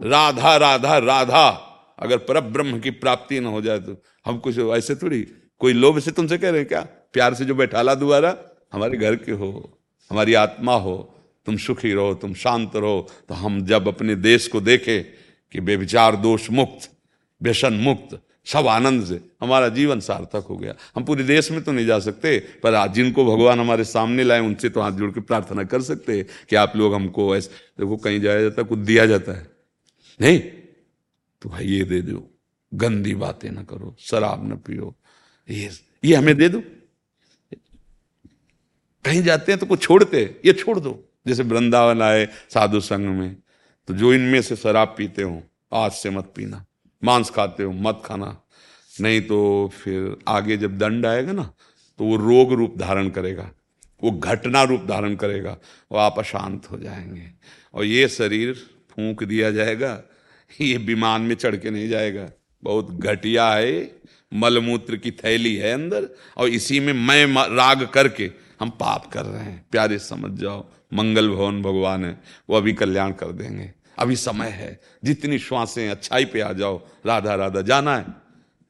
राधा 0.02 0.56
राधा 0.56 0.98
राधा। 0.98 1.68
अगर 1.98 2.18
पर 2.18 2.40
ब्रह्म 2.42 2.78
की 2.80 2.90
प्राप्ति 2.92 3.40
न 3.40 3.46
हो 3.46 3.60
जाए 3.62 3.78
तो 3.78 3.96
हम 4.26 4.38
कुछ 4.38 4.58
ऐसे 4.58 4.94
थोड़ी, 4.94 5.20
कोई 5.60 5.72
लोभ 5.72 5.98
से 5.98 6.10
तुमसे 6.10 6.38
कह 6.38 6.50
रहे 6.50 6.60
हैं 6.60 6.68
क्या? 6.68 6.80
प्यार 7.12 7.34
से 7.34 7.44
जो 7.44 7.54
बैठाला 7.54 7.94
दोबारा 7.94 8.36
हमारे 8.72 8.98
घर 8.98 9.16
के 9.16 9.32
हो, 9.32 9.78
हमारी 10.10 10.34
आत्मा 10.34 10.74
हो, 10.74 11.14
तुम 11.46 11.56
सुखी 11.56 11.92
रहो, 11.92 12.14
तुम 12.14 12.34
शांत 12.34 12.76
रहो 12.76 13.08
तो 13.28 13.34
हम 13.34 13.64
जब 13.66 13.88
अपने 13.88 14.14
देश 14.16 14.46
को 14.48 14.60
देखे 14.60 15.00
कि 15.54 15.60
बेविचार 15.60 16.16
दोष 16.16 16.50
मुक्त, 16.50 16.90
व्यसन 17.40 17.74
मुक्त, 17.74 18.18
सब 18.46 18.66
आनंद 18.66 19.04
से 19.06 19.20
हमारा 19.40 19.68
जीवन 19.68 20.00
सार्थक 20.00 20.46
हो 20.48 20.56
गया। 20.56 20.74
हम 20.96 21.04
पूरे 21.04 21.24
देश 21.24 21.50
में 21.50 21.62
तो 21.64 21.72
नहीं 21.72 21.86
जा 21.86 21.98
सकते, 21.98 22.38
पर 22.62 22.74
आज 22.74 22.94
जिनको 22.94 23.24
भगवान 23.26 23.60
हमारे 23.60 23.84
सामने 23.84 24.24
लाए, 24.24 24.40
उनसे 24.40 24.68
तो 24.68 24.80
हाथ 24.80 24.92
जोड़ 24.92 25.10
के 25.10 25.20
प्रार्थना 25.20 25.64
कर 25.64 25.82
सकते 25.82 26.22
कि 26.50 26.56
आप 26.56 26.72
लोग 26.76 26.94
हमको 26.94 27.36
ऐसे, 27.36 27.50
देखो 27.78 27.96
कहीं 27.96 28.20
जाया 28.20 28.40
जाता 28.42 28.62
कुछ 28.62 28.78
दिया 28.80 29.06
जाता 29.06 29.32
है। 29.32 29.46
नहीं? 30.20 30.40
तो 31.42 31.48
भाई 31.48 31.66
ये 31.66 31.84
दे 31.84 32.00
दो। 32.02 32.28
गंदी 32.74 33.14
बातें 33.14 33.50
ना 33.50 33.62
करो, 33.62 33.96
शराब 34.00 34.48
ना 34.48 34.54
पियो। 34.54 34.94
ये 35.50 35.70
ये 36.04 36.14
हमें 36.16 36.36
दे 36.36 36.48
दो। 36.48 36.62
कहीं 39.04 39.22
जाते 39.22 39.52
हैं 39.52 39.58
तो 39.58 39.66
कुछ 39.66 39.82
छोड़ते 39.82 40.40
ये 40.44 40.52
छोड़ 40.52 40.78
दो। 40.80 40.92
जैसे 41.26 41.42
वृंदावन 41.42 42.02
आए 42.02 42.26
साधु 42.50 42.80
संघ 42.80 43.06
में 43.06 43.36
तो 43.88 43.94
जो 43.94 44.12
इनमें 44.14 44.42
से 44.42 44.56
शराब 44.56 44.94
पीते 44.98 45.22
हो, 45.22 45.42
आज 45.72 45.92
से 45.92 46.10
मत 46.10 46.32
पीना। 46.36 46.64
मांस 47.04 47.30
खाते 47.30 47.62
हो, 47.62 47.72
मत 47.72 48.02
खाना। 48.04 48.40
नहीं 49.00 49.20
तो 49.20 49.70
फिर 49.74 50.16
आगे 50.28 50.56
जब 50.56 50.78
दंड 50.78 51.06
आएगा 51.06 51.32
ना 51.32 51.52
तो 51.98 52.04
वो 52.04 52.16
रोग 52.16 52.52
रूप 52.52 52.76
धारण 52.78 53.08
करेगा। 53.08 53.50
वो 54.02 54.10
घटना 54.10 54.62
रूप 54.62 54.84
धारण 54.84 55.14
करेगा। 55.16 55.58
वो 55.92 55.98
आप 55.98 56.18
अशांत 56.18 56.70
हो 56.70 56.78
जाएँगे। 56.78 57.30
और 57.74 57.84
ये 57.84 58.08
शरीर 58.08 58.54
फूंक 58.90 59.24
दिया 59.24 59.50
जाएगा 59.50 60.02
ये 60.60 60.76
विमान 60.76 61.22
में 61.22 61.34
चढ़ 61.34 61.56
के 61.56 61.70
नहीं 61.70 61.88
जाएगा। 61.88 62.30
बहुत 62.62 62.90
घटिया 62.90 63.52
है। 63.52 64.02
मलमूत्र 64.34 64.96
की 64.96 65.10
थैली 65.10 65.56
है 65.56 65.72
अंदर, 65.72 66.08
और 66.36 66.48
इसी 66.48 66.80
में 66.80 66.92
मैं 66.92 67.26
राग 67.56 67.86
करके 67.86 68.30
हम 68.60 68.70
पाप 68.70 69.06
कर 69.06 69.22
रहे 69.22 69.44
हैं। 69.44 69.66
प्यारे 69.70 69.98
समझ 69.98 70.40
जाओ, 70.40 70.66
मंगल 70.94 71.28
भवन 71.28 71.62
भगवान 71.62 72.04
है, 72.04 72.20
वो 72.50 72.56
अभी 72.56 72.72
कल्याण 72.72 73.12
कर 73.12 73.26
देंगे। 73.26 73.72
अभी 73.98 74.16
समय 74.16 74.48
है, 74.48 74.80
जितनी 75.04 75.38
श्वासें 75.38 75.90
अच्छाई 75.90 76.24
पे 76.24 76.40
आ 76.40 76.52
जाओ, 76.52 76.86
राधा 77.06 77.34
राधा, 77.34 77.60
जाना 77.60 77.96
है। 77.96 78.06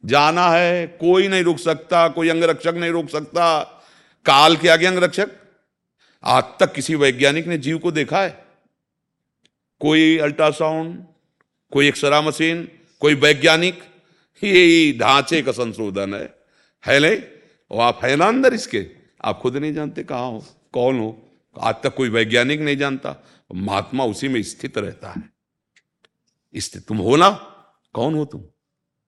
जाना 0.04 0.50
है, 0.50 0.86
कोई 0.86 1.28
नहीं 1.28 1.42
रोक 1.42 1.58
सकता, 1.58 2.08
कोई 2.08 2.28
अंगरक्षक 2.28 2.74
नहीं 2.76 2.90
रोक 2.90 3.08
सकता। 3.08 3.60
काल 4.26 4.56
के 4.56 4.68
आगे 4.68 4.86
अंगरक्षक, 4.86 5.30
आज 6.24 6.44
तक 6.60 6.72
किसी 6.72 6.94
वैज्ञानिक 6.94 7.46
ने 7.46 7.58
जीव 7.58 7.78
को 7.78 7.92
देखा 7.92 8.22
है? 8.22 8.44
कोई 9.80 10.18
अल्ट्रासाउंड 10.18 11.04
कोई 11.72 11.88
एक्सरा 11.88 12.22
मशीन 12.22 12.68
कोई 13.00 13.14
वैज्ञानिक 13.14 13.84
ये 14.44 14.98
ढांचे 14.98 15.42
का 15.42 15.52
संशोधन 15.52 16.14
है। 16.14 16.34
है 16.86 17.00
नहीं? 17.00 17.22
और 17.70 17.80
आप 17.80 18.00
है 18.04 18.16
ना 18.16 18.26
अंदर 18.26 18.54
इसके। 18.54 18.86
आप 19.24 19.40
खुद 19.40 19.56
नहीं 19.56 19.74
जानते 19.74 20.04
कहा 20.04 20.18
हो 20.18 20.46
कौन 20.72 20.98
हो। 20.98 21.28
आज 21.60 21.74
तक 21.74 21.94
कोई 21.94 22.08
वैज्ञानिक 22.08 22.60
नहीं 22.60 22.76
जानता। 22.76 23.24
महात्मा 23.54 24.04
उसी 24.04 24.28
में 24.28 24.42
स्थित 24.42 24.78
रहता 24.78 25.10
है। 25.10 25.22
स्थित 26.56 26.86
तुम 26.86 26.96
हो 26.96 27.16
ना? 27.16 27.30
कौन 27.92 28.14
हो 28.14 28.24
तुम? 28.24 28.40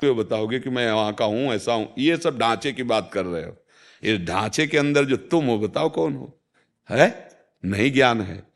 क्यों 0.00 0.16
बताओगे 0.16 0.60
कि 0.60 0.70
मैं 0.70 0.92
वहाँ 0.92 1.14
का 1.14 1.24
हूँ, 1.24 1.52
ऐसा 1.52 1.72
हूँ। 1.72 1.94
ये 1.98 2.16
सब 2.16 2.38
ढांचे 2.38 2.72
की 2.72 2.82
बात 2.82 3.10
कर 3.12 3.24
रहे 3.24 3.44
हो। 3.44 3.56
इस 4.02 4.18
ढांचे 4.18 4.66
के 4.66 4.78
अंदर 4.78 5.04
जो 5.04 5.16
तुम 5.16 5.44
हो, 5.44 5.58
बताओ 5.58 5.88
कौन 5.88 6.14
हो? 6.14 6.40
है? 6.90 7.28
नहीं 7.64 7.92
ज्ञान 7.92 8.20
है। 8.20 8.48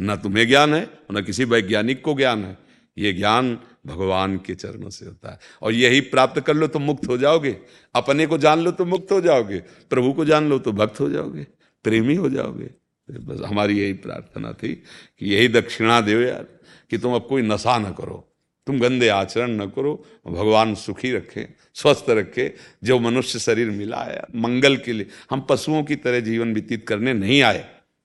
न 0.00 0.16
तुम्हें 0.16 0.48
ज्ञान 0.48 0.74
है 0.74 0.90
न 1.12 1.22
किसी 1.22 1.44
वैज्ञानिक 1.44 2.02
को 2.02 2.14
ज्ञान 2.14 2.44
है। 2.44 2.58
ये 2.98 3.12
ज्ञान 3.12 3.58
भगवान 3.86 4.36
के 4.38 4.54
चरणों 4.54 4.90
से 4.90 5.06
होता 5.06 5.32
है। 5.32 5.38
और 5.62 5.72
यही 5.72 6.00
प्राप्त 6.00 6.40
कर 6.40 6.54
लो 6.54 6.66
तो 6.66 6.78
मुक्त 6.78 7.08
हो 7.08 7.18
जाओगे। 7.18 7.56
अपने 7.94 8.26
को 8.26 8.38
जान 8.38 8.60
लो 8.60 8.70
तो 8.70 8.84
मुक्त 8.84 9.12
हो 9.12 9.20
जाओगे। 9.20 9.58
प्रभु 9.90 10.12
को 10.12 10.24
जान 10.24 10.48
लो 10.48 10.58
तो 10.58 10.72
भक्त 10.72 11.00
हो 11.00 11.10
जाओगे। 11.10 11.46
प्रेमी 11.84 12.14
हो 12.14 12.30
जाओगे। 12.30 12.70
बस 13.10 13.40
हमारी 13.46 13.78
यही 13.78 13.92
प्रार्थना 13.92 14.52
थी 14.52 14.74
कि 15.18 15.34
यही 15.34 15.48
दक्षिणा 15.48 16.00
दो 16.00 16.20
यार, 16.20 16.46
कि 16.90 16.98
तुम 16.98 17.14
अब 17.14 17.26
कोई 17.28 17.42
नशा 17.42 17.78
न 17.78 17.92
करो। 17.92 18.29
तुम 18.66 18.80
गंदे 18.80 19.08
आचरण 19.08 19.50
न 19.52 19.66
करो, 19.66 19.92
भगवान 20.26 20.74
सुखी 20.74 21.12
रखे, 21.12 21.46
स्वस्थ 21.74 22.10
रखे। 22.10 22.54
जो 22.84 22.98
मनुष्य 22.98 23.38
शरीर 23.38 23.70
मिला 23.70 24.02
है, 24.02 24.22
मंगल 24.36 24.76
के 24.76 24.92
लिए, 24.92 25.06
हम 25.30 25.46
पशुओं 25.50 25.82
की 25.84 25.96
तरह 25.96 26.20
जीवन 26.20 26.54
व्यतीत 26.54 26.86
करने 26.88 27.12
नहीं 27.12 27.42
आए। 27.42 27.64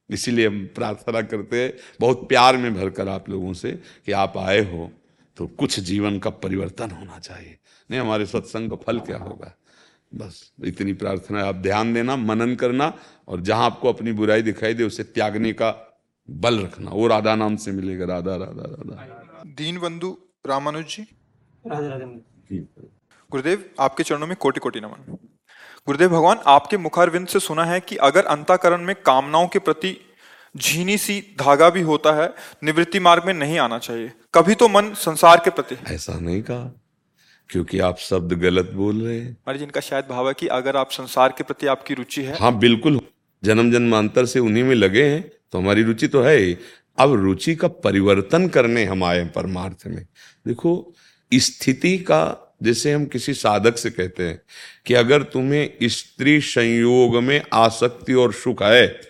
इसीलिए 0.09 0.47
हम 0.47 0.65
प्रार्थना 0.75 1.21
करते 1.21 1.63
हैं, 1.63 1.73
बहुत 1.99 2.27
प्यार 2.29 2.57
में 2.57 2.73
भरकर 2.75 3.07
आप 3.07 3.29
लोगों 3.29 3.53
से 3.53 3.71
कि 4.05 4.11
आप 4.11 4.37
आए 4.37 4.59
हो 4.71 4.91
तो 5.37 5.47
कुछ 5.47 5.79
जीवन 5.79 6.19
का 6.19 6.29
परिवर्तन 6.29 6.91
होना 6.91 7.19
चाहिए। 7.19 7.57
नहीं, 7.91 7.99
हमारे 7.99 8.25
सत्संग 8.25 8.69
का 8.69 8.75
फल 8.75 8.99
क्या 8.99 9.17
होगा? 9.17 9.51
बस, 10.15 10.51
इतनी 10.65 10.93
प्रार्थना 10.93 11.43
आप 11.43 11.55
ध्यान 11.55 11.93
देना, 11.93 12.15
मनन 12.15 12.55
करना, 12.55 12.93
और 13.27 13.41
जहाँ 13.41 13.65
आपको 13.65 13.89
अपनी 13.89 14.11
बुराई 14.11 14.41
दिखाई 14.41 14.73
दे, 14.73 14.83
उसे 14.83 15.03
त्यागने 15.03 15.51
का 15.53 15.71
बल 16.29 16.59
रखना। 16.59 16.91
वो 16.91 17.07
राधा 17.07 17.35
नाम 17.35 17.55
से 17.55 17.71
मिलेगा। 17.71 18.05
राधा 18.05 18.35
राधा 18.35 18.63
राधा। 18.63 19.43
दीन 19.47 19.79
बंधु 19.79 20.17
रामानुज। 20.47 20.85
जी। 20.85 21.05
गुरुदेव 23.31 23.63
आपके 23.79 24.03
चरणों 24.03 24.27
में 24.27 24.35
कोटि 24.35 24.59
कोटि 24.59 24.79
नमन। 24.79 25.17
गुरुदेव 25.87 26.09
भगवान 26.09 26.39
आपके 26.47 26.77
मुखारविंद 26.77 27.27
से 27.27 27.39
सुना 27.39 27.63
है 27.65 27.79
कि 27.79 27.95
अगर 28.01 28.25
अंताकरण 28.25 28.81
में 28.81 28.95
कामनाओं 28.95 29.47
के 29.47 29.59
प्रति 29.59 29.97
झीनी 30.55 30.97
सी 30.97 31.19
धागा 31.39 31.69
भी 31.69 31.81
होता 31.81 32.13
है 32.13 32.27
निवृत्ति 32.63 32.99
मार्ग 32.99 33.25
में 33.25 33.33
नहीं 33.33 33.57
आना 33.59 33.77
चाहिए। 33.79 34.11
कभी 34.33 34.55
तो 34.55 34.67
मन 34.67 34.93
संसार 34.93 35.41
के 35.45 35.49
प्रति। 35.49 35.77
ऐसा 35.87 36.19
नहीं 36.19 36.41
कहा 36.41 36.71
क्योंकि 37.49 37.79
आप 37.79 37.97
शब्द 37.99 38.33
गलत 38.33 38.71
बोल 38.73 39.01
रहे 39.01 39.19
हैं। 39.19 39.31
महाराज 39.31 39.63
इनका 39.63 39.81
शायद 39.81 40.05
भाव 40.09 40.27
है 40.27 40.33
कि 40.33 40.47
अगर 40.47 40.77
आप 40.77 40.91
संसार 40.91 41.33
के 41.37 41.43
प्रति 41.43 41.67
आपकी 41.67 41.93
रुचि 41.93 42.23
है। 42.23 42.37
हाँ 42.37 42.57
बिल्कुल। 42.59 42.99
जन्म 43.43 43.71
जन्मांतर 43.71 44.25
से 44.25 44.39
उन्हीं 44.39 44.63
में 44.63 44.75
लगे 44.75 45.03
हैं 45.05 45.21
तो 45.51 45.57
हमारी 45.57 45.83
रुचि 45.83 46.07
तो 46.07 46.21
है 46.21 46.35
ही। 46.37 46.57
अब 46.97 47.13
रुचि 47.13 47.55
का 47.55 47.67
परिवर्तन 47.67 48.47
करने 48.47 48.85
हम 48.85 49.03
आए 49.03 49.25
परमार्थ 49.25 49.87
में। 49.87 50.07
देखो, 50.47 50.93
स्थिति 51.33 51.97
का, 51.97 52.55
जैसे 52.63 52.93
हम 52.93 53.05
किसी 53.05 53.33
साधक 53.33 53.77
से 53.77 53.89
कहते 53.89 54.23
हैं 54.23 54.41
कि 54.85 54.93
अगर 54.93 55.23
तुम्हें 55.23 55.73
स्त्री 55.83 56.41
संयोग 56.41 57.15
में 57.23 57.41
आसक्ति 57.53 58.13
और 58.13 58.33
सुख 58.33 58.63
है 58.63 59.01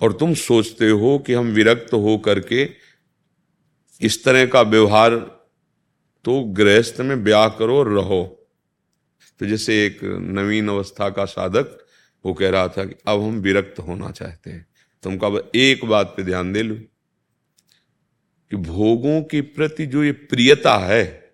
और 0.00 0.12
तुम 0.12 0.34
सोचते 0.34 0.88
हो 0.88 1.18
कि 1.18 1.34
हम 1.34 1.46
विरक्त 1.46 1.92
हो 1.92 2.18
करके 2.18 2.70
इस 4.00 4.24
तरह 4.24 4.46
का 4.46 4.62
व्यवहार 4.62 5.16
तो 6.24 6.40
गृहस्थ 6.40 7.00
में 7.00 7.24
ब्याह 7.24 7.48
करो 7.48 7.78
और 7.78 7.88
रहो। 7.88 8.48
तो 9.38 9.46
जैसे 9.46 9.86
एक 9.86 10.00
नवीन 10.04 10.68
अवस्था 10.68 11.10
का 11.10 11.24
साधक, 11.24 11.86
वो 12.26 12.34
कह 12.34 12.50
रहा 12.50 12.68
था 12.68 12.84
कि 12.84 12.94
अब 13.06 13.22
हम 13.22 13.38
विरक्त 13.38 13.78
होना 13.78 14.10
चाहते 14.10 14.50
हैं। 14.50 14.66
तुमको 15.02 15.26
अब 15.26 15.50
एक 15.54 15.84
बात 15.84 16.14
पे 16.16 16.22
ध्यान 16.22 16.52
दे 16.52 16.62
लू। 16.62 16.78
कि 18.50 18.56
भोगों 18.56 19.22
के 19.22 19.40
प्रति 19.40 19.86
जो 19.86 20.04
ये 20.04 20.12
प्रियता 20.12 20.76
है, 20.76 21.30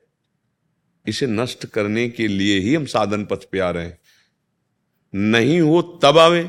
इसे 1.08 1.26
नष्ट 1.26 1.66
करने 1.66 2.08
के 2.08 2.28
लिए 2.28 2.60
ही 2.60 2.74
हम 2.74 2.86
साधन 2.86 3.24
पथ 3.24 3.44
पे 3.52 3.58
आ 3.58 3.70
रहे 3.70 3.84
हैं। 3.84 3.98
नहीं 5.14 5.60
हो, 5.60 5.82
तब 5.82 6.18
आवे। 6.18 6.44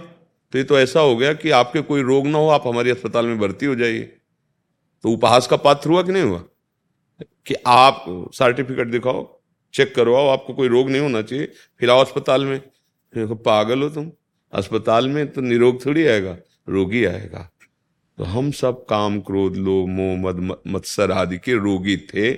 तो 0.52 0.58
ये 0.58 0.64
तो 0.64 0.80
ऐसा 0.80 1.00
हो 1.00 1.18
गया 1.18 1.34
कि 1.34 1.50
आपके 1.50 1.82
कोई 1.82 2.02
रोग 2.02 2.28
ना 2.28 2.38
हो, 2.38 2.48
आप 2.48 2.68
हमारे 2.68 2.92
अस्पताल 2.92 3.26
में 3.26 3.40
भर्ती 3.40 3.66
हो 3.66 3.76
जाइए। 3.76 4.02
तो 5.04 5.10
उपहास 5.10 5.48
का 5.48 5.56
पात्र 5.56 5.90
हुआ 5.90 6.04
कि 6.04 6.12
नहीं 6.12 6.24
हुआ? 6.24 6.44
कि 7.22 7.56
आप 7.68 8.06
सर्टिफिकेट 8.10 8.88
दिखाओ, 8.88 9.42
चेक 9.74 9.96
करवाओ, 9.96 10.28
आपको 10.28 10.54
कोई 10.54 10.68
रोग 10.68 10.90
नहीं 10.90 11.02
होना 11.02 11.22
चाहिए, 11.22 11.52
फिर 11.80 11.90
आओ 11.90 12.02
अस्पताल 12.02 12.46
में। 12.46 12.60
देखो 13.16 13.36
पागल 13.36 13.82
हो 13.82 13.90
तुम। 13.90 14.12
अस्पताल 14.54 15.10
में 15.10 15.34
तो 15.34 15.42
निरोग 15.42 15.86
थोड़ी 15.86 16.06
आएगा, 16.06 16.38
रोगी 16.70 17.06
आएगा। 17.06 17.55
तो 18.18 18.24
हम 18.24 18.52
सब 18.52 18.86
काम, 18.86 19.20
क्रोध, 19.20 19.56
लोभ, 19.56 19.88
मोह, 19.88 20.18
मद 20.18 20.58
मत्सर 20.68 21.12
आदि 21.12 21.38
के 21.38 21.54
रोगी 21.54 21.98
थे। 21.98 22.38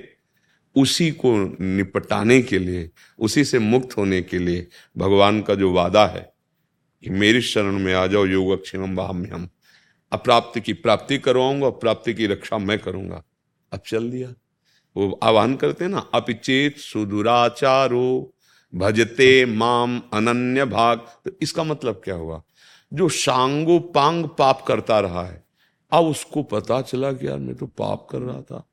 उसी 0.76 1.12
को 1.12 1.58
निपटाने 1.64 2.42
के 2.42 2.60
लिए, 2.60 2.90
उसी 3.20 3.44
से 3.44 3.60
मुक्त 3.60 3.98
होने 3.98 4.22
के 4.22 4.40
लिए 4.40 4.68
भगवान 4.98 5.42
का 5.42 5.56
जो 5.56 5.72
वादा 5.74 6.06
है 6.06 6.34
कि 7.04 7.10
मेरी 7.10 7.42
शरण 7.42 7.80
में 7.80 7.94
आ 7.94 8.08
जाओ 8.08 8.26
योग 8.26 8.52
अक्षिणम 8.52 8.96
वाम्यम 8.96 9.50
अप्राप्ति 10.12 10.62
की 10.62 10.74
प्राप्ति 10.74 11.18
करवाऊँगा 11.18 11.70
प्राप्ति 11.70 12.14
की 12.14 12.28
रक्षा 12.28 12.58
मैं 12.58 12.80
करूँगा। 12.80 13.24
अब 13.72 13.82
चल 13.88 14.12
दिया। 14.12 14.34
वो 14.98 15.20
आह्वान 15.24 15.56
करते 15.56 15.88
ना, 15.88 16.00
अपिचेत 16.14 16.78
सुदुराचारो 16.78 18.34
भजते 18.76 19.46
माम 19.46 20.02
अनन्य 20.14 20.66
भाग 20.66 20.98
तो 20.98 21.32
इसका 21.42 21.64
मतलब 21.64 22.02
क्या 22.06 22.16
हुआ? 22.16 22.44
जो 22.94 23.10
सांगो 23.10 23.80
पांग 23.80 24.26
पाप 24.26 24.64
करता 24.68 25.00
रहा 25.00 25.26
है 25.26 25.47
अब 25.92 26.06
उसको 26.06 26.44
पता 26.44 26.82
चला 26.82 27.12
कि 27.14 27.28
यार 27.28 27.38
मैं 27.40 27.56
तो 27.56 27.66
पाप 27.68 28.08
कर 28.12 28.20
रहा 28.20 28.42
था। 28.42 28.68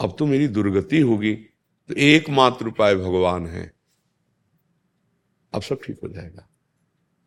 अब 0.00 0.14
तो 0.18 0.26
मेरी 0.26 0.48
दुर्गति 0.48 1.00
होगी। 1.00 1.34
तो 1.34 1.94
एकमात्र 1.94 2.66
उपाय 2.66 2.94
भगवान 2.94 3.46
है। 3.46 3.72
अब 5.52 5.62
सब 5.62 5.80
ठीक 5.84 5.98
हो 6.02 6.08
जाएगा। 6.08 6.48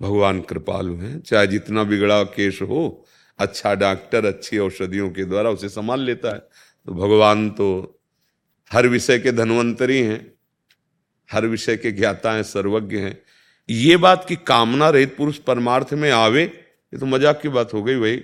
भगवान 0.01 0.41
कृपालु 0.41 0.95
हैं। 0.95 1.19
चाहे 1.21 1.47
जितना 1.47 1.83
बिगड़ा 1.83 2.23
केस 2.23 2.59
हो 2.61 3.05
अच्छा 3.39 3.73
डॉक्टर, 3.75 4.25
अच्छी 4.25 4.57
औषधियों 4.57 5.09
के 5.09 5.25
द्वारा 5.25 5.49
उसे 5.49 5.69
संभाल 5.69 5.99
लेता 5.99 6.33
है। 6.33 6.39
तो 6.87 6.93
भगवान 6.93 7.49
तो 7.49 7.99
हर 8.71 8.87
विषय 8.87 9.19
के 9.19 9.31
धनवंतरी 9.31 9.99
हैं। 9.99 10.33
हर 11.29 11.45
विषय 11.45 11.77
के 11.77 11.91
ज्ञाता 11.91 12.31
हैं 12.31 12.43
सर्वज्ञ 12.43 12.97
हैं। 12.97 13.17
ये 13.69 13.97
बात 13.97 14.25
कि 14.29 14.35
कामना 14.35 14.89
रहित 14.89 15.15
पुरुष 15.17 15.37
परमार्थ 15.37 15.93
में 15.93 16.09
आवे, 16.11 16.43
ये 16.43 16.97
तो 16.97 17.05
मज़ाक 17.05 17.41
की 17.41 17.49
बात 17.49 17.73
हो 17.73 17.83
गई 17.83 17.99
भाई। 17.99 18.23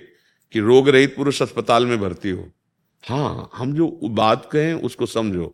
कि 0.52 0.60
रोग 0.60 0.88
रहित 0.88 1.16
पुरुष 1.16 1.42
अस्पताल 1.42 1.86
में 1.86 1.98
भर्ती 2.00 2.30
हो। 2.30 2.48
हाँ 3.04 3.50
हम 3.54 3.72
जो 3.72 3.98
बात 4.04 4.48
कहें 4.52 4.74
उसको 4.74 5.06
समझो 5.06 5.46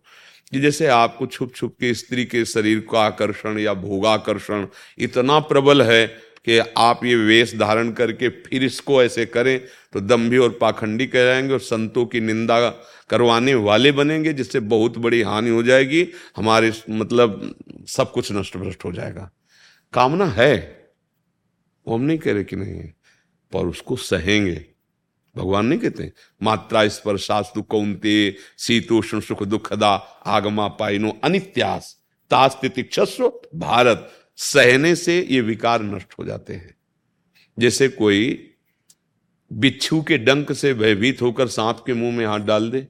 कि 0.52 0.60
जैसे 0.60 0.86
आपको 0.86 1.26
छुप 1.26 1.54
छुप 1.54 1.76
के 1.80 1.94
स्त्री 1.94 2.24
के 2.24 2.44
शरीर 2.44 2.80
का 2.92 3.00
आकर्षण 3.00 3.58
या 3.58 3.74
भोगाकर्षण 3.74 4.66
इतना 4.98 5.38
प्रबल 5.38 5.82
है 5.82 6.06
कि 6.44 6.58
आप 6.78 7.04
ये 7.04 7.14
वेश 7.16 7.54
धारण 7.56 7.92
करके 7.92 8.28
फिर 8.28 8.64
इसको 8.64 9.02
ऐसे 9.02 9.26
करें 9.26 9.58
तो 9.92 10.00
दम्भी 10.00 10.38
और 10.38 10.58
पाखंडी 10.60 11.06
कहलाएँगे 11.06 11.52
और 11.52 11.60
संतों 11.60 12.06
की 12.06 12.20
निंदा 12.20 12.70
करवाने 13.10 13.54
वाले 13.54 13.92
बनेंगे, 13.92 14.32
जिससे 14.32 14.60
बहुत 14.60 14.98
बड़ी 14.98 15.22
हानि 15.22 15.50
हो 15.50 15.62
जाएगी, 15.62 16.08
हमारे 16.36 16.72
मतलब 16.90 17.54
सब 17.88 18.12
कुछ 18.12 18.32
नष्ट 18.32 18.56
भ्रष्ट 18.56 18.84
हो 18.84 18.92
जाएगा। 18.92 19.30
कामना 19.92 20.26
है। 20.26 20.56
वो 21.88 21.94
हम 21.94 22.02
नहीं 22.02 22.18
कह 22.18 22.32
रहे 22.32 22.44
कि 22.44 22.56
नहीं 22.56 22.82
पर 23.52 23.66
उसको 23.66 23.96
सहेंगे। 23.96 24.73
भगवान 25.36 25.66
नहीं 25.66 25.78
कहते 25.78 26.12
मात्रा 26.42 26.86
स्पर्शास्तु 26.88 27.62
कौनते 27.62 28.36
शीतोष्ण 28.58 29.20
सुख 29.20 29.42
दुखदा, 29.42 29.94
आगमा 30.26 30.68
पाइनो 30.68 31.18
अनित्यास 31.24 31.96
तास्तितिक्षस्व 32.30 33.32
भारत। 33.54 34.10
सहने 34.36 34.94
से 34.96 35.20
ये 35.30 35.40
विकार 35.40 35.82
नष्ट 35.82 36.14
हो 36.18 36.24
जाते 36.24 36.54
हैं। 36.54 36.74
जैसे 37.58 37.88
कोई 37.88 38.50
बिच्छू 39.50 40.00
के 40.02 40.18
डंक 40.18 40.52
से 40.52 40.72
भयभीत 40.74 41.22
होकर 41.22 41.48
सांप 41.48 41.82
के 41.86 41.94
मुँह 41.94 42.16
में 42.16 42.24
हाथ 42.26 42.40
डाल 42.40 42.70
दे, 42.70 42.86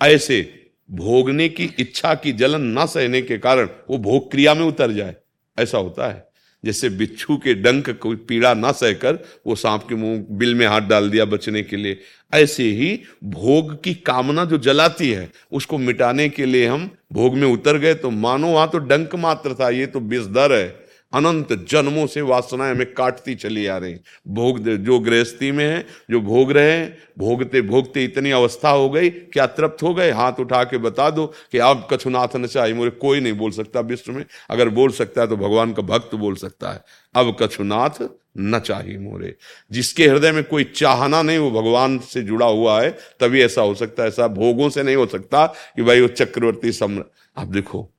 ऐसे 0.00 0.42
भोगने 0.90 1.48
की 1.48 1.64
इच्छा 1.78 2.14
की 2.14 2.32
जलन 2.32 2.78
न 2.78 2.86
सहने 2.86 3.22
के 3.22 3.38
कारण 3.38 3.68
वो 3.90 3.98
भोग 3.98 4.30
क्रिया 4.30 4.54
में 4.54 4.64
उतर 4.64 4.92
जाए, 4.92 5.16
ऐसा 5.58 5.78
होता 5.78 6.08
है। 6.08 6.31
जैसे 6.64 6.88
बिच्छू 6.88 7.36
के 7.36 7.54
डंक 7.54 7.90
कोई 8.00 8.16
पीड़ा 8.28 8.52
ना 8.54 8.72
सहकर 8.72 9.18
वो 9.46 9.54
सांप 9.54 9.86
के 9.88 9.94
मुँह, 9.94 10.24
बिल 10.30 10.54
में 10.54 10.66
हाथ 10.66 10.80
डाल 10.80 11.10
दिया 11.10 11.24
बचने 11.24 11.62
के 11.62 11.76
लिए। 11.76 11.98
ऐसे 12.32 12.64
ही 12.64 12.98
भोग 13.24 13.82
की 13.84 13.94
कामना 13.96 14.44
जो 14.44 14.58
जलाती 14.58 15.10
है, 15.10 15.30
उसको 15.52 15.78
मिटाने 15.78 16.28
के 16.28 16.46
लिए 16.46 16.66
हम 16.66 16.90
भोग 17.12 17.36
में 17.36 17.46
उतर 17.48 17.78
गए 17.78 17.94
तो 17.94 18.10
मानो 18.10 18.48
वहाँ 18.48 18.68
तो 18.70 18.78
डंक 18.78 19.14
मात्र 19.14 19.54
था, 19.54 19.70
ये 19.70 19.86
तो 19.86 20.00
बिजदर 20.00 20.52
है। 20.52 20.81
अनंत 21.14 21.52
जन्मों 21.68 22.06
से 22.06 22.20
वासनाएँ 22.20 22.74
हमें 22.74 22.94
काटती 22.94 23.34
चली 23.34 23.66
आ 23.66 23.76
रही। 23.76 23.94
भोग 24.28 24.58
जो 24.58 24.98
गृहस्थी 24.98 25.50
में 25.50 25.64
है, 25.64 25.86
जो 26.10 26.20
भोग 26.20 26.52
रहे 26.52 26.72
हैं, 26.72 26.98
भोगते 27.18 27.62
भोगते 27.62 28.04
इतनी 28.04 28.30
अवस्था 28.30 28.70
हो 28.70 28.88
गई, 28.90 29.10
क्या 29.10 29.46
तृप्त 29.46 29.82
हो 29.82 29.94
गए? 29.94 30.10
हाथ 30.10 30.40
उठा 30.40 30.62
के 30.64 30.78
बता 30.78 31.10
दो 31.10 31.26
कि 31.52 31.58
अब 31.58 31.86
कछुनाथ 31.90 32.36
न 32.36 32.46
चाहिए 32.46 32.74
मोरे 32.74 32.90
कोई 32.90 33.20
नहीं 33.20 33.32
बोल 33.32 33.50
सकता 33.50 33.80
विश्व 33.80 34.12
में। 34.12 34.24
अगर 34.50 34.68
बोल 34.68 34.90
सकता 34.90 35.20
है 35.20 35.26
तो 35.26 35.36
भगवान 35.36 35.72
का 35.72 35.82
भक्त 35.82 36.14
बोल 36.14 36.34
सकता 36.36 36.72
है। 36.72 36.84
अब 37.14 37.36
कछुनाथ 37.40 38.08
न 38.38 38.58
चाहिए 38.58 38.98
मोरे। 38.98 39.34
जिसके 39.72 40.06
हृदय 40.06 40.32
में 40.32 40.44
कोई 40.44 40.64
चाहना 40.64 41.22
नहीं, 41.22 41.38
वो 41.38 41.50
भगवान 41.50 41.98
से 41.98 42.22
जुड़ा 42.22 42.46
हुआ 42.46 42.80
है। 42.82 42.90
तभी 43.20 43.42
ऐसा 43.42 43.62
हो 43.62 43.74
सकता 43.74 44.02
है, 44.02 44.08
ऐसा 44.08 44.28
भोगों 44.28 44.68
से 44.70 44.82
नहीं 44.82 44.96
हो 44.96 45.06
सकता 45.06 45.46
कि 45.46 45.82
भाई 45.82 46.00
वो 46.00 46.08
चक्रवर्ती 46.08 46.72
सम्र। 46.72 47.04
आप 47.38 47.46
देखो, 47.46 47.90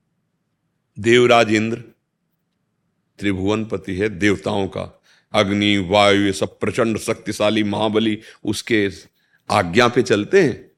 देवराज 0.99 1.53
इंद्र 1.53 1.83
त्रिभुवन 3.19 3.65
पति 3.65 3.95
है, 3.95 4.09
देवताओं 4.09 4.67
का। 4.67 5.01
अग्नि, 5.33 5.77
वायु, 5.77 6.21
ये 6.21 6.33
सब 6.33 6.59
प्रचंड 6.59 6.97
शक्तिशाली 6.97 7.63
महाबली 7.63 8.21
उसके 8.45 8.89
आज्ञा 9.51 9.87
पे 9.87 10.01
चलते 10.01 10.41
हैं। 10.41 10.71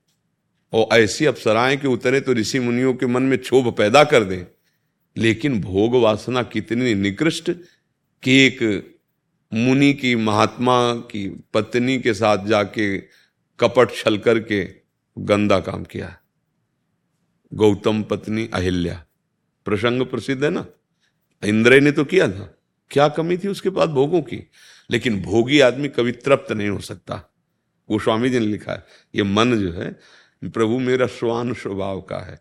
और 0.73 0.99
ऐसी 0.99 1.25
अप्सराएँ 1.25 1.77
कि 1.77 1.87
उतरे 1.87 2.21
तो 2.21 2.33
ऋषि 2.33 2.59
मुनियों 2.59 2.93
के 2.93 3.05
मन 3.05 3.23
में 3.23 3.39
क्षोभ 3.39 3.77
पैदा 3.77 4.03
कर 4.03 4.23
दें। 4.23 4.45
लेकिन 5.17 5.61
भोग 5.61 5.95
वासना 5.95 6.43
कितनी 6.43 6.93
निकृष्ट 6.93 7.51
कि 8.23 8.31
एक 8.31 8.91
मुनि 9.53 9.93
की, 9.93 10.15
महात्मा 10.15 10.95
की 10.95 11.43
पत्नी 11.53 11.99
के 11.99 12.13
साथ 12.13 12.45
जाके 12.45 12.97
कपट 13.59 13.95
छल 13.95 14.17
करके 14.17 14.71
गंदा 15.17 15.59
काम 15.59 15.83
किया। 15.83 16.17
गौतम 17.53 18.03
पत्नी 18.03 18.49
अहिल्या। 18.53 19.05
प्रसंग 19.65 20.01
प्रसिद्ध 20.01 20.43
है 20.43 20.49
ना? 20.49 20.65
इंद्र 21.45 21.79
ने 21.81 21.91
तो 21.91 22.05
किया 22.05 22.27
था। 22.27 22.51
क्या 22.91 23.07
कमी 23.07 23.37
थी 23.37 23.47
उसके 23.47 23.69
पास 23.69 23.89
भोगों 23.89 24.21
की? 24.21 24.49
लेकिन 24.89 25.21
भोगी 25.21 25.59
आदमी 25.59 25.87
कभी 25.87 26.11
तृप्त 26.11 26.51
नहीं 26.51 26.69
हो 26.69 26.79
सकता। 26.79 27.33
वो 27.89 27.99
स्वामी 27.99 28.29
जी 28.29 28.39
ने 28.39 28.45
लिखा 28.45 28.71
है, 28.71 28.85
ये 29.15 29.23
मन 29.23 29.55
जो 29.55 29.71
है, 29.71 29.99
प्रभु 30.43 30.79
मेरा 30.79 31.07
स्वान 31.07 31.53
स्वभाव 31.53 32.01
का 32.01 32.17
है। 32.17 32.39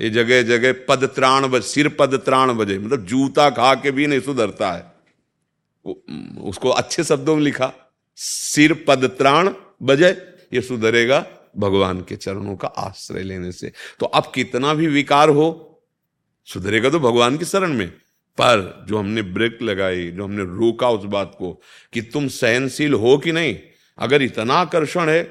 ये 0.00 0.10
जगह 0.10 0.42
जगह 0.42 0.72
पद 0.88 1.04
त्राण 1.04 1.46
बज, 1.48 1.62
सिर 1.62 1.88
पद 1.88 2.14
त्राण 2.14 2.52
बजे 2.52 2.78
मतलब 2.78 3.04
जूता 3.06 3.50
खा 3.50 3.74
के 3.74 3.90
भी 3.90 4.06
नहीं 4.06 4.20
सुधरता 4.20 4.72
है। 4.72 4.94
उसको 6.40 6.68
अच्छे 6.68 7.04
शब्दों 7.04 7.36
में 7.36 7.42
लिखा, 7.42 7.72
सिर 8.16 8.84
पद 8.88 9.04
त्राण 9.18 9.50
बजे, 9.82 10.10
ये 10.52 10.60
सुधरेगा 10.60 11.26
भगवान 11.58 12.00
के 12.00 12.16
चरणों 12.16 12.56
का 12.56 12.68
आश्रय 12.68 13.22
लेने 13.22 13.52
से। 13.52 13.72
तो 14.00 14.06
अब 14.06 14.32
कितना 14.34 14.74
भी 14.74 14.86
विकार 14.86 15.28
हो, 15.28 15.80
सुधरेगा 16.44 16.90
तो 16.90 17.00
भगवान 17.00 17.36
की 17.36 17.44
शरण 17.44 17.72
में। 17.72 17.92
पर 18.38 18.84
जो 18.88 18.98
हमने 18.98 19.22
ब्रेक 19.22 19.62
लगाई, 19.62 20.10
जो 20.10 20.24
हमने 20.24 20.42
रोका 20.50 20.88
उस 20.88 21.04
बात 21.06 21.34
को 21.38 21.52
कि 21.92 22.02
तुम 22.02 22.28
सहनशील 22.28 22.94
हो 22.94 23.16
कि 23.18 23.32
नहीं? 23.32 23.56
अगर 23.98 24.22
इतना 24.22 24.54
आकर्षण 24.54 25.08
है 25.08 25.22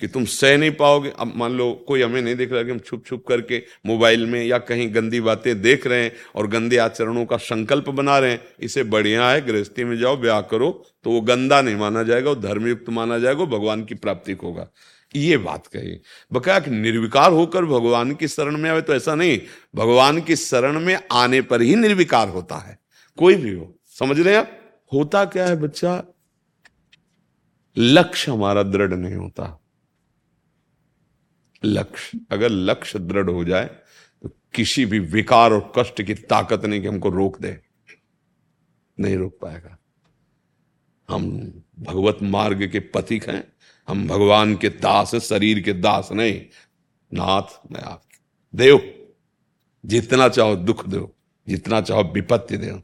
कि 0.00 0.06
तुम 0.06 0.24
सह 0.24 0.56
नहीं 0.56 0.70
पाओगे, 0.70 1.12
अब 1.18 1.32
मान 1.36 1.52
लो 1.52 1.72
कोई 1.88 2.02
हमें 2.02 2.20
नहीं 2.22 2.34
देख 2.36 2.52
रहा 2.52 2.62
कि 2.62 2.70
हम 2.70 2.78
छुप 2.78 3.04
छुप 3.06 3.24
करके 3.28 3.62
मोबाइल 3.86 4.26
में 4.26 4.42
या 4.44 4.58
कहीं 4.60 4.88
गंदी 4.94 5.20
बातें 5.20 5.60
देख 5.62 5.86
रहे 5.86 6.02
हैं 6.02 6.12
और 6.34 6.46
गंदे 6.46 6.76
आचरणों 6.78 7.24
का 7.26 7.36
संकल्प 7.36 7.88
बना 7.90 8.18
रहे 8.18 8.30
हैं, 8.30 8.40
इसे 8.60 8.84
बढ़िया 8.84 9.30
है, 9.30 9.46
गृहस्थी 9.46 9.84
में 9.84 9.96
जाओ, 9.98 10.16
ब्याह 10.16 10.40
करो 10.42 10.70
तो 11.04 11.10
वो 11.10 11.20
गंदा 11.20 11.60
नहीं 11.62 11.76
माना 11.76 12.02
जाएगा, 12.02 12.30
वो 12.30 12.36
धर्मयुक्त 12.36 12.90
माना 12.90 13.18
जाएगा 13.18 13.44
भगवान 13.46 13.84
की 13.84 13.94
प्राप्ति 13.94 14.32
होगा। 14.34 14.68
ये 15.14 15.36
बात 15.36 15.66
कही। 15.66 16.00
बकाया 16.32 16.60
कि 16.60 16.70
निर्विकार 16.70 17.32
होकर 17.32 17.64
भगवान 17.64 18.14
की 18.14 18.28
शरण 18.28 18.56
में 18.56 18.70
आवे 18.70 18.82
तो 18.82 18.94
ऐसा 18.94 19.14
नहीं, 19.14 19.40
भगवान 19.74 20.20
की 20.20 20.36
शरण 20.36 20.80
में 20.80 20.98
आने 21.12 21.40
पर 21.42 21.62
ही 21.62 21.74
निर्विकार 21.74 22.28
होता 22.28 22.56
है। 22.56 22.78
कोई 23.18 23.34
भी 23.34 23.52
हो। 23.52 23.78
समझ 23.86 24.20
रहे 24.20 24.36
आप? 24.36 24.50
होता 24.92 25.24
क्या 25.24 25.46
है 25.46 25.56
बच्चा? 25.56 26.04
लक्ष्य 27.76 28.32
हमारा 28.32 28.62
दृढ़ 28.62 28.94
नहीं 28.94 29.14
होता। 29.14 29.62
लक्ष्य, 31.64 32.20
अगर 32.30 32.48
लक्ष्य 32.48 32.98
दृढ़ 32.98 33.30
हो 33.30 33.44
जाए 33.44 33.66
तो 34.22 34.28
किसी 34.54 34.86
भी 34.86 34.98
विकार 34.98 35.52
और 35.52 35.72
कष्ट 35.78 36.02
की 36.02 36.14
ताकत 36.14 36.64
नहीं 36.64 36.80
कि 36.80 36.88
हमको 36.88 37.08
रोक 37.08 37.40
दे। 37.40 37.60
नहीं 39.00 39.16
रोक 39.16 39.38
पाएगा। 39.42 39.78
हम 41.10 41.40
भगवत 41.78 42.18
मार्ग 42.22 42.70
के 42.70 42.80
पथिक 42.80 43.28
हैं। 43.28 43.55
हम 43.88 44.06
भगवान 44.08 44.56
के 44.56 44.68
दास, 44.68 45.14
शरीर 45.14 45.60
के 45.60 45.72
दास 45.72 46.08
नहीं। 46.12 46.40
नाथ, 47.14 47.72
मैं 47.72 47.80
आप 47.80 48.02
देव, 48.54 48.94
जितना 49.86 50.28
चाहो 50.28 50.56
दुख 50.56 50.88
दो, 50.88 51.16
जितना 51.48 51.80
चाहो 51.80 52.02
विपत्ति 52.02 52.56
दो। 52.56 52.82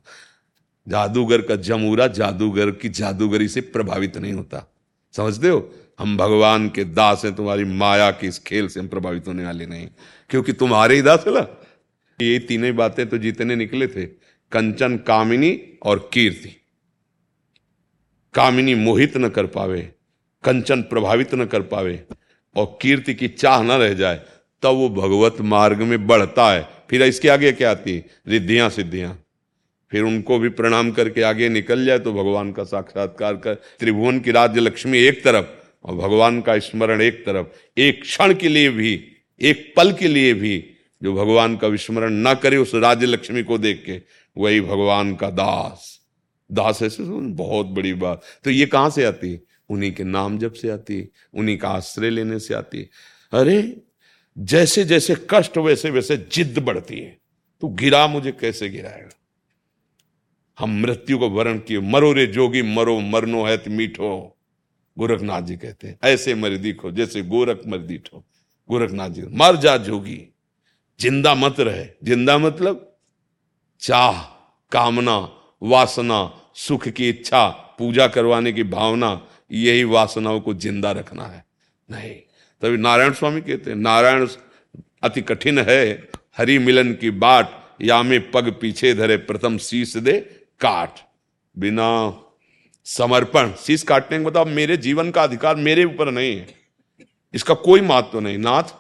जादूगर 0.89 1.43
का 1.43 1.57
जमूरा 1.57 2.07
जादूगर 2.07 2.71
की 2.71 2.89
जादूगरी 2.89 3.49
से 3.49 3.61
प्रभावित 3.61 4.17
नहीं 4.17 4.33
होता। 4.33 4.75
समझते 5.13 5.49
हो? 5.49 5.75
हम 5.99 6.17
भगवान 6.17 6.69
के 6.69 6.85
दास 6.85 7.25
हैं, 7.25 7.35
तुम्हारी 7.35 7.65
माया 7.65 8.11
के 8.11 8.27
इस 8.27 8.39
खेल 8.39 8.69
से 8.69 8.81
हम 8.81 8.89
प्रभावित 8.89 9.29
होने 9.29 9.45
वाले 9.45 9.67
नहीं। 9.67 9.89
क्योंकि 10.31 10.53
तुम्हारे 10.53 10.95
ही 10.95 11.03
दास 11.03 11.25
है 11.29 11.35
ना? 11.35 11.41
ये 12.21 12.39
तीनों 12.39 12.77
बातें 12.77 13.09
तो 13.09 13.19
जीतने 13.19 13.57
निकले 13.57 13.87
थे। 13.87 14.07
कंचन, 14.53 14.97
कामिनी 14.97 15.79
और 15.83 16.11
कीर्ति। 16.13 16.57
कामिनी 18.35 18.75
मोहित 18.75 19.17
न 19.17 19.29
कर 19.29 19.47
पावे। 19.47 19.93
कंचन 20.45 20.83
प्रभावित 20.83 21.35
न 21.35 21.45
कर 21.45 21.63
पावे 21.63 22.03
और 22.57 22.79
कीर्ति 22.83 23.15
की 23.15 23.29
चाह 23.29 23.63
न 23.63 23.71
रह 23.71 23.95
जाए, 23.95 24.21
तब 24.63 24.69
वो 24.69 24.89
भगवत 24.91 25.41
मार्ग 25.41 25.79
में 25.79 26.07
बढ़ता 26.07 26.53
है। 26.53 26.69
फिर 26.91 27.03
इसके 27.03 27.29
आगे 27.29 27.53
क्या 27.53 27.71
आती? 27.71 27.93
है 27.93 28.05
रिद्धियाँ 28.29 28.71
सिद्धियाँ। 28.71 29.19
फिर 29.91 30.03
उनको 30.03 30.39
भी 30.39 30.49
प्रणाम 30.49 30.91
करके 30.91 31.23
आगे 31.23 31.49
निकल 31.49 31.85
जाए 31.85 31.99
तो 31.99 32.13
भगवान 32.13 32.53
का 32.53 32.65
साक्षात्कार 32.65 33.37
कर, 33.37 33.55
त्रिभुवन 33.55 34.21
की 34.21 34.31
राज्य 34.31 34.61
लक्ष्मी 34.61 34.99
एक 34.99 35.23
तरफ़ 35.25 35.47
और 35.85 35.95
भगवान 35.95 36.41
का 36.41 36.59
स्मरण 36.59 37.03
एक 37.03 37.27
तरफ़। 37.27 37.47
एक 37.79 38.03
क्षण 38.03 38.35
के 38.35 38.49
लिए 38.49 38.69
भी, 38.71 39.05
एक 39.41 39.73
पल 39.77 39.93
के 39.93 40.09
लिए 40.09 40.35
भी 40.35 40.65
जो 41.03 41.13
भगवान 41.13 41.57
का 41.57 41.69
विस्मरण 41.69 42.13
ना 42.13 42.35
करे 42.35 42.57
उस 42.57 42.75
राज्य 42.75 43.07
लक्ष्मी 43.07 43.43
को 43.43 43.59
देख 43.59 43.83
के, 43.87 44.01
वही 44.37 44.61
भगवान 44.61 45.15
का 45.15 45.31
दास। 45.31 46.01
दास 46.53 46.83
ऐसे 46.83 47.03
बहुत 47.31 47.67
बड़ी 47.67 47.95
बात। 47.95 48.23
तो 48.45 48.51
ये 48.51 48.67
कहाँ 48.67 48.91
से 48.91 49.05
आती? 49.05 49.31
है 49.31 49.52
उन्हीं 49.73 49.93
के 49.93 50.05
नाम 50.05 50.39
जब 50.39 50.53
से 50.53 50.69
आती 50.71 50.99
है 50.99 51.09
उन्हीं 51.35 51.57
का 51.59 51.69
आश्रय 51.69 52.11
लेने 52.11 52.39
से 52.39 52.55
आती। 52.55 52.79
है 52.79 52.89
अरे, 53.33 53.83
जैसे 54.37 54.85
जैसे 54.85 55.17
कष्ट 55.31 55.59
वैसे 55.59 55.91
वैसे 55.91 56.17
जिद 56.33 56.59
बढ़ती 56.59 56.99
है। 57.01 57.17
तो 57.63 57.69
गिरा 57.69 58.07
मुझे 58.07 58.33
कैसे 58.33 58.69
गिराएगा? 58.69 59.11
हम 60.59 60.81
मृत्यु 60.81 61.19
को 61.19 61.29
वर्ण 61.31 61.59
किए। 61.59 61.81
मरो 61.81 62.13
रे 62.13 62.27
जोगी, 62.27 62.63
मरो, 62.63 62.99
मरनो 63.01 63.45
है 63.45 63.63
मीठो। 63.69 64.39
गोरखनाथ 64.97 65.43
जी 65.43 65.57
कहते 65.57 65.89
हैं, 65.89 65.99
ऐसे 66.05 66.35
मर 66.35 66.57
दिखो, 66.57 66.91
जैसे 66.91 67.23
गोरख 67.23 67.61
मर 67.67 67.79
दीठो। 67.79 68.25
गोरखनाथ 68.71 69.11
जी, 69.11 69.23
मर 69.23 69.57
जा 69.57 69.77
जोगी। 69.77 70.21
ज़िंदा 71.01 71.35
मत 71.35 71.61
रहे। 71.61 71.87
ज़िंदा 72.05 72.39
मतलब 72.39 72.99
चाह, 73.81 74.21
कामना, 74.73 75.17
वासना, 75.63 76.21
सुख 76.55 76.89
की 76.89 77.09
इच्छा, 77.09 77.49
पूजा 77.79 78.07
करवाने 78.07 78.53
की 78.53 78.63
भावना 78.63 79.15
यही 79.53 79.85
वासनाओं 79.85 80.41
को 80.41 80.55
ज़िंदा 80.55 80.93
रखना 80.93 81.25
है। 81.25 81.45
नहीं, 81.89 82.15
तभी 82.63 82.77
नारायण 82.77 83.13
स्वामी 83.13 83.41
कहते 83.41 83.71
हैं, 83.71 83.77
नारायण 83.77 84.27
अति 85.03 85.21
कठिन 85.23 85.59
है, 85.59 86.09
हरि 86.37 86.59
मिलन 86.59 86.93
की 86.95 87.11
बाट 87.11 87.51
या 87.83 88.03
में 88.03 88.31
पग 88.31 88.51
पीछे 88.61 88.95
धरे, 88.95 89.17
प्रथम 89.17 89.59
शीश 89.59 89.97
दे, 89.97 90.19
काट। 90.61 91.01
बिना 91.57 91.89
समर्पण 92.87 93.53
शीश 93.59 93.83
काटने 93.83 94.19
के 94.19 94.25
मतलब 94.25 94.47
मेरे 94.47 94.77
जीवन 94.77 95.11
का 95.11 95.23
अधिकार 95.23 95.57
मेरे 95.57 95.85
ऊपर 95.85 96.11
नहीं 96.11 96.37
है। 96.37 96.47
इसका 97.35 97.55
कोई 97.55 97.81
महत्व 97.81 98.09
तो 98.13 98.21
नहीं। 98.21 98.39
नाथ, 98.39 98.75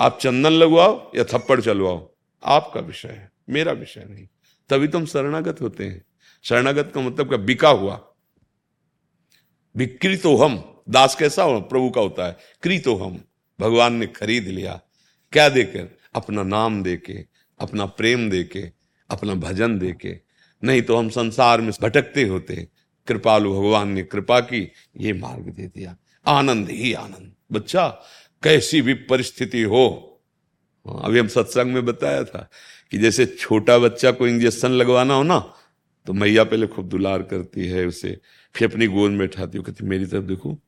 आप 0.00 0.18
चंदन 0.22 0.52
लगवाओ 0.52 1.10
या 1.16 1.24
थप्पड़ 1.24 1.60
चलवाओ? 1.60 2.10
आपका 2.42 2.80
विषय 2.80 3.08
है, 3.08 3.30
मेरा 3.50 3.72
विषय 3.72 4.06
नहीं। 4.10 4.26
तभी 4.70 4.88
तुम 4.88 5.06
शरणागत 5.06 5.60
होते 5.60 5.84
हैं। 5.84 6.04
शरणागत 6.44 6.92
का 6.94 7.00
मतलब 7.00 7.28
क्या? 7.28 7.38
बिका 7.38 7.68
हुआ। 7.68 8.00
विकृतो 9.76 10.36
हम 10.36 10.82
दास 10.88 11.14
कैसा 11.14 11.42
हो? 11.42 11.60
प्रभु 11.60 11.90
का 11.90 12.00
होता 12.00 12.26
है। 12.26 12.36
कृतो 12.62 12.94
हम 12.96 13.24
भगवान 13.60 13.94
ने 13.94 14.06
खरीद 14.06 14.44
लिया। 14.44 14.80
क्या 15.32 15.48
देकर 15.48 15.98
अपना 16.14 16.42
नाम 16.42 16.82
देके, 16.82 17.24
अपना 17.60 17.86
प्रेम 17.86 18.30
देके, 18.30 18.64
अपना 19.10 19.34
भजन 19.34 19.78
देके। 19.78 20.16
नहीं 20.62 20.82
तो 20.82 20.96
हम 20.96 21.08
संसार 21.08 21.60
में 21.60 21.72
भटकते 21.82 22.22
होते। 22.22 22.68
कृपालु 23.06 23.52
भगवान 23.52 23.88
ने 23.88 24.02
कृपा 24.02 24.40
की, 24.40 24.72
ये 25.00 25.12
मार्ग 25.12 25.42
दे 25.42 25.66
दिया। 25.66 25.96
आनंद 26.26 26.70
ही 26.70 26.92
आनंद। 26.92 27.32
बच्चा, 27.52 27.88
कैसी 28.42 28.82
भी 28.82 28.94
परिस्थिति 28.94 29.62
हो। 29.62 30.10
अभी 30.86 31.18
हम 31.18 31.28
सत्संग 31.28 31.72
में 31.72 31.84
बताया 31.84 32.24
था 32.24 32.50
कि 32.90 32.98
जैसे 32.98 33.26
छोटा 33.26 33.78
बच्चा 33.78 34.10
को 34.10 34.26
इंजेक्शन 34.28 34.70
लगवाना 34.70 35.14
हो 35.14 35.22
ना 35.22 35.38
तो 36.06 36.12
मैया 36.12 36.44
पहले 36.44 36.66
खूब 36.66 36.88
दुलार 36.88 37.22
करती 37.22 37.66
है 37.66 37.86
उसे। 37.86 38.18
फिर 38.54 38.70
अपनी 38.70 38.86
गोद 38.86 39.10
में 39.10 39.18
बैठाती 39.18 39.58
हो, 39.58 39.64
कहती 39.64 39.86
मेरी 39.86 40.06
तरफ़ 40.06 40.24
देखो, 40.24 40.58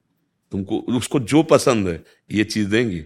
तुमको 0.52 0.78
उसको 0.78 1.20
जो 1.20 1.42
पसंद 1.42 1.88
है, 1.88 2.04
ये 2.30 2.44
चीज़ 2.44 2.68
देंगी। 2.68 3.04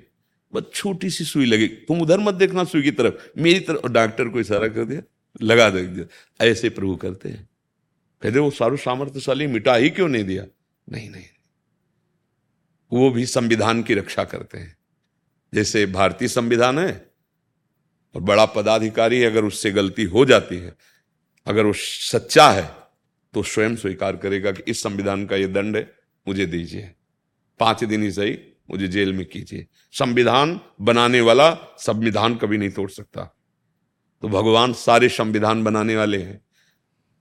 बस 0.55 0.63
छोटी 0.75 1.11
सी 1.11 1.25
सुई 1.25 1.47
लगी। 1.47 1.69
तुम 1.69 2.01
उधर 2.01 2.19
मत 2.19 2.35
देखना 2.35 2.65
सुई 2.65 2.83
की 2.83 2.91
तरफ़। 2.91 3.15
मेरी 3.39 3.61
तरफ़ 3.61 3.87
डॉक्टर 3.87 4.29
को 4.29 4.41
इशारा 4.41 4.69
कर 4.69 4.85
दिया, 4.85 5.03
लगा 5.43 5.71
दे 5.71 5.83
दिया। 5.83 6.07
ऐसे 6.47 6.71
प्रभु 6.71 6.97
करते 6.97 7.29
हैं। 7.29 7.49
कहते 8.23 8.39
वो 8.39 8.51
सारू 8.51 8.77
सामर्थ्यशाली 8.77 9.47
मिटा 9.47 9.75
ही 9.75 9.91
क्यों 9.91 10.09
नहीं 10.09 10.25
दिया? 10.25 10.45
नहीं 10.91 11.11
नहीं। 11.11 11.25
वो 12.93 13.11
भी 13.11 13.27
संविधान 13.27 13.83
की 13.83 13.95
रक्षा 13.95 14.25
करते 14.25 14.59
हैं। 14.59 14.77
जैसे 15.55 15.87
भारतीय 15.87 16.29
संविधान 16.29 16.79
है, 16.79 17.11
और 18.15 18.21
बड़ा 18.21 18.47
पदाधिकारी 18.47 19.23
अगर 19.23 19.45
उससे 19.45 19.71
गलती 19.71 20.05
हो 20.05 20.25
जाती 20.25 20.57
है, 20.57 20.75
अगर 21.47 21.65
वो 21.65 21.73
सच्चा 21.73 22.51
है 22.51 22.80
तो 23.35 23.43
स्वयं 23.43 23.77
स्वीकार 23.77 24.17
करेगा 24.17 24.53
कि 24.53 24.63
इस 24.69 24.83
संविधान 24.83 25.27
का 25.27 25.37
ये 25.37 25.47
दंड 25.47 25.77
है, 25.77 25.93
मुझे 26.29 26.47
दीजिए। 26.47 26.91
पाँच 27.61 27.85
दिन 27.85 28.03
ही 28.03 28.13
सही, 28.13 28.39
मुझे 28.71 28.89
जेल 28.89 29.13
में 29.13 29.27
कीजिए। 29.27 29.67
संविधान 29.93 30.61
बनाने 30.81 31.21
वाला 31.21 31.55
संविधान 31.79 32.35
कभी 32.35 32.59
नहीं 32.59 32.71
तोड़ 32.71 32.91
सकता। 32.91 33.37
तो 34.23 34.29
भगवान 34.29 34.73
सारे 34.73 35.09
संविधान 35.09 35.65
बनाने 35.65 35.97
वाले 35.97 36.23
हैं। 36.23 36.41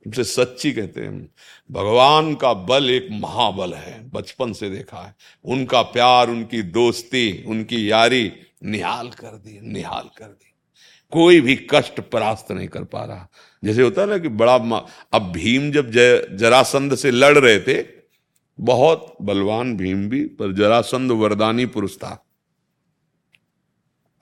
उनसे 0.07 0.23
सच्ची 0.23 0.71
कहते 0.71 1.01
हैं 1.01 1.29
भगवान 1.71 2.35
का 2.35 2.53
बल 2.53 2.89
एक 2.89 3.07
महाबल 3.11 3.73
है, 3.73 4.09
बचपन 4.09 4.53
से 4.53 4.69
देखा 4.69 4.97
है। 4.97 5.15
उनका 5.45 5.81
प्यार, 5.81 6.29
उनकी 6.29 6.61
दोस्ती, 6.61 7.43
उनकी 7.47 7.91
यारी 7.91 8.31
निहाल 8.63 9.09
कर 9.09 9.37
दी, 9.37 9.59
निहाल 9.61 10.09
कर 10.17 10.25
दी। 10.25 10.53
कोई 11.11 11.41
भी 11.41 11.67
कष्ट 11.69 11.99
परास्त 11.99 12.51
नहीं 12.51 12.67
कर 12.67 12.83
पा 12.83 13.05
रहा। 13.05 13.29
जैसे 13.63 13.81
होता 13.81 14.01
है 14.01 14.07
ना 14.07 14.17
कि 14.17 14.27
बड़ा 14.27 14.55
अब 15.13 15.31
भीम 15.31 15.71
जब 15.71 15.91
जय 15.91 16.27
जरासंध 16.33 16.95
से 16.95 17.11
लड़ 17.11 17.37
रहे 17.37 17.59
थे, 17.59 17.85
बहुत 18.59 19.17
बलवान 19.21 19.77
भीम 19.77 20.09
भी, 20.09 20.25
पर 20.25 20.53
जरासंध 20.53 21.11
वरदानी 21.11 21.65
पुरुष 21.65 21.95
था। 21.95 22.25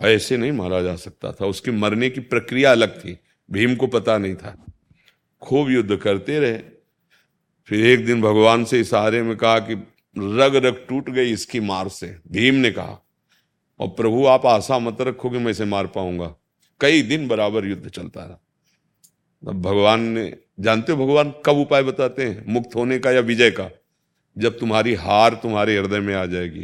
ऐसे 0.02 0.38
नहीं 0.38 0.52
मारा 0.52 0.82
जा 0.82 0.96
सकता 0.96 1.32
था। 1.32 1.46
उसके 1.46 1.72
मरने 1.72 2.10
की 2.10 2.20
प्रक्रिया 2.20 2.72
अलग 2.72 3.00
थी। 3.00 3.20
भीम 3.52 3.76
को 3.76 3.88
पता 3.88 4.18
नहीं 4.18 4.36
था। 4.36 4.66
खूब 5.42 5.70
युद्ध 5.70 5.96
करते 5.96 6.40
रहे। 6.40 6.60
फिर 7.66 7.86
एक 7.86 8.06
दिन 8.06 8.22
भगवान 8.22 8.66
से 8.66 8.80
इशारे 8.80 9.24
में 9.24 9.38
कहा 9.38 9.60
कि 9.60 9.74
रग 10.18 10.56
रग 10.56 10.86
टूट 10.90 11.10
गई 11.10 11.32
इसकी 11.32 11.60
मार 11.60 11.90
से। 11.90 12.20
भीम 12.32 12.56
ने 12.56 12.72
कहा 12.72 13.08
और 13.80 13.88
प्रभु, 13.88 14.26
आप 14.26 14.46
आशा 14.46 14.80
मत 14.80 15.02
रखो 15.02 15.30
कि 15.30 15.38
मैं 15.38 15.52
इसे 15.52 15.66
मार 15.66 15.88
पाऊँगा। 15.88 16.36
कई 16.80 17.02
दिन 17.02 17.28
बराबर 17.28 17.66
युद्ध 17.66 17.90
चलता 17.90 18.24
रहा। 18.24 18.47
भगवान 19.44 20.02
ने 20.02 20.38
जानते 20.60 20.92
हो 20.92 21.06
भगवान 21.06 21.34
कब 21.46 21.58
उपाय 21.58 21.84
बताते 21.84 22.26
हैं? 22.26 22.46
मुक्त 22.48 22.76
होने 22.76 23.00
का 23.00 23.12
या 23.12 23.20
विजय 23.20 23.52
का? 23.52 23.70
जब 24.38 24.60
तुम्हारी 24.60 24.94
हार 24.94 25.34
तुम्हारे 25.34 25.78
हृदय 25.78 26.00
में 26.00 26.16
आ 26.16 26.26
जाएगी 26.26 26.64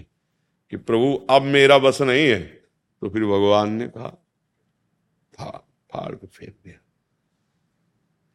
कि 0.72 0.78
प्रभु 0.78 1.14
अब 1.30 1.42
मेरा 1.42 1.78
बस 1.78 2.02
नहीं 2.02 2.28
है 2.28 2.42
तो 3.02 3.10
फिर 3.10 3.24
भगवान 3.24 3.70
ने 3.70 3.88
कहा 3.88 4.08
फा, 5.34 5.68
फाड़ 5.94 6.16
को 6.16 6.28
फेंक 6.28 6.56
दिया। 6.66 6.76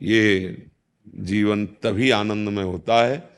ये 0.02 0.66
जीवन 1.08 1.66
तभी 1.66 2.10
आनंद 2.10 2.48
में 2.48 2.64
होता 2.64 3.04
है 3.06 3.30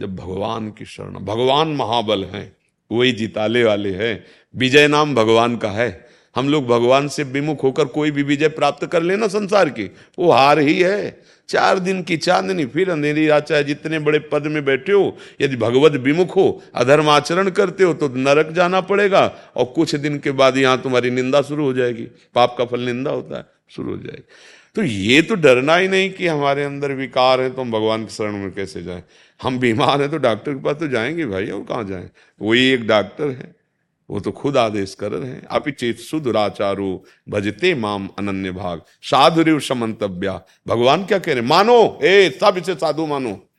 जब 0.00 0.16
भगवान 0.16 0.70
की 0.70 0.84
शरण 0.84 1.18
भगवान 1.18 1.68
महाबल 1.68 2.24
हैं 2.24 2.56
वही 2.90 3.12
जिताले 3.12 3.64
वाले 3.64 3.94
हैं। 3.94 4.24
विजय 4.56 4.88
नाम 4.88 5.14
भगवान 5.14 5.56
का 5.56 5.70
है। 5.70 6.07
हम 6.38 6.48
लोग 6.48 6.66
भगवान 6.66 7.08
से 7.08 7.22
विमुख 7.24 7.62
होकर 7.62 7.84
कोई 7.88 8.10
भी 8.10 8.22
विजय 8.24 8.48
प्राप्त 8.50 8.86
कर 8.86 9.02
लेना 9.02 9.26
संसार 9.28 9.68
की, 9.70 9.90
वो 10.18 10.30
हार 10.32 10.58
ही 10.60 10.78
है। 10.80 11.18
चार 11.48 11.78
दिन 11.78 12.02
की 12.02 12.16
चांदनी, 12.18 12.64
फिर 12.66 12.90
अंधेरी 12.90 13.26
रात 13.26 13.46
चाहे 13.46 13.64
जितने 13.64 13.98
बड़े 13.98 14.18
पद 14.32 14.46
में 14.46 14.64
बैठे 14.64 14.92
हो, 14.92 15.16
यदि 15.40 15.56
भगवत 15.56 15.92
विमुख 16.00 16.36
हो, 16.36 16.62
अधर्म 16.74 17.08
आचरण 17.08 17.50
करते 17.50 17.84
हो 17.84 17.94
तो 17.94 18.08
नरक 18.16 18.52
जाना 18.52 18.80
पड़ेगा 18.82 19.24
और 19.56 19.64
कुछ 19.66 19.94
दिन 19.96 20.18
के 20.18 20.30
बाद 20.32 20.56
यहाँ 20.56 20.80
तुम्हारी 20.82 21.10
निंदा 21.10 21.42
शुरू 21.42 21.64
हो 21.64 21.72
जाएगी। 21.72 22.06
पाप 22.34 22.54
का 22.58 22.64
फल 22.64 22.80
निंदा 22.80 23.10
होता 23.10 23.36
है, 23.36 23.44
शुरू 23.70 23.90
हो 23.90 23.96
जाएगी। 23.96 24.24
तो 24.76 24.82
ये 24.82 25.22
तो 25.22 25.34
डरना 25.36 25.76
ही 25.76 25.88
नहीं 25.88 26.10
कि 26.10 26.26
हमारे 26.26 26.64
अंदर 26.64 26.92
विकार 26.94 27.40
है 27.40 27.50
तो 27.50 27.62
हम 27.62 27.70
भगवान 27.72 28.04
के 28.04 28.12
शरण 28.14 28.32
में 28.34 28.50
कैसे 28.52 28.82
जाएँ? 28.82 29.02
हम 29.40 29.58
बीमार 29.58 30.00
हैं 30.00 30.10
तो 30.10 30.18
डॉक्टर 30.18 30.52
के 30.52 30.62
पास 30.62 30.76
तो 30.76 30.88
जाएँगे 30.88 31.26
भाई, 31.26 31.46
और 31.46 31.62
कहाँ 31.62 31.84
जाएँ? 31.84 32.10
वही 32.40 32.68
एक 32.68 32.86
डॉक्टर 32.86 33.28
है। 33.28 33.54
वो 34.10 34.20
तो 34.20 34.30
खुद 34.32 34.56
आदेश 34.56 34.94
कर 34.94 35.12
रहे 35.12 35.30
हैं। 35.30 35.44
अपि 35.44 35.72
चेत 35.72 35.98
सुदुराचारो 35.98 37.04
भजते 37.28 37.74
माम 37.74 38.08
अनन्य 38.18 38.50
भाग। 38.50 38.82
साधुरिव 39.02 39.60
समन्तव्या 39.60 40.42
भगवान 40.68 41.04
क्या 41.04 41.18
कह 41.18 41.32
रहे 41.32 41.42
मानो! 41.42 41.98
ए, 42.02 42.30
सब 42.30 42.54
इसे 42.58 42.74
साधु 42.74 43.06
मानो। 43.06 43.50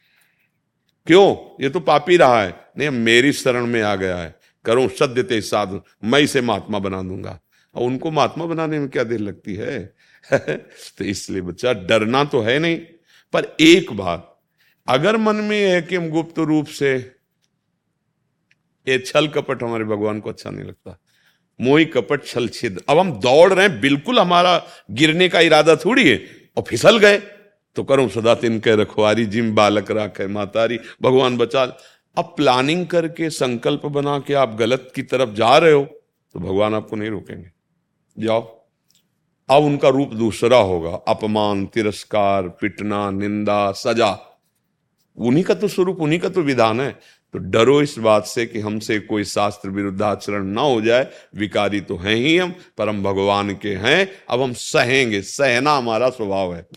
क्यों? 1.07 1.63
ये 1.63 1.69
तो 1.69 1.79
पापी 1.79 2.17
रहा 2.17 2.43
है। 2.43 2.55
नहीं 2.77 2.89
मेरी 2.89 3.31
शरण 3.31 3.65
में 3.65 3.81
आ 3.81 3.95
गया 3.95 4.17
है। 4.17 4.39
करो, 4.65 4.87
सद्य 4.87 5.23
ते 5.23 5.41
साधु। 5.41 5.81
मैं 6.03 6.19
इसे 6.19 6.41
महात्मा 6.41 6.79
बना 6.79 7.01
दूँगा। 7.03 7.39
और 7.75 7.83
उनको 7.83 8.11
महात्मा 8.11 8.45
बनाने 8.45 8.79
में 8.79 8.89
क्या 8.89 9.03
देर 9.03 9.19
लगती 9.19 9.55
है? 9.55 9.93
तो 10.97 11.03
इसलिए 11.03 11.41
बच्चा, 11.41 11.73
डरना 11.73 12.23
तो 12.23 12.41
है 12.41 12.59
नहीं। 12.59 12.77
पर 13.33 13.55
एक 13.59 13.93
बात, 13.93 14.39
अगर 14.87 15.17
मन 15.17 15.35
में 15.35 15.71
है 15.71 15.81
कि 15.81 15.95
हम 15.95 16.09
गुप्त 16.09 16.39
रूप 16.39 16.65
से 16.65 17.18
ये 18.89 18.99
छल 18.99 19.27
कपट 19.27 19.63
हमारे 19.63 19.83
भगवान 19.83 20.19
को 20.19 20.29
अच्छा 20.29 20.49
नहीं 20.49 20.65
लगता। 20.65 20.99
मोई 21.61 21.85
कपट 21.85 22.25
छल 22.25 22.47
छिद। 22.47 22.81
अब 22.89 22.97
हम 22.97 23.11
दौड़ 23.11 23.53
रहे 23.53 23.67
हैं, 23.67 23.81
बिल्कुल 23.81 24.19
हमारा 24.19 24.63
गिरने 24.91 25.29
का 25.29 25.39
इरादा 25.39 25.75
थोड़ी 25.75 26.09
है, 26.09 26.21
और 26.57 26.63
फिसल 26.63 26.97
गए। 26.97 27.17
तो 27.75 27.83
करो 27.83 28.07
सदा 28.07 28.35
तिन 28.35 28.59
के 28.59 28.75
रखवारी, 28.75 29.25
जिम 29.25 29.55
बालक 29.55 29.91
राखे, 29.91 30.27
मातारी, 30.27 30.79
भगवान 31.01 31.37
बचा 31.37 31.63
अब 32.17 32.33
प्लानिंग 32.37 32.87
करके 32.87 33.29
संकल्प 33.29 33.85
बना 33.85 34.19
के 34.19 34.33
आप 34.33 34.55
गलत 34.55 34.91
की 34.95 35.03
तरफ़ 35.03 35.29
जा 35.29 35.57
रहे 35.57 35.71
हो 35.71 35.83
तो 36.35 36.39
भगवान 36.39 36.75
आपको 36.75 36.95
नहीं 36.95 37.09
रोकेंगे। 37.09 37.49
जाओ। 38.19 38.41
अब 39.49 39.63
उनका 39.63 39.89
रूप 39.89 40.13
दूसरा 40.13 40.57
होगा। 40.57 40.89
अपमान, 40.89 41.65
तिरस्कार, 41.65 42.47
पिटना, 42.49 43.11
निंदा, 43.11 43.71
सजा। 43.71 44.41
उन्हीं 45.17 45.43
का 45.43 45.53
तो 45.53 45.67
स्वरूप, 45.67 46.01
उन्हीं 46.01 46.19
का 46.19 46.29
तो 46.29 46.41
विधान 46.41 46.81
है। 46.81 46.99
तो 47.33 47.39
डरो 47.39 47.81
इस 47.81 47.97
बात 47.99 48.25
से 48.25 48.45
कि 48.45 48.59
हमसे 48.59 48.99
कोई 48.99 49.23
शास्त्र 49.23 49.69
विरुद्ध 49.69 50.01
आचरण 50.01 50.43
ना 50.43 50.61
हो 50.61 50.81
जाए। 50.81 51.07
विकारी 51.35 51.81
तो 51.81 51.97
हैं 51.97 52.15
ही 52.15 52.37
हम, 52.37 52.55
परम 52.77 53.03
भगवान 53.03 53.55
के 53.55 53.69
हैं। 53.69 54.11
अब 54.29 54.41
हम 54.41 54.53
सहेंगे। 54.53 55.21
सहना 55.21 55.71
हमारा 55.71 56.09
स्वभाव 56.09 56.55
है। 56.55 56.67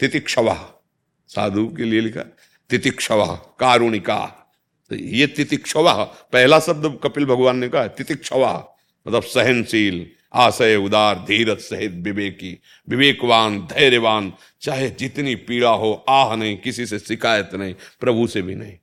तितिक्षवा, 0.00 0.82
साधु 1.28 1.68
के 1.68 1.84
लिए 1.84 2.00
लिखा। 2.00 2.20
तितिक्षवा, 2.70 3.26
कारुणिका। 3.60 4.38
तो 4.90 4.96
ये 4.96 5.26
तितिक्षवा, 5.26 5.92
पहला 6.04 6.60
शब्द 6.60 6.98
कपिल 7.02 7.24
भगवान 7.24 7.56
ने 7.56 7.68
कहा 7.68 7.86
तितिक्षवा 7.86 8.68
मतलब 9.08 9.22
सहनशील, 9.22 10.06
आशय, 10.34 10.76
उदार, 10.76 11.14
धीरज 11.14 11.58
सहित 11.58 11.92
विवेकी, 11.92 12.60
विवेकवान, 12.88 13.58
धैर्यवान, 13.58 14.32
चाहे 14.60 14.90
जितनी 14.90 15.34
पीड़ा 15.34 15.70
हो, 15.70 16.04
आह 16.08 16.36
नहीं, 16.36 16.56
किसी 16.56 16.86
से 16.86 16.98
शिकायत 16.98 17.54
नहीं, 17.54 17.74
प्रभु 18.00 18.26
से 18.26 18.42
भी 18.42 18.54
नहीं। 18.54 18.74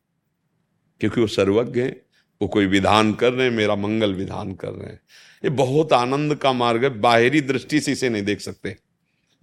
क्योंकि 0.99 1.21
वो 1.21 1.27
सर्वज्ञ 1.27 1.81
हैं, 1.81 2.01
वो 2.41 2.47
कोई 2.47 2.65
विधान 2.65 3.13
कर 3.13 3.33
रहे 3.33 3.47
हैं, 3.47 3.53
मेरा 3.53 3.75
मंगल 3.75 4.13
विधान 4.13 4.53
कर 4.53 4.71
रहे 4.71 4.89
हैं। 4.89 4.99
ये 5.43 5.49
बहुत 5.49 5.93
आनंद 5.93 6.35
का 6.35 6.53
मार्ग 6.53 6.83
है, 6.83 6.89
बाहरी 6.89 7.41
दृष्टि 7.41 7.79
से 7.79 7.91
इसे 7.91 8.09
नहीं 8.09 8.23
देख 8.23 8.41
सकते। 8.41 8.75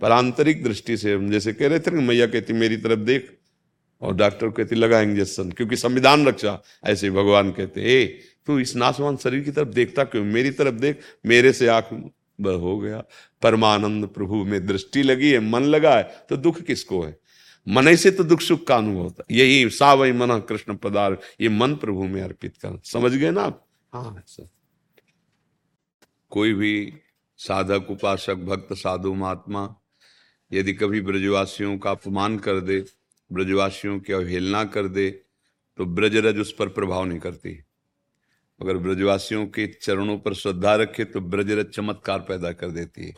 पर 0.01 0.13
आंतरिक 0.13 0.65
दृष्टि 0.65 0.97
से 0.97 1.13
हम 1.13 1.31
जैसे 1.31 1.53
कह 1.53 1.69
रहे 1.69 1.79
थे 1.79 1.91
मैया 1.91 2.27
कहती, 2.27 2.53
मेरी 2.53 2.77
तरफ़ 2.77 3.01
देख। 3.01 3.39
और 4.01 4.17
डॉक्टर 4.17 4.49
कहती 4.49 4.77
लगा 4.77 5.01
इंजेक्शन 5.01 5.51
क्योंकि 5.51 5.77
संविधान 5.77 6.29
रक्षा, 6.29 6.63
ऐसे 6.85 7.11
भगवान 7.11 7.51
कहते, 7.51 7.81
ए, 7.81 8.19
तू 8.47 8.59
इस 8.59 8.77
नासवान 8.77 9.17
शरीर 9.17 9.41
की 9.41 9.51
तरफ़ 9.51 9.69
देखता 9.69 10.05
क्यों? 10.05 10.25
मेरी 10.25 10.51
तरफ़ 10.51 10.75
देख, 10.75 10.99
मेरे 11.27 11.53
से 11.53 11.67
आँख 11.67 11.85
हो 12.41 12.79
गया। 12.79 13.05
परमानंद 13.43 14.07
प्रभु 14.07 14.45
में 14.45 14.67
दृष्टि 14.67 15.03
लगी 15.03 15.31
है, 15.31 15.41
मन 15.41 15.61
लगा 15.61 15.97
है 15.97 16.15
तो 16.29 16.37
दुख 16.37 16.61
किसको 16.61 17.03
है? 17.03 17.19
मन 17.67 17.95
से 17.97 18.11
तो 18.11 18.25
दुख 18.25 18.41
सुख 18.41 18.67
का 18.67 18.77
अनुभव 18.77 19.03
होता 19.03 19.25
यही 19.31 19.69
सा 19.71 19.93
वही 19.95 20.13
मना 20.13 20.39
कृष्ण 20.49 20.77
पदार्थ 20.79 21.21
ये 21.41 21.49
मन 21.51 21.75
प्रभु 21.77 22.05
में 22.05 22.21
अर्पित 22.23 22.57
कर 22.57 22.79
समझ 22.85 23.13
गए 23.13 23.31
ना 23.31 23.43
आप 23.43 23.65
हाँ 23.93 24.23
सर 24.27 24.49
कोई 26.33 26.53
भी 26.55 26.73
साधक 27.41 27.91
उपासक 27.91 28.45
भक्त 28.47 28.73
साधु 28.77 29.15
महात्मा 29.15 29.69
यदि 30.51 30.73
कभी 30.75 31.01
ब्रजवासियों 31.01 31.77
का 31.79 31.91
अपमान 31.91 32.39
कर 32.39 32.61
दे 32.61 32.81
ब्रजवासियों 33.31 33.99
की 34.01 34.13
अवहेलना 34.13 34.65
कर 34.67 34.89
दे 34.89 35.11
तो 35.79 35.85
ब्रजरज 35.87 36.39
उस 36.39 36.53
पर 36.53 36.69
प्रभाव 36.69 37.05
नहीं 37.05 37.19
करती 37.19 37.59
अगर 38.61 38.77
ब्रजवासियों 38.77 39.47
के 39.47 39.67
चरणों 39.73 40.19
पर 40.19 40.35
श्रद्धा 40.35 40.75
रखे 40.75 41.05
तो 41.05 41.21
ब्रजरज 41.23 41.67
चमत्कार 41.67 42.19
पैदा 42.19 42.53
कर 42.53 42.71
देती 42.71 43.07
है 43.07 43.15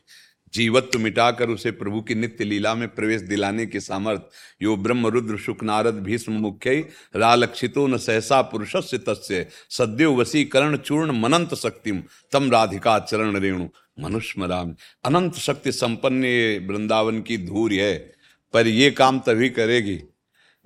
जीवत्व 0.55 0.99
मिटाकर 0.99 1.49
उसे 1.49 1.71
प्रभु 1.71 2.01
की 2.01 2.15
नित्य 2.15 2.45
लीला 2.45 2.75
में 2.75 2.89
प्रवेश 2.89 3.21
दिलाने 3.21 3.67
के 3.67 3.81
सामर्थ 3.81 4.23
यो 4.63 4.77
ब्रह्म 4.77 5.07
रुद्र 5.07 5.37
शुक 5.37 5.63
नारद 5.63 5.95
भीष्म 5.95 6.33
मुख्य 6.33 6.89
रालक्षितो 7.17 7.87
न 7.87 7.97
सहसा 7.97 8.41
पुरुष 8.43 8.77
से 8.91 8.99
तस्य, 8.99 9.47
सद्यो 9.71 10.15
वसीकरण 10.15 10.77
चूर्ण 10.77 11.21
मनंत 11.21 11.55
शक्तिम, 11.55 12.03
तम 12.33 12.51
राधिका 12.51 12.99
चरण 12.99 13.37
रेणु। 13.37 13.69
मनुष्य 14.01 14.47
राम 14.47 14.75
अनंत 15.05 15.35
शक्ति 15.35 15.73
संपन्न 15.73 16.25
ये 16.25 16.59
वृंदावन 16.59 17.21
की 17.23 17.39
धूर 17.39 17.73
है, 17.73 17.97
पर 18.55 18.67
ये 18.67 18.91
काम 18.91 19.19
तभी 19.19 19.49
करेगी। 19.49 20.01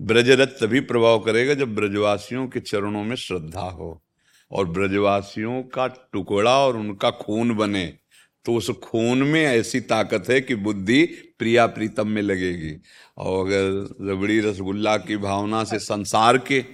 ब्रजरथ 0.01 0.47
तभी 0.47 0.81
प्रभाव 0.81 1.19
करेगा 1.19 1.55
जब 1.55 1.75
ब्रजवासियों 1.75 2.47
के 2.49 2.61
चरणों 2.61 3.05
में 3.05 3.17
श्रद्धा 3.17 3.61
हो, 3.61 4.03
और 4.51 4.67
ब्रजवासियों 4.67 5.63
का 5.63 5.87
टुकड़ा 5.87 6.59
और 6.59 6.77
उनका 6.77 7.11
खून 7.11 7.55
बने। 7.57 8.02
तो 8.45 8.55
उस 8.55 8.71
खून 8.71 9.23
में 9.23 9.45
ऐसी 9.45 9.81
ताकत 9.81 10.25
है 10.31 10.41
कि 10.41 10.55
बुद्धि 10.55 11.03
प्रिया 11.39 11.67
प्रीतम 11.67 12.09
में 12.09 12.23
लगेगी। 12.23 12.83
और 13.19 13.47
अगर 13.47 13.97
रबड़ी 14.13 14.41
रसगुल्ला 14.41 14.97
की 14.97 15.17
भावना 15.17 15.65
से 15.65 15.79
संसार 15.79 16.39
के 16.39 16.65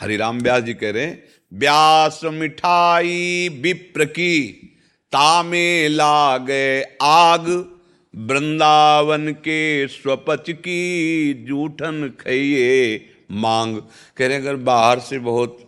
हरिराम 0.00 0.38
व्यास 0.38 0.62
जी 0.62 0.74
कह 0.74 0.90
रहे 0.90 1.04
हैं, 1.04 1.24
व्यास 1.52 2.20
मिठाई 2.24 3.48
विप्र 3.48 4.04
की 4.04 4.50
तामे 5.12 5.88
लागे 5.88 6.82
आग, 7.02 7.48
वृंदावन 8.16 9.32
के 9.32 9.88
स्वपच 9.88 10.50
की 10.50 11.34
जूठन 11.44 12.12
खइए 12.20 13.10
मांग। 13.30 13.76
कह 14.16 14.26
रहे 14.26 14.36
अगर 14.36 14.56
बाहर 14.56 14.98
से 14.98 15.18
बहुत 15.18 15.58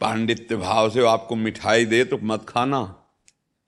पांडित्य 0.00 0.56
भाव 0.56 0.90
से 0.90 1.06
आपको 1.06 1.36
मिठाई 1.36 1.84
दे 1.84 2.04
तो 2.04 2.18
मत 2.22 2.46
खाना। 2.48 2.99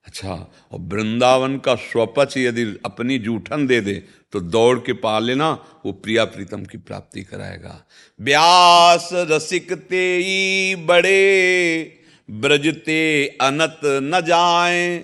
अच्छा 0.05 0.33
और 0.73 0.81
वृंदावन 0.81 1.57
का 1.59 1.75
स्वपच 1.75 2.37
यदि 2.37 2.63
अपनी 2.85 3.19
जूठन 3.19 3.67
दे 3.67 3.81
दे 3.81 3.95
तो 4.33 4.41
दौड़ 4.41 4.79
के 4.79 4.93
पा 4.93 5.19
लेना, 5.19 5.51
वो 5.87 5.93
प्रिया 5.93 6.25
प्रीतम 6.25 6.65
की 6.65 6.79
प्राप्ति 6.79 7.23
कराएगा। 7.23 7.85
व्यास 8.21 9.09
रसिक 9.13 9.73
ते 9.73 10.77
बड़े 10.77 11.99
ब्रजते 12.29 13.27
अनत 13.41 13.81
न 13.85 14.21
जाए। 14.27 14.97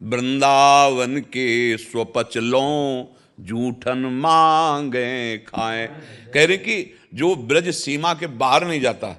वृंदावन 0.00 1.18
के 1.20 1.76
स्वपच 1.76 2.36
लो, 2.36 3.16
जूठन 3.40 3.98
मांगे, 3.98 5.38
खाए। 5.38 5.86
कह 6.34 6.44
रहे 6.46 6.56
कि 6.56 6.94
जो 7.14 7.34
ब्रज 7.36 7.68
सीमा 7.74 8.14
के 8.14 8.26
बाहर 8.26 8.66
नहीं 8.66 8.80
जाता, 8.80 9.16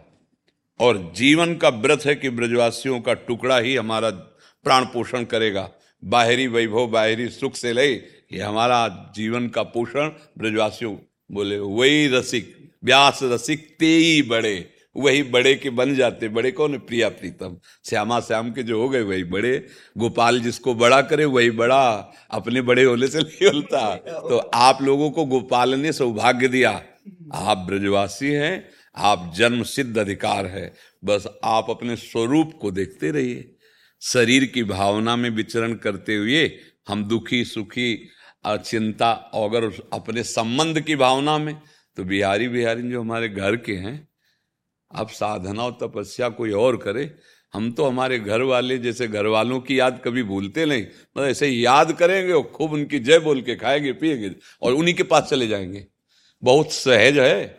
और 0.80 1.12
जीवन 1.16 1.56
का 1.56 1.70
व्रत 1.70 2.06
है 2.06 2.16
कि 2.16 2.30
ब्रजवासियों 2.30 3.00
का 3.02 3.14
टुकड़ा 3.14 3.58
ही 3.58 3.76
हमारा 3.76 4.10
प्राण 4.64 4.86
पोषण 4.86 5.24
करेगा। 5.24 5.72
बाहरी 6.04 6.48
वैभव, 6.48 6.88
बाहरी 6.88 7.30
सुख 7.30 7.56
से 7.56 7.74
ले, 7.74 7.94
ये 8.34 8.40
हमारा 8.40 9.12
जीवन 9.16 9.48
का 9.48 9.64
पोषण। 9.64 10.10
ब्रजवासियों, 10.38 10.96
बोले, 11.32 11.60
वही 11.60 12.08
रसिक, 12.08 12.72
व्यास 12.84 13.20
रसिक 13.24 13.76
ते 13.80 13.86
ही 13.86 14.22
बड़े। 14.22 14.70
वही 14.98 15.24
बड़े 15.24 15.56
के 15.56 15.70
बन 15.70 15.96
जाते। 15.96 16.30
बड़े 16.30 16.52
कौन 16.52 16.72
है? 16.72 16.80
प्रिया 16.80 17.10
प्रीतम। 17.10 17.58
श्यामा 17.86 18.20
श्याम 18.20 18.52
के 18.52 18.64
जो 18.64 18.82
हो 18.82 18.90
गए, 18.90 19.02
वही 19.02 19.24
बड़े। 19.24 19.68
गोपाल 19.98 20.40
जिसको 20.40 20.74
बड़ा 20.74 21.02
करे, 21.02 21.26
वही 21.26 21.52
बड़ा। 21.52 22.14
अपने 22.32 22.62
बड़े 22.62 22.84
होने 22.84 23.08
से 23.08 23.20
नहीं 23.20 23.48
होता। 23.48 23.96
तो 23.96 24.38
आप 24.38 24.82
लोगों 24.82 25.12
को 25.12 25.26
गोपाल 25.26 25.76
ने 25.76 25.94
सौभाग्य 25.94 26.48
दिया। 26.48 26.84
आप 27.34 27.58
ब्रजवासी 27.58 28.32
हैं, 28.32 28.70
आप 28.98 29.34
जन्म 29.36 29.64
सिद्ध 29.64 29.98
अधिकार 29.98 30.46
है। 30.46 30.74
बस 31.06 31.28
आप 31.44 31.68
अपने 31.70 31.96
स्वरूप 31.96 32.52
को 32.62 32.72
देखते 32.72 33.12
रहिए। 33.12 33.56
शरीर 34.02 34.46
की 34.46 34.64
भावना 34.64 35.16
में 35.16 35.30
विचरण 35.30 35.74
करते 35.74 36.16
हुए 36.16 36.46
हम 36.88 37.04
दुखी, 37.04 37.44
सुखी 37.46 38.10
चिंता 38.48 39.12
अगर 39.12 39.66
अपने 39.94 40.24
संबंध 40.24 40.82
की 40.82 40.96
भावना 40.96 41.38
में 41.38 41.56
तो 41.98 42.04
बिहारी 42.04 42.48
बिहारी 42.48 42.82
जो 42.82 43.02
हमारे 43.02 43.30
घर 43.30 43.56
के 43.56 43.74
हैं, 43.74 44.08
आप 44.92 45.10
साधना 45.10 45.64
और 45.64 45.78
तपस्या 45.82 46.30
कोई 46.30 46.52
और 46.52 46.78
करे। 46.78 47.14
हम 47.54 47.72
तो 47.72 47.86
हमारे 47.86 48.20
घर 48.20 48.42
वाले 48.42 48.78
जैसे 48.78 49.08
घर 49.08 49.26
वालों 49.26 49.60
की 49.60 49.80
याद 49.80 50.02
कभी 50.06 50.24
भूलते 50.24 50.66
नहीं। 50.66 50.82
मतलब 50.82 51.26
ऐसे 51.26 51.48
याद 51.48 51.92
करेंगे 51.94 52.34
और 52.34 52.44
खूब 52.56 52.74
उनकी 52.74 53.00
जय 53.00 53.20
बोल 53.20 53.42
के 53.42 53.56
खाएँगे, 53.56 53.94
पिएँगे 53.94 54.32
और 54.62 54.74
उन्हीं 54.74 54.96
के 54.96 55.04
पास 55.04 55.24
चले 55.24 55.48
जाएँगे। 55.48 55.86
बहुत 56.44 56.72
सहज 56.72 57.18
है। 57.18 57.58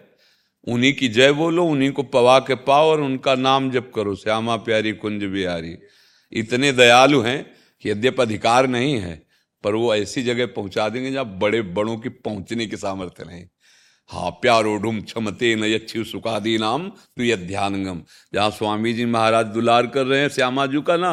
उन्हीं 0.67 0.93
की 0.93 1.09
जय 1.09 1.33
बोलो, 1.33 1.65
उन्हीं 1.65 1.91
को 1.93 2.03
पवा 2.03 2.39
के 2.39 2.55
पाओ 2.55 2.89
और 2.89 3.01
उनका 3.01 3.35
नाम 3.35 3.71
जप 3.71 3.93
करो, 3.95 4.15
श्यामा 4.15 4.57
प्यारी 4.57 4.93
कुंज 4.93 5.25
बिहारी। 5.25 5.77
इतने 6.33 6.73
दयालु 6.73 7.21
हैं 7.21 7.45
कि 7.85 7.91
यद्यप 7.91 8.21
अधिकार 8.21 8.67
नहीं 8.69 8.95
है, 8.97 9.15
पर 9.65 9.75
वो 9.75 9.95
ऐसी 9.95 10.23
जगह 10.23 10.47
पहुँचा 10.47 10.89
देंगे 10.89 11.11
जहाँ 11.11 11.39
बड़े 11.39 11.63
बड़ों 11.73 11.97
की 11.97 12.09
पहुँचने 12.09 12.67
की 12.67 12.77
सामर्थ्य 12.77 13.25
नहीं। 13.25 13.45
हा 14.11 14.31
प्यारो 14.43 14.77
ढूम 14.77 15.01
क्षमते 15.03 15.55
न 15.55 15.65
यक्षु 15.65 16.03
सुखादी 16.05 16.57
नाम 16.59 16.89
तू 16.89 17.23
यह 17.23 17.37
ध्यानगम 17.39 18.03
जहाँ 18.35 18.51
स्वामी 18.51 18.93
जी 18.93 19.05
महाराज 19.07 19.47
दुलार 19.49 19.87
कर 19.87 20.07
रहे 20.07 20.21
हैं 20.21 20.29
श्यामा 20.29 20.67
जी 20.67 20.83
का 20.83 20.97
ना, 20.97 21.13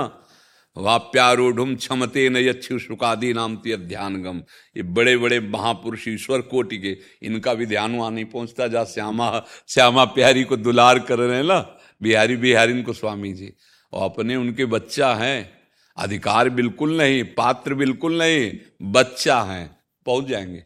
वहाँ 0.76 0.98
प्यारोढ़ 1.14 1.76
क्षमते 1.76 2.28
न 2.30 2.38
यक्षु 2.38 2.80
सुखादी 2.80 3.32
नाम 3.34 3.56
तू 3.58 3.78
ध्यानगम 3.78 4.42
ये 4.78 4.84
बड़े 4.84 5.16
बड़े 5.18 5.40
महापुरुष 5.40 6.08
ईश्वर 6.08 6.42
कोटि 6.44 6.78
के, 6.78 6.98
इनका 7.24 7.54
भी 7.54 7.66
ध्यान 7.66 7.96
वहाँ 7.96 8.12
नहीं 8.12 8.26
पहुँचता, 8.26 8.68
जहाँ 8.68 8.86
श्यामा 8.86 9.46
श्यामा 9.68 10.06
प्यारी 10.12 10.44
को 10.44 10.58
दुलार 10.58 11.00
कर 11.00 11.20
रहे 11.20 11.38
हैं 11.38 11.44
ना, 11.44 11.60
बिहारी 12.02 12.36
बिहारी 12.38 12.74
इनको 12.74 12.94
स्वामी 12.94 13.34
जी 13.34 13.54
और 13.94 14.04
अपने 14.06 14.36
उनके 14.36 14.66
बच्चा 14.66 15.14
हैं। 15.16 15.50
अधिकार 15.98 16.50
बिल्कुल 16.50 16.98
नहीं, 16.98 17.24
पात्र 17.24 17.74
बिल्कुल 17.74 18.18
नहीं, 18.18 18.52
बच्चा 18.82 19.42
है। 19.42 19.70
पहुँच 20.06 20.26
जाएँगे। 20.26 20.64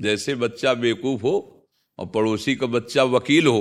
जैसे 0.00 0.34
बच्चा 0.34 0.74
बेवकूफ़ 0.74 1.22
हो 1.22 1.34
और 1.98 2.06
पड़ोसी 2.06 2.54
का 2.54 2.66
बच्चा 2.66 3.04
वकील 3.04 3.46
हो 3.46 3.60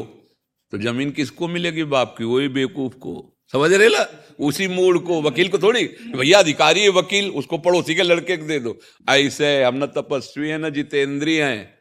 तो 0.73 0.77
ज़मीन 0.77 1.11
किसको 1.11 1.47
मिलेगी 1.47 1.83
बाप 1.83 2.15
की? 2.17 2.23
वही 2.23 2.47
बेवकूफ़ 2.47 2.93
को। 2.93 3.33
समझ 3.53 3.71
रहे 3.73 3.87
ला 3.87 4.05
उसी 4.39 4.67
मूड 4.67 5.03
को, 5.03 5.21
वकील 5.21 5.47
को 5.49 5.59
थोड़ी 5.59 5.83
भैया 6.15 6.39
अधिकारी 6.39 6.81
है 6.81 6.89
वकील, 6.89 7.29
उसको 7.31 7.57
पड़ोसी 7.57 7.95
के 7.95 8.03
लड़के 8.03 8.37
को 8.37 8.45
दे 8.45 8.59
दो। 8.59 8.77
ऐसे 9.09 9.63
हम 9.63 9.83
न 9.83 9.85
तपस्वी 9.87 10.49
है, 10.49 10.57
न 10.57 10.69
जितेंद्रीय 10.69 11.43
हैं। 11.43 11.76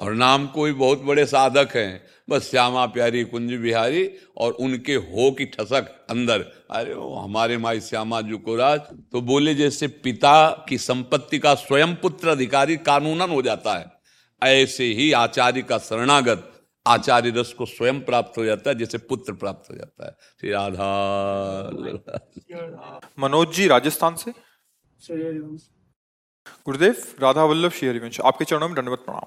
और 0.00 0.14
नाम 0.14 0.46
कोई 0.46 0.72
बहुत 0.72 1.02
बड़े 1.02 1.24
साधक 1.26 1.76
हैं। 1.76 2.02
बस 2.30 2.50
श्यामा 2.50 2.84
प्यारी 2.86 3.22
कुंज 3.24 3.52
बिहारी 3.52 4.08
और 4.36 4.52
उनके 4.52 4.94
हो 4.94 5.30
की 5.30 5.44
ठसक 5.46 5.88
अंदर। 6.10 6.40
अरे 6.70 6.94
वो 6.94 7.14
हमारे 7.14 7.56
माई 7.58 7.80
श्यामा 7.80 8.20
जुकोराज 8.20 8.80
तो 9.12 9.20
बोले 9.20 9.54
जैसे 9.54 9.86
पिता 10.04 10.50
की 10.68 10.78
संपत्ति 10.78 11.38
का 11.38 11.54
स्वयं 11.54 11.94
पुत्र 11.96 12.28
अधिकारी 12.28 12.76
कानूनन 12.76 13.30
हो 13.30 13.42
जाता 13.42 13.74
है। 13.74 13.84
ऐसे 14.42 14.84
ही 14.84 15.10
आचार्य 15.12 15.62
का 15.62 15.78
शरणागत 15.78 16.46
आचार्य 16.86 17.30
रस 17.30 17.52
को 17.52 17.66
स्वयं 17.66 18.00
प्राप्त 18.00 18.38
हो 18.38 18.44
जाता 18.44 18.70
है 18.70 18.78
जैसे 18.78 18.98
पुत्र 18.98 19.32
प्राप्त 19.32 19.70
हो 19.70 19.76
जाता 19.76 20.06
है। 20.06 20.12
श्री 20.40 20.50
राधा। 20.50 20.88
मनोज 23.18 23.52
जी 23.54 23.66
राजस्थान 23.66 24.14
से? 24.14 24.32
गुरुदेव 26.64 26.96
राधा 27.22 27.44
वल्लभ 27.44 27.70
श्री 27.70 27.88
हरिवंश 27.88 28.20
आपके 28.20 28.44
चरणों 28.44 28.68
में 28.68 28.76
दंडवत 28.76 28.98
प्रणाम। 28.98 29.26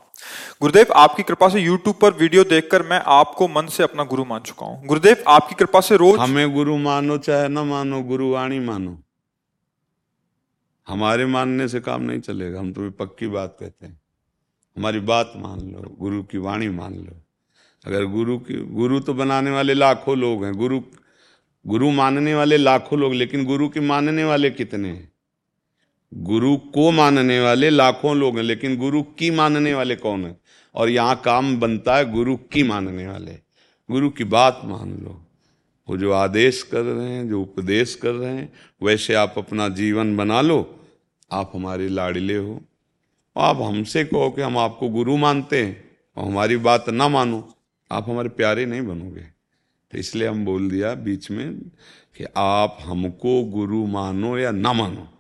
गुरुदेव, 0.61 0.85
आपकी 0.95 1.23
कृपा 1.23 1.49
से 1.49 1.67
YouTube 1.67 1.99
पर 1.99 2.13
वीडियो 2.13 2.43
देखकर 2.43 2.83
मैं 2.83 3.01
आपको 3.05 3.47
मन 3.47 3.67
से 3.67 3.83
अपना 3.83 4.03
गुरु 4.03 4.25
मान 4.25 4.39
चुका 4.39 4.65
हूँ। 4.65 4.85
गुरुदेव, 4.85 5.23
आपकी 5.27 5.55
कृपा 5.55 5.81
से 5.81 5.97
रोज 5.97 6.19
हमें 6.19 6.53
गुरु 6.53 6.77
मानो, 6.77 7.17
चाहे 7.17 7.47
न 7.47 7.59
मानो, 7.59 8.01
गुरु 8.01 8.31
वाणी 8.31 8.59
मानो। 8.59 9.03
हमारे 10.87 11.25
मानने 11.25 11.67
से 11.67 11.79
काम 11.79 12.01
नहीं 12.01 12.19
चलेगा, 12.19 12.59
हम 12.59 12.73
तो 12.73 12.91
पक्की 12.91 13.27
बात 13.27 13.57
कहते 13.59 13.85
हैं। 13.85 14.01
हमारी 14.77 14.99
बात 14.99 15.33
मान 15.35 15.59
लो, 15.59 15.97
गुरु 15.99 16.23
की 16.23 16.37
वाणी 16.37 16.69
मान 16.69 16.93
लो। 16.93 17.21
अगर 17.85 18.05
गुरु 18.05 18.37
की, 18.37 18.53
गुरु 18.53 18.99
तो 18.99 19.13
बनाने 19.13 19.51
वाले 19.51 19.73
लाखों 19.73 20.17
लोग 20.17 20.45
हैं, 20.45 20.53
गुरु 20.53 20.81
गुरु 21.67 21.91
मानने 21.91 22.35
वाले 22.35 22.57
लाखों 22.57 22.99
लोग, 22.99 23.13
लेकिन 23.13 23.45
गुरु 23.45 23.69
के 23.69 23.79
मानने 23.79 24.23
वाले 24.23 24.49
कितने 24.51 24.89
हैं? 24.89 25.12
गुरु 26.13 26.57
को 26.57 26.91
मानने 26.91 27.39
वाले 27.39 27.69
लाखों 27.69 28.17
लोग 28.17 28.37
हैं, 28.37 28.43
लेकिन 28.43 28.77
गुरु 28.77 29.03
की 29.03 29.31
मानने 29.31 29.73
वाले 29.73 29.95
कौन 29.95 30.25
है? 30.25 30.37
और 30.75 30.89
यहाँ 30.89 31.21
काम 31.25 31.59
बनता 31.59 31.95
है 31.95 32.11
गुरु 32.11 32.35
की 32.35 32.63
मानने 32.63 33.07
वाले। 33.07 33.31
गुरु 33.91 34.09
की 34.09 34.23
बात 34.23 34.61
मान 34.65 34.89
लो। 35.03 35.25
वो 35.89 35.97
जो 35.97 36.11
आदेश 36.11 36.63
कर 36.63 36.81
रहे 36.81 37.09
हैं, 37.09 37.29
जो 37.29 37.41
उपदेश 37.41 37.95
कर 37.95 38.11
रहे 38.11 38.35
हैं, 38.35 38.53
वैसे 38.83 39.13
आप 39.13 39.33
अपना 39.37 39.69
जीवन 39.69 40.17
बना 40.17 40.41
लो। 40.41 40.79
आप 41.31 41.51
हमारे 41.55 41.89
लाड़िले 41.89 42.37
हो। 42.37 42.61
आप 43.37 43.61
हमसे 43.61 44.03
कहो 44.03 44.29
कि 44.29 44.41
हम 44.41 44.57
आपको 44.57 44.89
गुरु 44.89 45.17
मानते 45.17 45.63
हैं, 45.63 45.83
और 46.17 46.25
हमारी 46.25 46.57
बात 46.57 46.89
ना 46.89 47.07
मानो। 47.07 47.53
आप 47.91 48.09
हमारे 48.09 48.29
प्यारे 48.29 48.65
नहीं 48.65 48.81
बनोगे। 48.81 49.23
तो 49.91 49.97
इसलिए 49.97 50.27
हम 50.27 50.45
बोल 50.45 50.69
दिया 50.69 50.93
बीच 50.93 51.31
में 51.31 51.59
कि 52.17 52.25
आप 52.37 52.77
हमको 52.81 53.43
गुरु 53.43 53.85
मानो 53.85 54.37
या 54.37 54.51
ना 54.51 54.73
मानो। 54.73 55.12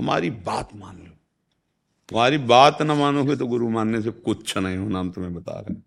हमारी 0.00 0.30
बात 0.30 0.68
मान 0.74 0.96
लो। 0.96 1.16
तुम्हारी 2.08 2.38
बात 2.38 2.82
ना 2.82 2.94
मानोगे 2.94 3.36
तो 3.36 3.46
गुरु 3.46 3.70
मानने 3.70 4.02
से 4.02 4.10
कुछ 4.10 4.58
नहीं 4.58 4.76
होना 4.76 5.00
हम 5.00 5.10
तुम्हें 5.10 5.34
बता 5.34 5.52
रहे 5.52 5.74
हैं। 5.74 5.84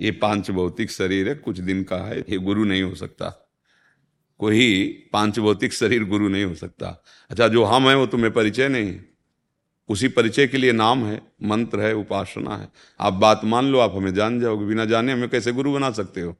ये 0.00 0.10
पाँच 0.10 0.50
भौतिक 0.50 0.90
शरीर 0.90 1.28
है, 1.28 1.34
कुछ 1.34 1.58
दिन 1.58 1.84
का 1.84 1.96
है, 1.96 2.20
ये 2.20 2.38
गुरु 2.38 2.64
नहीं 2.64 2.82
हो 2.82 2.94
सकता। 2.94 3.42
कोई 4.38 4.88
पाँच 5.12 5.38
भौतिक 5.38 5.72
शरीर 5.72 6.04
गुरु 6.04 6.28
नहीं 6.28 6.44
हो 6.44 6.54
सकता। 6.54 7.02
अच्छा 7.30 7.48
जो 7.48 7.64
हम 7.64 7.88
हैं 7.88 7.94
वो 7.94 8.06
तुम्हें 8.06 8.32
परिचय 8.32 8.68
नहीं 8.68 8.86
है। 8.86 9.08
उसी 9.88 10.08
परिचय 10.08 10.46
के 10.46 10.56
लिए 10.56 10.72
नाम 10.72 11.04
है, 11.06 11.22
मंत्र 11.42 11.80
है, 11.80 11.94
उपासना 11.94 12.56
है। 12.56 12.68
आप 13.00 13.12
बात 13.12 13.40
मान 13.44 13.66
लो, 13.66 13.78
आप 13.78 13.96
हमें 13.96 14.14
जान 14.14 14.40
जाओगे। 14.40 14.66
बिना 14.66 14.84
जाने 14.84 15.12
हमें 15.12 15.28
कैसे 15.28 15.52
गुरु 15.52 15.72
बना 15.72 15.90
सकते 15.90 16.20
हो? 16.20 16.36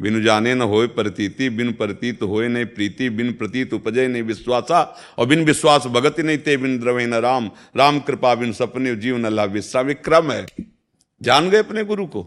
बिनु 0.00 0.22
जाने 0.22 0.54
न 0.54 0.62
होए 0.62 0.86
प्रतीति, 0.86 1.50
बिन 1.50 1.72
प्रतीत 1.72 2.22
होए 2.22 2.48
नहीं 2.48 2.66
प्रीति, 2.66 3.10
बिन 3.10 3.32
प्रतीत 3.32 3.74
उपजय 3.74 4.08
नहीं 4.08 4.22
विश्वासा, 4.22 4.98
और 5.18 5.26
बिन 5.26 5.44
विश्वास 5.44 5.86
भगत 5.86 6.20
नहीं 6.20 6.38
ते 6.38 6.56
बिन 6.56 6.78
द्रवे 6.78 7.06
न 7.06 7.14
राम। 7.14 7.50
राम 7.76 8.00
कृपा 8.00 8.34
बिन 8.34 8.52
सपने 8.52 8.96
जीवन 8.96 9.24
अल्लाह 9.24 9.46
विश्राम 9.46 9.90
एक 9.90 10.04
क्रम 10.04 10.32
है। 10.32 10.46
जान 11.22 11.50
गए 11.50 11.58
अपने 11.58 11.84
गुरु 11.84 12.06
को? 12.06 12.22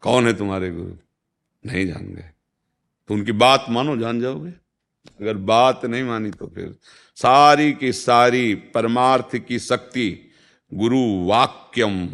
कौन 0.00 0.26
है 0.26 0.32
तुम्हारे 0.36 0.70
गुरु? 0.70 0.92
नहीं 1.66 1.86
जान 1.86 2.14
गए। 2.14 2.30
तो 3.08 3.14
उनकी 3.14 3.32
बात 3.32 3.66
मानो, 3.68 3.96
जान 3.96 4.20
जाओगे? 4.20 4.50
अगर 5.20 5.36
बात 5.36 5.84
नहीं 5.84 6.02
मानी 6.02 6.30
तो 6.30 6.46
फिर 6.46 6.76
सारी 7.16 7.72
की 7.72 7.92
सारी 7.92 8.54
परमार्थ 8.54 9.36
की 9.36 9.58
शक्ति 9.58 10.30
गुरु 10.74 11.26
वाक्यम। 11.26 12.06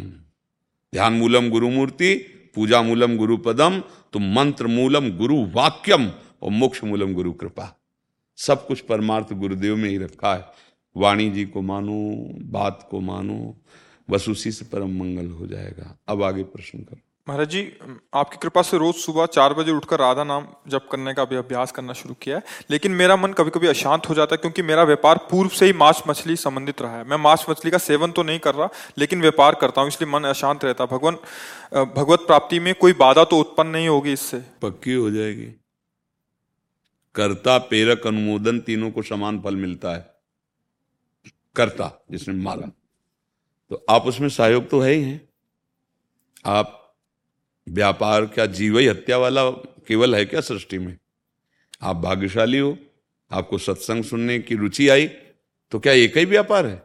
ध्यान 0.93 1.13
मूलम 1.13 1.51
गुरु 1.51 1.71
मूर्ति 1.71 2.34
पूजा 2.55 2.83
मूलम 2.83 3.17
गुरु 3.17 3.37
पदम 3.37 3.81
तो 4.13 4.19
मंत्र 4.19 4.67
मूलम 4.67 5.11
गुरु 5.11 5.37
वाक्यम, 5.47 6.11
और 6.43 6.51
मोक्ष 6.51 6.85
मूलम 6.85 7.15
गुरु 7.15 7.33
कृपा। 7.33 7.81
सब 8.37 8.67
कुछ 8.67 8.81
परमार्थ 8.81 9.33
गुरुदेव 9.33 9.77
में 9.77 9.89
ही 9.91 9.99
रखा 9.99 10.35
है। 10.35 10.45
वाणी 10.97 11.31
जी 11.31 11.45
को 11.45 11.63
मानो, 11.63 12.29
बात 12.43 12.89
को 12.91 13.01
मानो, 13.01 13.57
बस 14.11 14.29
उसी 14.29 14.53
से 14.53 14.65
परम 14.65 14.99
मंगल 14.99 15.31
हो 15.31 15.47
जाएगा। 15.47 15.99
अब 16.09 16.23
आगे 16.23 16.43
प्रश्न 16.43 16.79
करो। 16.79 17.01
महाराज 17.27 17.49
जी, 17.49 17.61
आपकी 18.15 18.37
कृपा 18.37 18.63
से 18.63 18.79
रोज 18.79 18.95
सुबह 18.95 19.27
चार 19.27 19.53
बजे 19.55 19.73
उठकर 19.73 19.99
राधा 19.99 20.25
नाम 20.25 20.47
जप 20.69 20.89
करने 20.93 21.13
का 21.15 21.25
भी 21.25 21.37
अभ्यास 21.37 21.71
करना 21.73 21.93
शुरू 21.93 22.15
किया 22.15 22.37
है। 22.37 22.43
लेकिन 22.71 22.93
मेरा 22.93 23.17
मन 23.17 23.33
कभी 23.33 23.51
कभी 23.51 23.67
अशांत 23.67 24.09
हो 24.09 24.15
जाता 24.15 24.35
है 24.35 24.39
क्योंकि 24.39 24.63
मेरा 24.63 24.83
व्यापार 24.83 25.19
पूर्व 25.31 25.51
से 25.51 25.67
ही 25.67 25.73
मांस 25.73 26.03
मछली 26.09 26.37
संबंधित 26.37 26.83
रहा 26.83 26.99
है। 26.99 27.05
मैं 27.05 27.17
मांस 27.19 27.47
मछली 27.51 27.71
का 27.71 27.79
सेवन 27.79 28.11
तो 28.11 28.23
नहीं 28.23 28.39
कर 28.39 28.55
रहा, 28.55 28.69
लेकिन 28.99 29.21
व्यापार 29.21 29.55
करता 29.55 29.81
हूँ, 29.81 29.89
इसलिए 29.89 30.13
मन 30.13 30.25
अशांत 30.25 30.65
रहता 30.65 30.87
भगवान 30.87 31.19
भगवत 31.97 32.27
प्राप्ति 32.27 32.59
में 32.61 32.75
कोई 32.75 32.93
बाधा 32.95 33.25
तो 33.25 33.39
उत्पन्न 33.39 33.69
नहीं 33.69 33.89
होगी 33.89 34.13
इससे। 34.13 34.43
पक्की 34.63 34.95
हो 34.95 35.11
जाएगी। 35.11 35.47
कर्ता, 37.15 37.59
प्रेरक, 37.59 38.07
अनुमोदन 38.07 38.61
तीनों 38.61 38.91
को 38.91 39.03
समान 39.05 39.41
फल 39.41 39.57
मिलता 39.57 39.97
है। 39.97 40.07
कर्ता, 41.57 41.91
जिसने 42.11 42.35
मारा। 42.35 42.71
तो 43.71 43.85
आप 43.91 44.07
उसमें 44.07 44.29
सहयोग 44.31 44.71
तो 44.71 44.81
है 44.81 44.93
ही 44.93 45.03
है। 45.03 45.21
आप 46.47 46.81
व्यापार 47.67 48.27
क्या 48.27 48.47
जीव 48.47 48.79
ही 48.79 48.87
हत्या 48.87 49.19
वाला 49.19 49.51
केवल 49.89 50.15
है 50.15 50.25
क्या 50.25 50.41
सृष्टि 50.41 50.79
में? 50.79 50.97
आप 51.83 51.97
भाग्यशाली 51.97 52.59
हो, 52.59 52.77
आपको 53.31 53.59
सत्संग 53.59 54.05
सुनने 54.05 54.39
की 54.39 54.55
रुचि 54.55 54.89
आई 54.89 55.07
तो 55.73 55.79
क्या 55.79 55.93
एक 55.93 56.17
ही 56.17 56.25
व्यापार 56.25 56.67
है? 56.67 56.83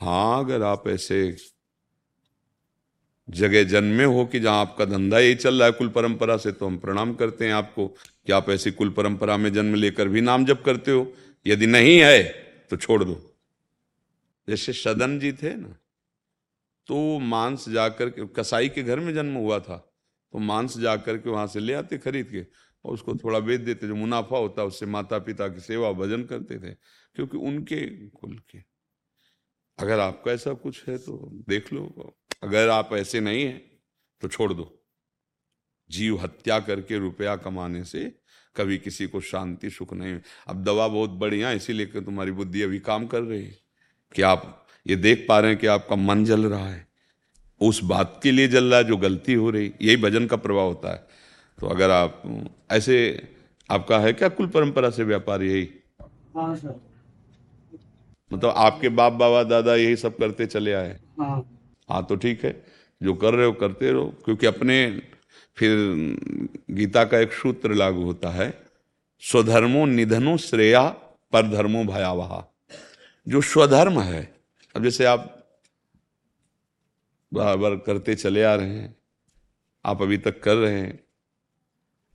हाँ 0.00 0.44
अगर 0.44 0.62
आप 0.62 0.88
ऐसे 0.88 1.36
जगह 3.28 3.64
जन्मे 3.64 4.04
हो 4.04 4.24
कि 4.26 4.40
जहाँ 4.40 4.60
आपका 4.60 4.84
धंधा 4.84 5.18
यही 5.18 5.34
चल 5.34 5.58
रहा 5.58 5.66
है, 5.66 5.72
कुल 5.72 5.88
परंपरा 5.88 6.36
से 6.36 6.52
तो 6.52 6.66
हम 6.66 6.78
प्रणाम 6.78 7.14
करते 7.14 7.46
हैं 7.46 7.52
आपको 7.52 7.86
कि 7.88 8.32
आप 8.32 8.50
ऐसी 8.50 8.70
कुल 8.70 8.90
परंपरा 8.90 9.36
में 9.36 9.52
जन्म 9.52 9.74
लेकर 9.74 10.08
भी 10.08 10.20
नाम 10.20 10.44
जप 10.46 10.62
करते 10.66 10.90
हो। 10.90 11.12
यदि 11.46 11.66
नहीं 11.66 11.98
है 11.98 12.22
तो 12.70 12.76
छोड़ 12.76 13.02
दो। 13.04 13.14
जैसे 14.48 14.72
सदन 14.72 15.18
जी 15.18 15.32
थे 15.32 15.54
ना 15.54 15.74
तो 16.88 17.18
मांस 17.18 17.68
जाकर 17.68 18.10
के, 18.10 18.26
कसाई 18.26 18.68
के 18.68 18.82
घर 18.82 19.00
में 19.00 19.14
जन्म 19.14 19.34
हुआ 19.34 19.58
था 19.60 19.76
तो 20.32 20.38
मांस 20.38 20.78
जाकर 20.78 21.18
के 21.18 21.30
वहाँ 21.30 21.46
से 21.46 21.60
ले 21.60 21.74
आते 21.74 21.98
खरीद 21.98 22.30
के 22.30 22.40
और 22.84 22.94
उसको 22.94 23.14
थोड़ा 23.14 23.38
बेच 23.40 23.60
देते। 23.60 23.86
जो 23.86 23.94
मुनाफा 23.94 24.38
होता 24.38 24.64
उससे 24.64 24.86
माता 24.86 25.18
पिता 25.18 25.48
की 25.48 25.60
सेवा 25.60 25.92
भजन 25.92 26.24
करते 26.24 26.58
थे, 26.58 26.74
क्योंकि 27.16 27.36
उनके 27.38 27.86
कुल 28.08 28.38
के। 28.50 28.58
अगर 29.78 30.00
आपका 30.00 30.32
ऐसा 30.32 30.52
कुछ 30.54 30.88
है 30.88 30.98
तो 30.98 31.30
देख 31.48 31.72
लो। 31.72 32.16
अगर 32.42 32.68
आप 32.68 32.90
ऐसे 32.92 33.20
नहीं 33.20 33.44
है 33.44 33.58
तो 34.22 34.28
छोड़ 34.28 34.52
दो। 34.52 34.72
जीव 35.90 36.20
हत्या 36.20 36.58
करके 36.60 36.98
रुपया 36.98 37.36
कमाने 37.36 37.84
से 37.84 38.04
कभी 38.56 38.78
किसी 38.78 39.06
को 39.06 39.20
शांति, 39.20 39.70
सुख 39.70 39.92
नहीं। 39.92 40.20
अब 40.48 40.64
दवा 40.64 40.88
बहुत 40.88 41.10
बढ़िया 41.10 41.50
इसीलिए 41.52 41.86
तुम्हारी 41.86 42.32
बुद्धि 42.32 42.62
अभी 42.62 42.78
काम 42.80 43.06
कर 43.06 43.22
रही 43.22 43.44
है। 43.44 43.58
कि 44.14 44.22
आप 44.22 44.65
ये 44.86 44.96
देख 44.96 45.24
पा 45.28 45.38
रहे 45.40 45.50
हैं 45.50 45.58
कि 45.60 45.66
आपका 45.66 45.96
मन 45.96 46.24
जल 46.24 46.46
रहा 46.46 46.68
है। 46.68 46.86
उस 47.60 47.82
बात 47.84 48.20
के 48.22 48.30
लिए 48.30 48.48
जल 48.48 48.64
रहा 48.64 48.78
है 48.78 48.84
जो 48.84 48.96
गलती 48.96 49.34
हो 49.34 49.50
रही 49.50 49.72
यही 49.82 49.96
भजन 49.96 50.26
का 50.26 50.36
प्रभाव 50.36 50.66
होता 50.66 50.92
है। 50.92 51.06
तो 51.58 51.66
अगर 51.66 51.90
आप 51.90 52.22
ऐसे 52.70 53.28
आपका 53.70 53.98
है 53.98 54.12
क्या 54.12 54.28
कुल 54.28 54.46
परंपरा 54.46 54.90
से 54.90 55.04
व्यापार 55.04 55.42
यही? 55.42 55.68
हाँ 56.36 56.54
मतलब 58.30 58.52
आपके 58.56 58.88
बाप 58.88 59.12
बाबा 59.12 59.42
दादा 59.42 59.74
यही 59.74 59.96
सब 59.96 60.16
करते 60.16 60.46
चले 60.46 60.72
आए? 60.72 60.98
हाँ। 61.20 61.42
हाँ 61.90 62.04
तो 62.04 62.16
ठीक 62.16 62.44
है। 62.44 62.64
जो 63.00 63.14
कर 63.14 63.34
रहे 63.34 63.46
हो 63.46 63.52
करते 63.52 63.90
रहो 63.92 64.04
क्योंकि 64.24 64.46
अपने 64.46 65.02
फिर 65.56 65.76
गीता 66.70 67.04
का 67.04 67.18
एक 67.18 67.32
सूत्र 67.32 67.74
लागू 67.74 68.02
होता 68.02 68.30
है 68.30 68.52
स्वधर्मो 69.22 69.84
निधनो 69.86 70.36
श्रेया 70.36 70.88
पर 71.32 71.50
धर्मो 71.50 71.84
भयावहा। 71.84 72.44
जो 73.26 73.40
स्वधर्म 73.40 74.00
है 74.00 74.35
अब 74.76 74.84
जैसे 74.84 75.04
आप 75.04 75.48
बराबर 77.34 77.76
करते 77.76 78.14
चले 78.14 78.42
आ 78.42 78.54
रहे 78.54 78.68
हैं 78.68 78.96
आप 79.84 80.02
अभी 80.02 80.18
तक 80.18 80.42
कर 80.42 80.56
रहे 80.56 80.80
हैं 80.80 81.04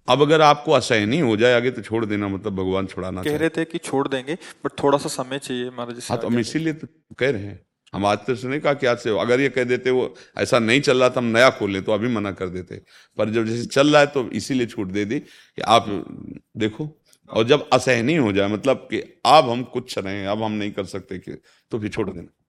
अब 0.10 0.22
अगर 0.22 0.42
आपको 0.42 0.72
असहनी 0.72 1.20
हो 1.20 1.38
जाए 1.38 1.54
आगे 1.54 1.72
तो 1.72 1.82
छोड़ 1.82 2.06
देना 2.06 2.28
मतलब 2.28 2.56
भगवान 2.56 2.88
छुड़ाना 2.88 3.24
कह 3.24 3.38
रहे 3.38 3.50
थे 3.50 3.66
कि 3.66 3.78
छोड़ 3.78 4.08
देंगे 4.08 4.34
बट 4.34 4.84
थोड़ा 4.84 4.98
सा 4.98 5.10
समय 5.10 5.40
चाहिए 5.40 5.70
महाराज 5.70 6.08
हाँ 6.10 6.18
तो 6.18 6.28
हम 6.28 6.40
इसीलिए 6.40 6.74
तो 6.74 6.88
कह 7.18 7.30
रहे 7.30 7.42
हैं 7.42 7.66
हम 7.94 8.06
आज 8.06 8.18
तो 8.18 8.50
नहीं 8.50 8.60
कहा 8.60 8.74
कि 8.74 8.86
आज 8.86 8.98
से 8.98 9.20
अगर 9.20 9.40
ये 9.40 9.50
कह 9.50 9.64
देते 9.64 9.90
वो 9.90 10.16
ऐसा 10.38 10.60
नहीं 10.60 10.82
चल 10.82 11.00
रहा 11.00 11.10
था 11.10 11.14
हम 11.18 11.26
नया 11.26 11.50
खोल 11.50 11.72
ले 11.72 11.82
तो 11.82 11.92
अभी 11.92 12.08
मना 12.08 12.32
कर 12.32 12.48
देते। 12.48 12.82
पर 13.18 13.30
जब 13.30 13.46
जैसे 13.46 13.66
चल 13.66 13.92
रहा 13.92 14.02
है 14.02 14.08
तो 14.08 14.30
इसीलिए 14.30 14.68
छूट 14.68 14.88
दे 14.88 15.06
दी 15.06 15.20
कि 15.20 15.62
आप 15.62 15.86
देखो 16.58 17.02
और 17.30 17.44
जब 17.44 17.70
असहनी 17.74 18.16
हो 18.16 18.34
जाए 18.34 18.48
मतलब 18.48 18.78
कि 18.78 19.22
अब 19.26 19.50
हम 19.50 19.64
कुछ 19.64 19.98
रहे 19.98 20.26
अब 20.26 20.44
हम 20.44 20.52
नहीं 20.52 20.72
कर 20.72 20.86
सकते 20.86 21.20
कि 21.20 21.34
तो 21.72 21.80
फिर 21.80 21.90
छोड़ 21.90 22.10
देना। 22.10 22.41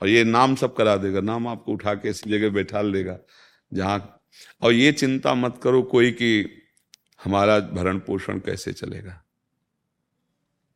और 0.00 0.08
ये 0.08 0.24
नाम 0.24 0.54
सब 0.54 0.74
करा 0.76 0.96
देगा, 0.96 1.20
नाम 1.20 1.48
आपको 1.48 1.72
उठा 1.72 1.94
के 1.94 2.08
इसी 2.08 2.30
जगह 2.30 2.50
बैठा 2.50 2.82
लेगा, 2.82 3.18
जहाँ। 3.72 4.20
और 4.62 4.72
ये 4.72 4.92
चिंता 4.92 5.34
मत 5.34 5.60
करो 5.62 5.82
कोई 5.82 6.10
कि 6.12 6.48
हमारा 7.24 7.58
भरण 7.60 7.98
पोषण 7.98 8.38
कैसे 8.38 8.72
चलेगा। 8.72 9.20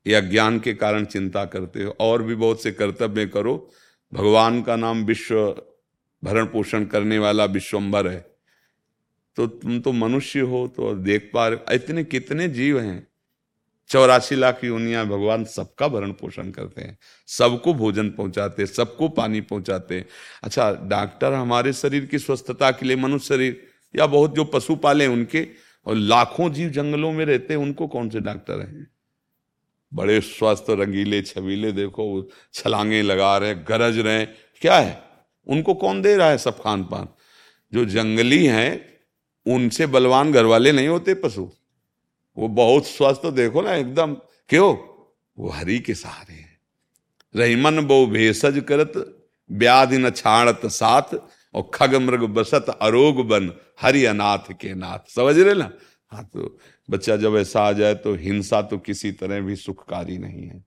ये 0.07 0.15
अज्ञान 0.15 0.59
के 0.61 0.75
कारण 0.75 1.05
चिंता 1.05 1.45
करते 1.45 1.83
हो, 1.83 1.97
और 2.01 2.23
भी 2.23 2.35
बहुत 2.35 2.63
से 2.63 2.73
कर्तव्य 2.73 3.27
करो। 3.27 3.71
भगवान 4.13 4.63
का 4.63 4.77
नाम 4.77 5.05
विश्व 5.05 5.37
भरण 6.23 6.47
पोषण 6.47 6.85
करने 6.85 7.19
वाला 7.19 7.45
विश्वम्बर 7.45 8.09
है। 8.09 8.21
तो 9.37 9.47
तुम 9.47 9.81
तो 9.81 9.93
मनुष्य 9.93 10.41
हो 10.41 10.67
तो 10.69 10.95
देख 10.95 11.31
पा 11.35 11.47
रहे 11.49 11.75
इतने 11.75 12.05
कितने 12.05 12.49
जीव 12.49 12.79
हैं। 12.81 13.07
चौरासी 13.89 14.35
लाख 14.37 14.65
योनिया 14.65 15.05
भगवान 15.05 15.45
सबका 15.45 15.89
भरण 15.89 16.13
पोषण 16.13 16.51
करते 16.51 16.81
हैं। 16.83 16.99
सबको 17.27 17.75
भोजन 17.75 18.11
पहुंचाते 18.11 18.67
सबको 18.67 19.09
पानी 19.09 19.41
पहुंचाते 19.41 20.05
अच्छा 20.43 20.73
डॉक्टर 20.73 21.33
हमारे 21.33 21.73
शरीर 21.73 22.07
की 22.07 22.19
स्वस्थता 22.19 22.71
के 22.71 22.87
लिए 22.87 22.97
मनुष्य 22.97 23.27
शरीर 23.27 23.67
या 23.97 24.07
बहुत 24.07 24.35
जो 24.35 24.45
पशु 24.45 24.77
पाले 24.77 25.07
उनके, 25.07 25.49
और 25.87 25.95
लाखों 25.95 26.53
जीव 26.53 26.71
जंगलों 26.71 27.13
में 27.13 27.25
रहते 27.25 27.55
हैं, 27.55 27.61
उनको 27.61 27.87
कौन 27.87 28.09
से 28.09 28.21
डॉक्टर 28.21 28.61
हैं? 28.61 28.91
बड़े 29.95 30.21
स्वस्थ, 30.21 30.67
रंगीले, 30.71 31.23
छबीले, 31.23 31.73
देखो, 31.73 32.31
छलांगे 32.53 33.03
लगा 33.03 33.39
रहे 33.39 33.55
गरज 33.55 33.99
रहे 33.99 34.27
क्या 34.61 34.79
है? 34.79 35.03
उनको 35.47 35.75
कौन 35.75 36.03
दे 36.03 36.17
रहा 36.17 36.31
है 36.31 36.39
सब 36.39 36.63
खान 36.63 36.85
पान? 36.85 37.09
जो 37.75 37.85
जंगली 37.85 38.47
हैं, 38.47 38.99
उनसे 39.47 39.87
बलवान 39.87 40.33
घर 40.33 40.45
वाले 40.45 40.73
नहीं 40.73 40.89
होते 40.89 41.15
पशु। 41.15 41.51
वो 42.37 42.49
बहुत 42.49 42.87
स्वस्थ, 42.87 43.27
देखो 43.27 43.63
ना, 43.63 43.75
एकदम। 43.75 44.15
क्यों? 44.49 44.77
वो 45.39 45.49
हरि 45.49 45.79
के 45.79 45.95
सहारे 45.95 46.35
हैं। 46.35 46.59
रहीमन 47.37 47.81
बो 47.81 48.07
भेषज 48.07 48.65
करत, 48.69 49.23
व्याधि 49.53 49.99
न 49.99 50.11
छाणत 50.11 50.61
साथ, 50.65 51.17
और 51.55 51.71
खग 51.75 51.95
मृग 51.95 52.21
बसत 52.21 52.79
अरोग 52.83 53.29
बन, 53.29 53.53
हरि 53.81 54.05
अनाथ 54.05 54.53
के 54.61 54.75
नाथ। 54.75 55.11
समझ 55.11 55.39
रहे 55.39 55.55
ना? 55.55 55.73
हाँ 56.11 56.25
तो 56.25 56.59
बच्चा 56.91 57.17
जब 57.17 57.37
ऐसा 57.37 57.63
आ 57.63 57.73
जाए 57.73 57.95
तो 57.95 58.15
हिंसा 58.15 58.63
तो 58.63 58.79
किसी 58.79 59.13
तरह 59.13 59.41
भी 59.41 59.57
सुखकारी 59.57 60.19
नहीं 60.19 60.47
है। 60.49 60.65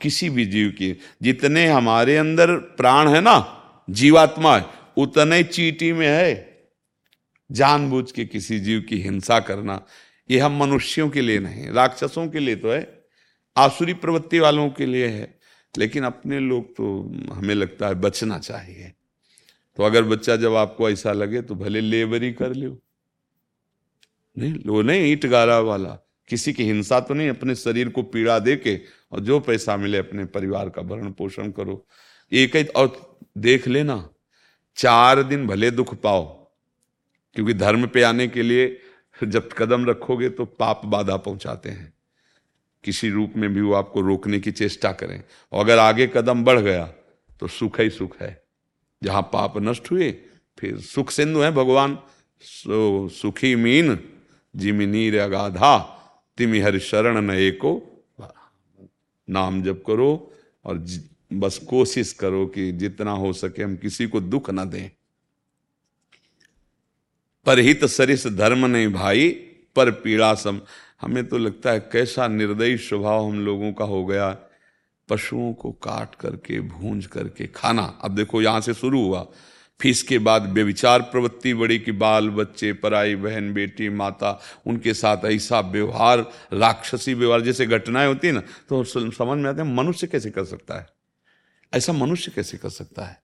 किसी 0.00 0.30
भी 0.30 0.46
जीव 0.46 0.68
की, 0.68 0.98
जितने 1.22 1.66
हमारे 1.66 2.16
अंदर 2.16 2.56
प्राण 2.56 3.08
है 3.08 3.20
ना, 3.20 3.56
जीवात्मा 3.90 4.58
है, 4.58 4.64
उतने 4.96 5.42
चीटी 5.42 5.92
में 5.92 6.08
है। 6.08 6.62
जानबूझ 7.52 8.12
के 8.12 8.24
किसी 8.24 8.60
जीव 8.60 8.80
की 8.80 8.96
हिंसा 9.00 9.40
करना 9.40 9.86
ये 10.30 10.38
हम 10.38 10.58
मनुष्यों 10.58 11.08
के 11.10 11.20
लिए 11.20 11.38
नहीं, 11.38 11.66
राक्षसों 11.68 12.26
के 12.28 12.38
लिए 12.38 12.56
तो 12.56 12.70
है, 12.70 13.04
आसुरी 13.56 13.94
प्रवृत्ति 13.94 14.38
वालों 14.38 14.68
के 14.70 14.86
लिए 14.86 15.06
है, 15.08 15.38
लेकिन 15.74 16.04
अपने 16.04 16.38
लोग 16.40 16.70
तो 16.76 16.84
हमें 17.32 17.54
लगता 17.54 17.88
है 17.88 17.94
बचना 17.94 18.38
चाहिए। 18.38 18.92
तो 19.78 19.82
अगर 19.82 20.02
बच्चा 20.02 20.36
जब 20.36 20.54
आपको 20.54 20.88
ऐसा 20.90 21.12
लगे 21.12 21.42
तो 21.42 21.54
भले 21.54 21.80
लेबरी 21.80 22.32
कर 22.32 22.54
लो 22.54 22.78
नहीं, 24.36 24.54
वो 24.66 24.82
नहीं, 24.82 25.12
ईट 25.12 25.26
गारा 25.26 25.58
वाला, 25.60 25.98
किसी 26.30 26.52
की 26.52 26.64
हिंसा 26.64 27.00
तो 27.00 27.14
नहीं, 27.14 27.28
अपने 27.28 27.54
शरीर 27.54 27.88
को 27.88 28.02
पीड़ा 28.02 28.38
दे 28.38 28.56
के 28.56 28.76
और 29.12 29.20
जो 29.20 29.38
पैसा 29.40 29.76
मिले 29.76 29.98
अपने 29.98 30.24
परिवार 30.24 30.68
का 30.68 30.82
भरण 30.82 31.10
पोषण 31.12 31.50
करो। 31.50 31.86
एक 32.32 32.56
ही, 32.56 32.64
और 32.64 33.18
देख 33.38 33.66
लेना, 33.68 34.08
चार 34.76 35.22
दिन 35.22 35.46
भले 35.46 35.70
दुख 35.70 35.94
पाओ, 35.94 36.22
क्योंकि 37.36 37.54
धर्म 37.54 37.86
पे 37.86 38.02
आने 38.02 38.28
के 38.28 38.42
लिए 38.42 38.68
जब 39.26 39.52
कदम 39.52 39.84
रखोगे 39.86 40.28
तो 40.28 40.44
पाप 40.44 40.84
बाधा 40.84 41.16
पहुंचाते 41.16 41.68
हैं। 41.68 41.92
किसी 42.84 43.10
रूप 43.10 43.32
में 43.36 43.52
भी 43.54 43.60
वो 43.60 43.72
आपको 43.72 44.00
रोकने 44.00 44.40
की 44.40 44.52
चेष्टा 44.52 44.92
करें। 44.92 45.22
और 45.52 45.64
अगर 45.64 45.78
आगे 45.78 46.06
कदम 46.06 46.44
बढ़ 46.44 46.60
गया 46.60 46.86
तो 47.40 47.48
सुख 47.48 47.80
ही 47.80 47.90
सुख 47.90 48.16
है। 48.20 48.42
जहाँ 49.02 49.22
पाप 49.22 49.58
नष्ट 49.58 49.90
हुए, 49.90 50.10
फिर 50.58 50.78
सुख 50.78 51.10
सिंधु 51.10 51.40
है 51.40 51.50
भगवान। 51.52 51.98
सो 52.40 53.08
सुखी 53.08 53.54
मीन, 53.54 53.98
जिमी 54.56 54.86
नीर 54.86 55.18
अगाधा, 55.18 55.78
तिमि 56.38 56.60
हर 56.60 56.78
शरण 56.78 57.20
न 57.20 57.30
एको 57.30 57.72
नाम 59.28 59.62
जप 59.62 59.82
करो 59.86 60.32
और 60.64 60.84
बस 61.32 61.58
कोशिश 61.58 62.12
करो 62.12 62.46
कि 62.46 62.72
जितना 62.72 63.10
हो 63.12 63.32
सके 63.32 63.62
हम 63.62 63.76
किसी 63.76 64.06
को 64.06 64.20
दुख 64.20 64.50
ना 64.50 64.64
दें। 64.64 64.90
परहित 67.50 67.84
सरिस 67.84 68.26
धर्म 68.26 68.66
नहीं 68.66 68.88
भाई, 68.88 69.28
पर 69.76 69.90
पीड़ा 69.90 70.34
सम। 70.34 70.60
हमें 71.00 71.28
तो 71.28 71.38
लगता 71.38 71.70
है 71.70 71.80
कैसा 71.80 72.28
निर्दयी 72.28 72.76
स्वभाव 72.76 73.28
हम 73.28 73.44
लोगों 73.44 73.72
का 73.72 73.84
हो 73.84 74.04
गया। 74.06 74.38
पशुओं 75.08 75.52
को 75.52 75.72
काट 75.72 76.14
करके, 76.14 76.60
भूंज 76.60 77.06
करके 77.06 77.46
खाना। 77.46 77.98
अब 78.02 78.14
देखो, 78.14 78.42
यहाँ 78.42 78.60
से 78.60 78.74
शुरू 78.74 79.04
हुआ। 79.06 79.26
फिर 79.80 79.90
इसके 79.90 80.18
बाद 80.18 80.42
बेविचार 80.42 81.02
प्रवृत्ति, 81.02 81.54
बड़ी 81.54 81.78
कि 81.78 81.92
बाल, 81.92 82.30
बच्चे, 82.30 82.72
पराई, 82.72 83.16
बहन, 83.16 83.52
बेटी, 83.54 83.88
माता, 83.88 84.40
उनके 84.66 84.94
साथ 84.94 85.24
ऐसा 85.24 85.60
व्यवहार, 85.60 86.30
राक्षसी 86.52 87.14
व्यवहार, 87.14 87.40
जैसे 87.40 87.66
घटनाएँ 87.66 88.08
होती 88.08 88.26
है 88.26 88.32
ना 88.32 88.40
तो 88.40 88.84
समझ 88.84 89.38
में 89.38 89.50
आते 89.50 89.62
हैं, 89.62 89.74
मनुष्य 89.74 90.06
कैसे 90.06 90.30
कर 90.30 90.44
सकता 90.44 90.78
है? 90.78 90.86
ऐसा 91.74 91.92
मनुष्य 91.92 92.32
कैसे 92.34 92.58
कर 92.58 92.68
सकता 92.68 93.04
है? 93.04 93.22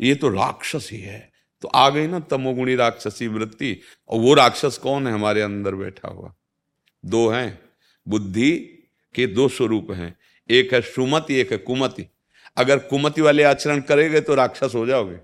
ये 0.00 0.14
तो 0.14 0.28
राक्षस 0.28 0.88
ही 0.92 1.00
है। 1.00 1.33
तो 1.64 1.68
आ 1.68 1.90
गई 1.90 2.06
ना 2.06 2.20
तमोगुणी 2.20 2.74
राक्षसी 2.74 3.26
वृत्ति। 3.26 3.80
और 4.08 4.20
वो 4.20 4.34
राक्षस 4.34 4.78
कौन 4.78 5.06
है? 5.06 5.12
हमारे 5.12 5.42
अंदर 5.42 5.74
बैठा 5.74 6.08
हुआ। 6.08 6.34
दो 7.04 7.28
हैं। 7.28 7.58
बुद्धि 8.08 8.50
के 9.14 9.26
दो 9.26 9.48
स्वरूप 9.48 9.90
हैं। 9.90 10.16
एक 10.50 10.74
है 10.74 10.80
सुमति, 10.80 11.34
एक 11.34 11.52
है 11.52 11.58
कुमति। 11.58 12.06
अगर 12.56 12.78
कुमति 12.78 13.20
वाले 13.20 13.42
आचरण 13.42 13.80
करेंगे 13.80 14.20
तो 14.20 14.34
राक्षस 14.34 14.72
हो 14.74 14.86
जाओगे। 14.86 15.18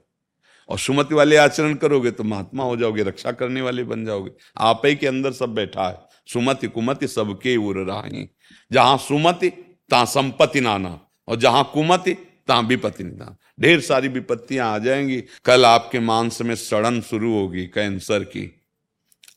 और 0.68 0.78
सुमति 0.78 1.14
वाले 1.14 1.36
आचरण 1.36 1.74
करोगे 1.74 2.11
तो 2.11 2.24
महात्मा 2.24 2.64
हो 2.64 2.76
जाओगे, 2.76 3.03
रक्षा 3.03 3.32
करने 3.32 3.62
वाले 3.62 3.84
बन 3.84 4.05
जाओगे। 4.05 4.30
आप 4.59 4.82
ही 4.84 4.97
के 4.97 5.07
अंदर 5.07 5.32
सब 5.32 5.55
बैठा 5.55 5.88
है। 5.88 5.99
सुमति, 6.32 6.66
कुमति 6.66 7.09
सबके 7.09 7.57
राही। 7.84 8.28
जहाँ 8.72 8.99
सुमति, 8.99 9.51
ता 9.91 10.05
संपत्ति 10.05 10.61
नाना। 10.61 11.01
और 11.28 11.36
जहाँ 11.36 11.70
कुमति 11.74 12.30
ता 12.51 12.59
विपत्ति 12.61 13.05
निदान 13.05 13.37
ढेर 13.61 13.81
सारी 13.81 14.09
विपत्तियाँ 14.09 14.73
आ 14.75 14.79
जाएँगी। 14.79 15.21
कल 15.45 15.65
आपके 15.65 16.01
मांस 16.01 16.41
में 16.43 16.55
सड़न 16.55 17.01
शुरू 17.01 17.33
होगी 17.33 17.67
कैंसर 17.67 18.25
की, 18.25 18.61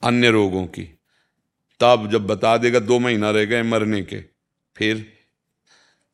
अन्य 0.04 0.30
रोगों 0.30 0.66
की। 0.66 0.84
तब 1.80 2.10
जब 2.12 2.28
बता 2.28 2.58
देगा 2.58 2.80
दो 2.80 3.00
महीना 3.00 3.30
रह 3.32 3.46
गए 3.46 3.64
मरने 3.64 4.02
के, 4.02 4.20
फिर, 4.76 5.06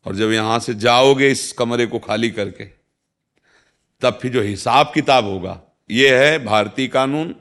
और 0.06 0.16
जब 0.16 0.32
यहाँ 0.32 0.60
से 0.60 0.74
जाओगे 0.74 1.30
इस 1.32 1.52
कमरे 1.52 1.86
को 1.86 2.00
खाली 2.00 2.30
करके, 2.30 2.66
तब 4.02 4.20
फिर 4.22 4.32
जो 4.32 4.41
हिसाब 4.41 4.91
किताब 4.93 5.26
होगा, 5.26 5.62
ये 5.91 6.18
है 6.18 6.45
भारतीय 6.45 6.88
कानून 6.88 7.36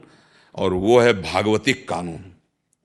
और 0.55 0.73
वो 0.73 0.99
है 0.99 1.13
भागवतिक 1.21 1.87
कानून। 1.89 2.28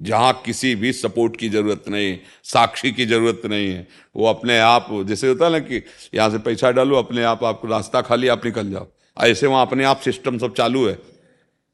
जहाँ 0.05 0.33
किसी 0.47 0.75
भी 0.75 0.93
सपोर्ट 0.93 1.37
की 1.37 1.49
ज़रूरत 1.49 1.85
नहीं 1.89 2.17
साक्षी 2.45 2.93
की 2.93 3.07
ज़रूरत 3.07 3.43
नहीं 3.47 3.69
है। 3.69 3.87
वो 4.17 4.27
अपने 4.27 4.59
आप 4.61 4.89
जैसे 5.09 5.29
होता 5.29 5.45
है 5.45 5.53
ना 5.53 5.59
कि 5.61 5.83
यहाँ 6.15 6.31
से 6.31 6.39
पैसा 6.41 6.71
डालो 6.71 6.97
अपने 6.97 7.23
आप 7.25 7.45
आपको 7.45 7.69
रास्ता 7.69 8.01
खाली 8.03 8.29
आप 8.29 8.45
निकल 8.45 8.71
जाओ। 8.71 8.87
ऐसे 9.17 9.47
वहाँ 9.47 9.67
अपने 9.67 9.85
आप 9.85 10.01
सिस्टम 10.01 10.39
सब 10.39 10.55
चालू 10.55 10.87
है। 10.87 10.99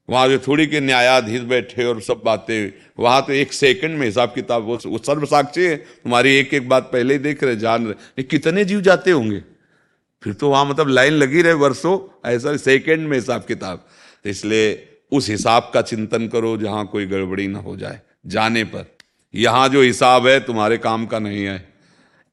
वहाँ 0.08 0.28
जो 0.28 0.38
थोड़ी 0.38 0.66
के 0.66 0.80
न्यायाधीश 0.80 1.40
बैठे 1.42 1.84
और 1.84 2.00
सब 2.02 2.20
बातें 2.24 2.72
वहाँ 2.98 3.22
तो 3.22 3.32
एक 3.32 3.52
सेकंड 3.52 3.98
में 3.98 4.06
हिसाब 4.06 4.32
किताब 4.34 4.64
वो, 4.64 4.78
वो 4.86 4.98
सर्व 4.98 5.24
साक्षी 5.24 5.62
है। 5.62 5.76
तुम्हारी 5.76 6.34
एक 6.36 6.54
एक 6.54 6.68
बात 6.68 6.90
पहले 6.92 7.14
ही 7.14 7.20
देख 7.20 7.44
रहे 7.44 7.56
जान 7.56 7.86
रहे। 7.86 8.22
कितने 8.22 8.64
जीव 8.64 8.80
जाते 8.80 9.10
होंगे? 9.10 9.40
फिर 10.22 10.32
तो 10.32 10.50
वहाँ 10.50 10.64
मतलब 10.66 10.88
लाइन 10.88 11.12
लगी 11.12 11.42
रहे 11.42 11.52
वर्षों 11.54 11.98
ऐसा 12.30 12.56
सेकंड 12.56 13.08
में 13.08 13.16
हिसाब 13.16 13.44
किताब। 13.44 13.86
तो 14.24 14.30
इसलिए 14.30 14.86
उस 15.12 15.28
हिसाब 15.30 15.70
का 15.74 15.82
चिंतन 15.82 16.26
करो 16.28 16.56
जहाँ 16.56 16.86
कोई 16.86 17.06
गड़बड़ी 17.06 17.46
ना 17.46 17.58
हो 17.58 17.76
जाए। 17.76 18.00
जाने 18.26 18.64
पर। 18.64 18.96
यहाँ 19.34 19.68
जो 19.68 19.82
हिसाब 19.82 20.26
है, 20.26 20.40
तुम्हारे 20.40 20.78
काम 20.78 21.06
का 21.06 21.18
नहीं 21.18 21.44
है। 21.44 21.72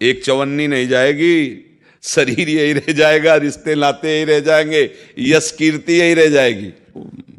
एक 0.01 0.23
चवन्नी 0.23 0.67
नहीं 0.67 0.87
जाएगी, 0.87 1.63
शरीर 2.03 2.49
यही 2.49 2.73
रह 2.73 2.93
जाएगा, 2.93 3.35
रिश्ते 3.35 3.75
नाते 3.75 4.15
यही 4.15 4.23
रह 4.23 4.39
जाएँगे, 4.39 4.91
यश 5.19 5.51
कीर्ति 5.51 5.93
यही 5.93 6.13
रह 6.13 6.27
जाएगी। 6.27 6.73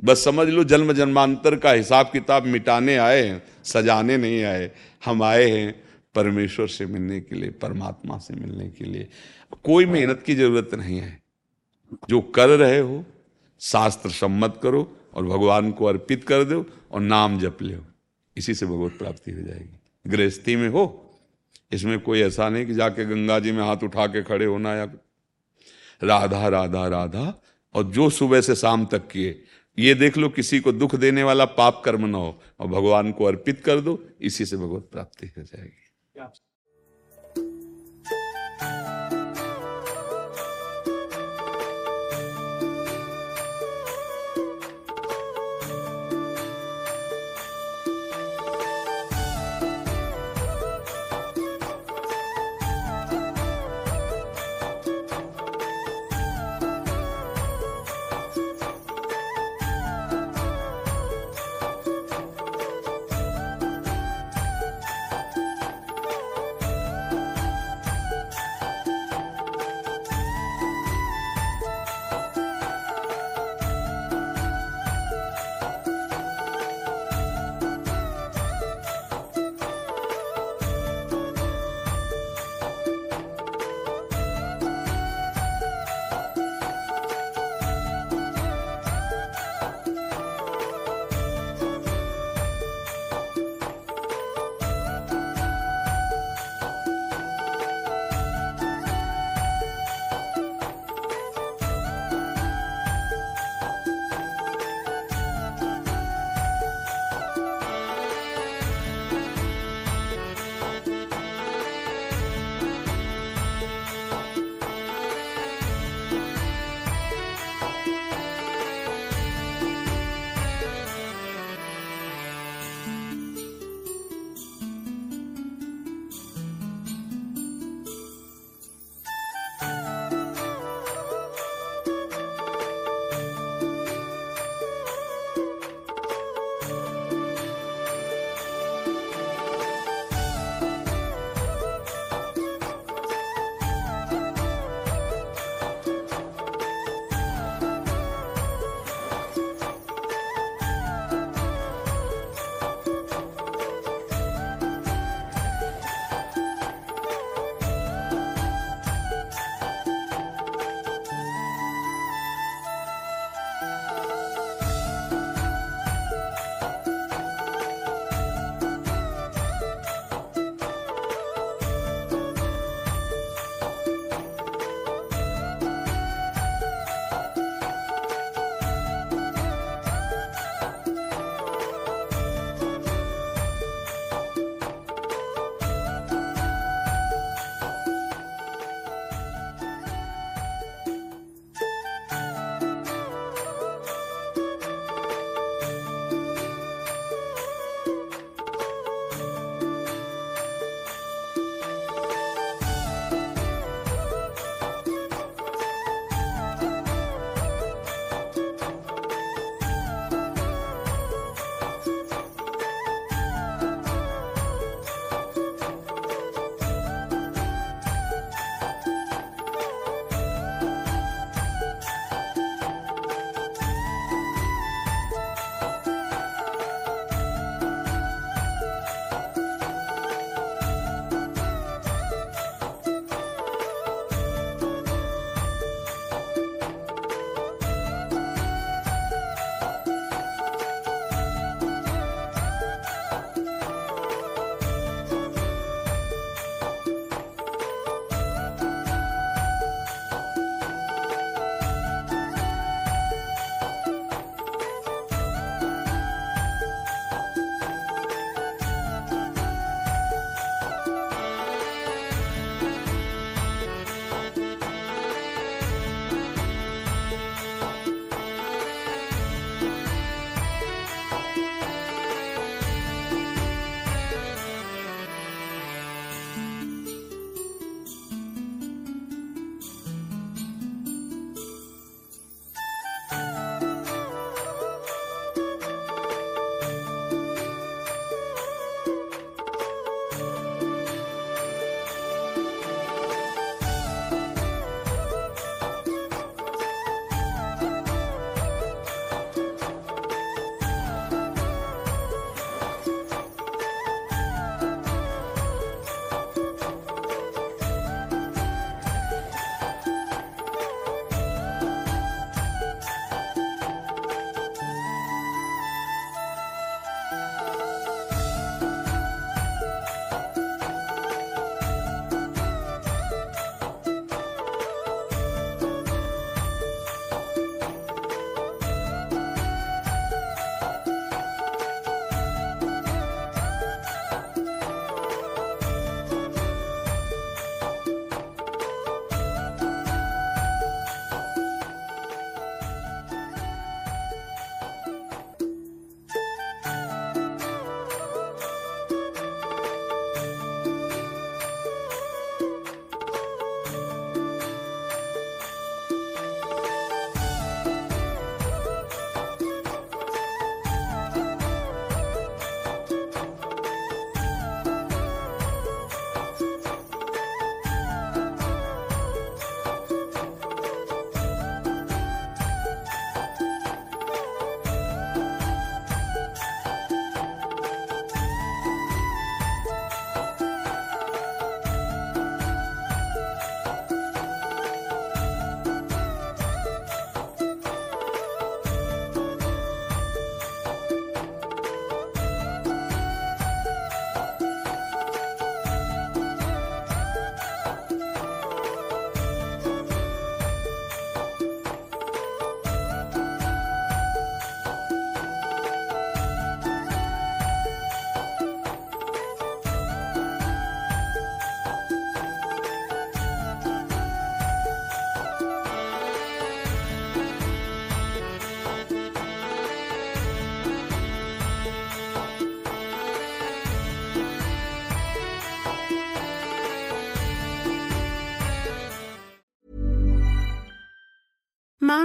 बस 0.04 0.24
समझ 0.24 0.48
लो, 0.48 0.64
जन्म 0.64 0.92
जन्मांतर 0.92 1.56
का 1.56 1.72
हिसाब 1.72 2.06
किताब 2.06 2.46
मिटाने 2.46 2.96
आए 2.96 3.22
हैं, 3.22 3.42
सजाने 3.64 4.16
नहीं 4.16 4.44
आए। 4.44 4.70
हम 5.04 5.22
आए 5.22 5.50
हैं 5.50 5.82
परमेश्वर 6.14 6.66
से 6.66 6.86
मिलने 6.86 7.20
के 7.20 7.36
लिए, 7.36 7.50
परमात्मा 7.50 8.18
से 8.18 8.34
मिलने 8.34 8.68
के 8.68 8.84
लिए। 8.84 9.08
कोई 9.64 9.86
मेहनत 9.86 10.22
की 10.26 10.34
ज़रूरत 10.34 10.74
नहीं 10.74 10.98
है। 10.98 11.22
जो 12.08 12.20
कर 12.20 12.48
रहे 12.48 12.78
हो 12.78 13.04
शास्त्र 13.60 14.10
सम्मत 14.10 14.60
करो 14.62 14.96
और 15.14 15.26
भगवान 15.26 15.70
को 15.70 15.84
अर्पित 15.84 16.24
कर 16.24 16.44
दो 16.44 16.66
और 16.92 17.00
नाम 17.00 17.40
जप 17.40 17.58
लो 17.62 17.87
इसी 18.38 18.54
से 18.54 18.66
भगवत 18.66 18.98
प्राप्ति 18.98 19.32
हो 19.32 19.42
जाएगी। 19.42 20.10
गृहस्थी 20.10 20.56
में 20.56 20.68
हो, 20.68 21.04
इसमें 21.72 22.00
कोई 22.00 22.20
ऐसा 22.20 22.48
नहीं 22.48 22.66
कि 22.66 22.74
जाके 22.74 23.04
गंगा 23.04 23.38
जी 23.38 23.52
में 23.52 23.62
हाथ 23.62 23.82
उठा 23.82 24.06
के 24.06 24.22
खड़े 24.22 24.44
होना 24.44 24.74
या 24.74 24.84
राधा 26.02 26.48
राधा 26.48 26.86
राधा, 26.88 27.42
और 27.74 27.84
जो 27.84 28.10
सुबह 28.10 28.40
से 28.40 28.54
शाम 28.54 28.86
तक 28.86 29.08
किए। 29.08 29.44
ये 29.78 29.94
देख 29.94 30.16
लो, 30.16 30.28
किसी 30.28 30.60
को 30.60 30.72
दुख 30.72 30.94
देने 30.94 31.22
वाला 31.22 31.44
पाप 31.44 31.82
कर्म 31.84 32.06
ना 32.06 32.18
हो, 32.18 32.40
और 32.60 32.66
भगवान 32.66 33.12
को 33.12 33.24
अर्पित 33.24 33.60
कर 33.60 33.80
दो, 33.80 33.98
इसी 34.20 34.46
से 34.46 34.56
भगवत 34.56 34.88
प्राप्ति 34.92 35.26
हो 35.26 35.42
जाएगी। 35.42 35.84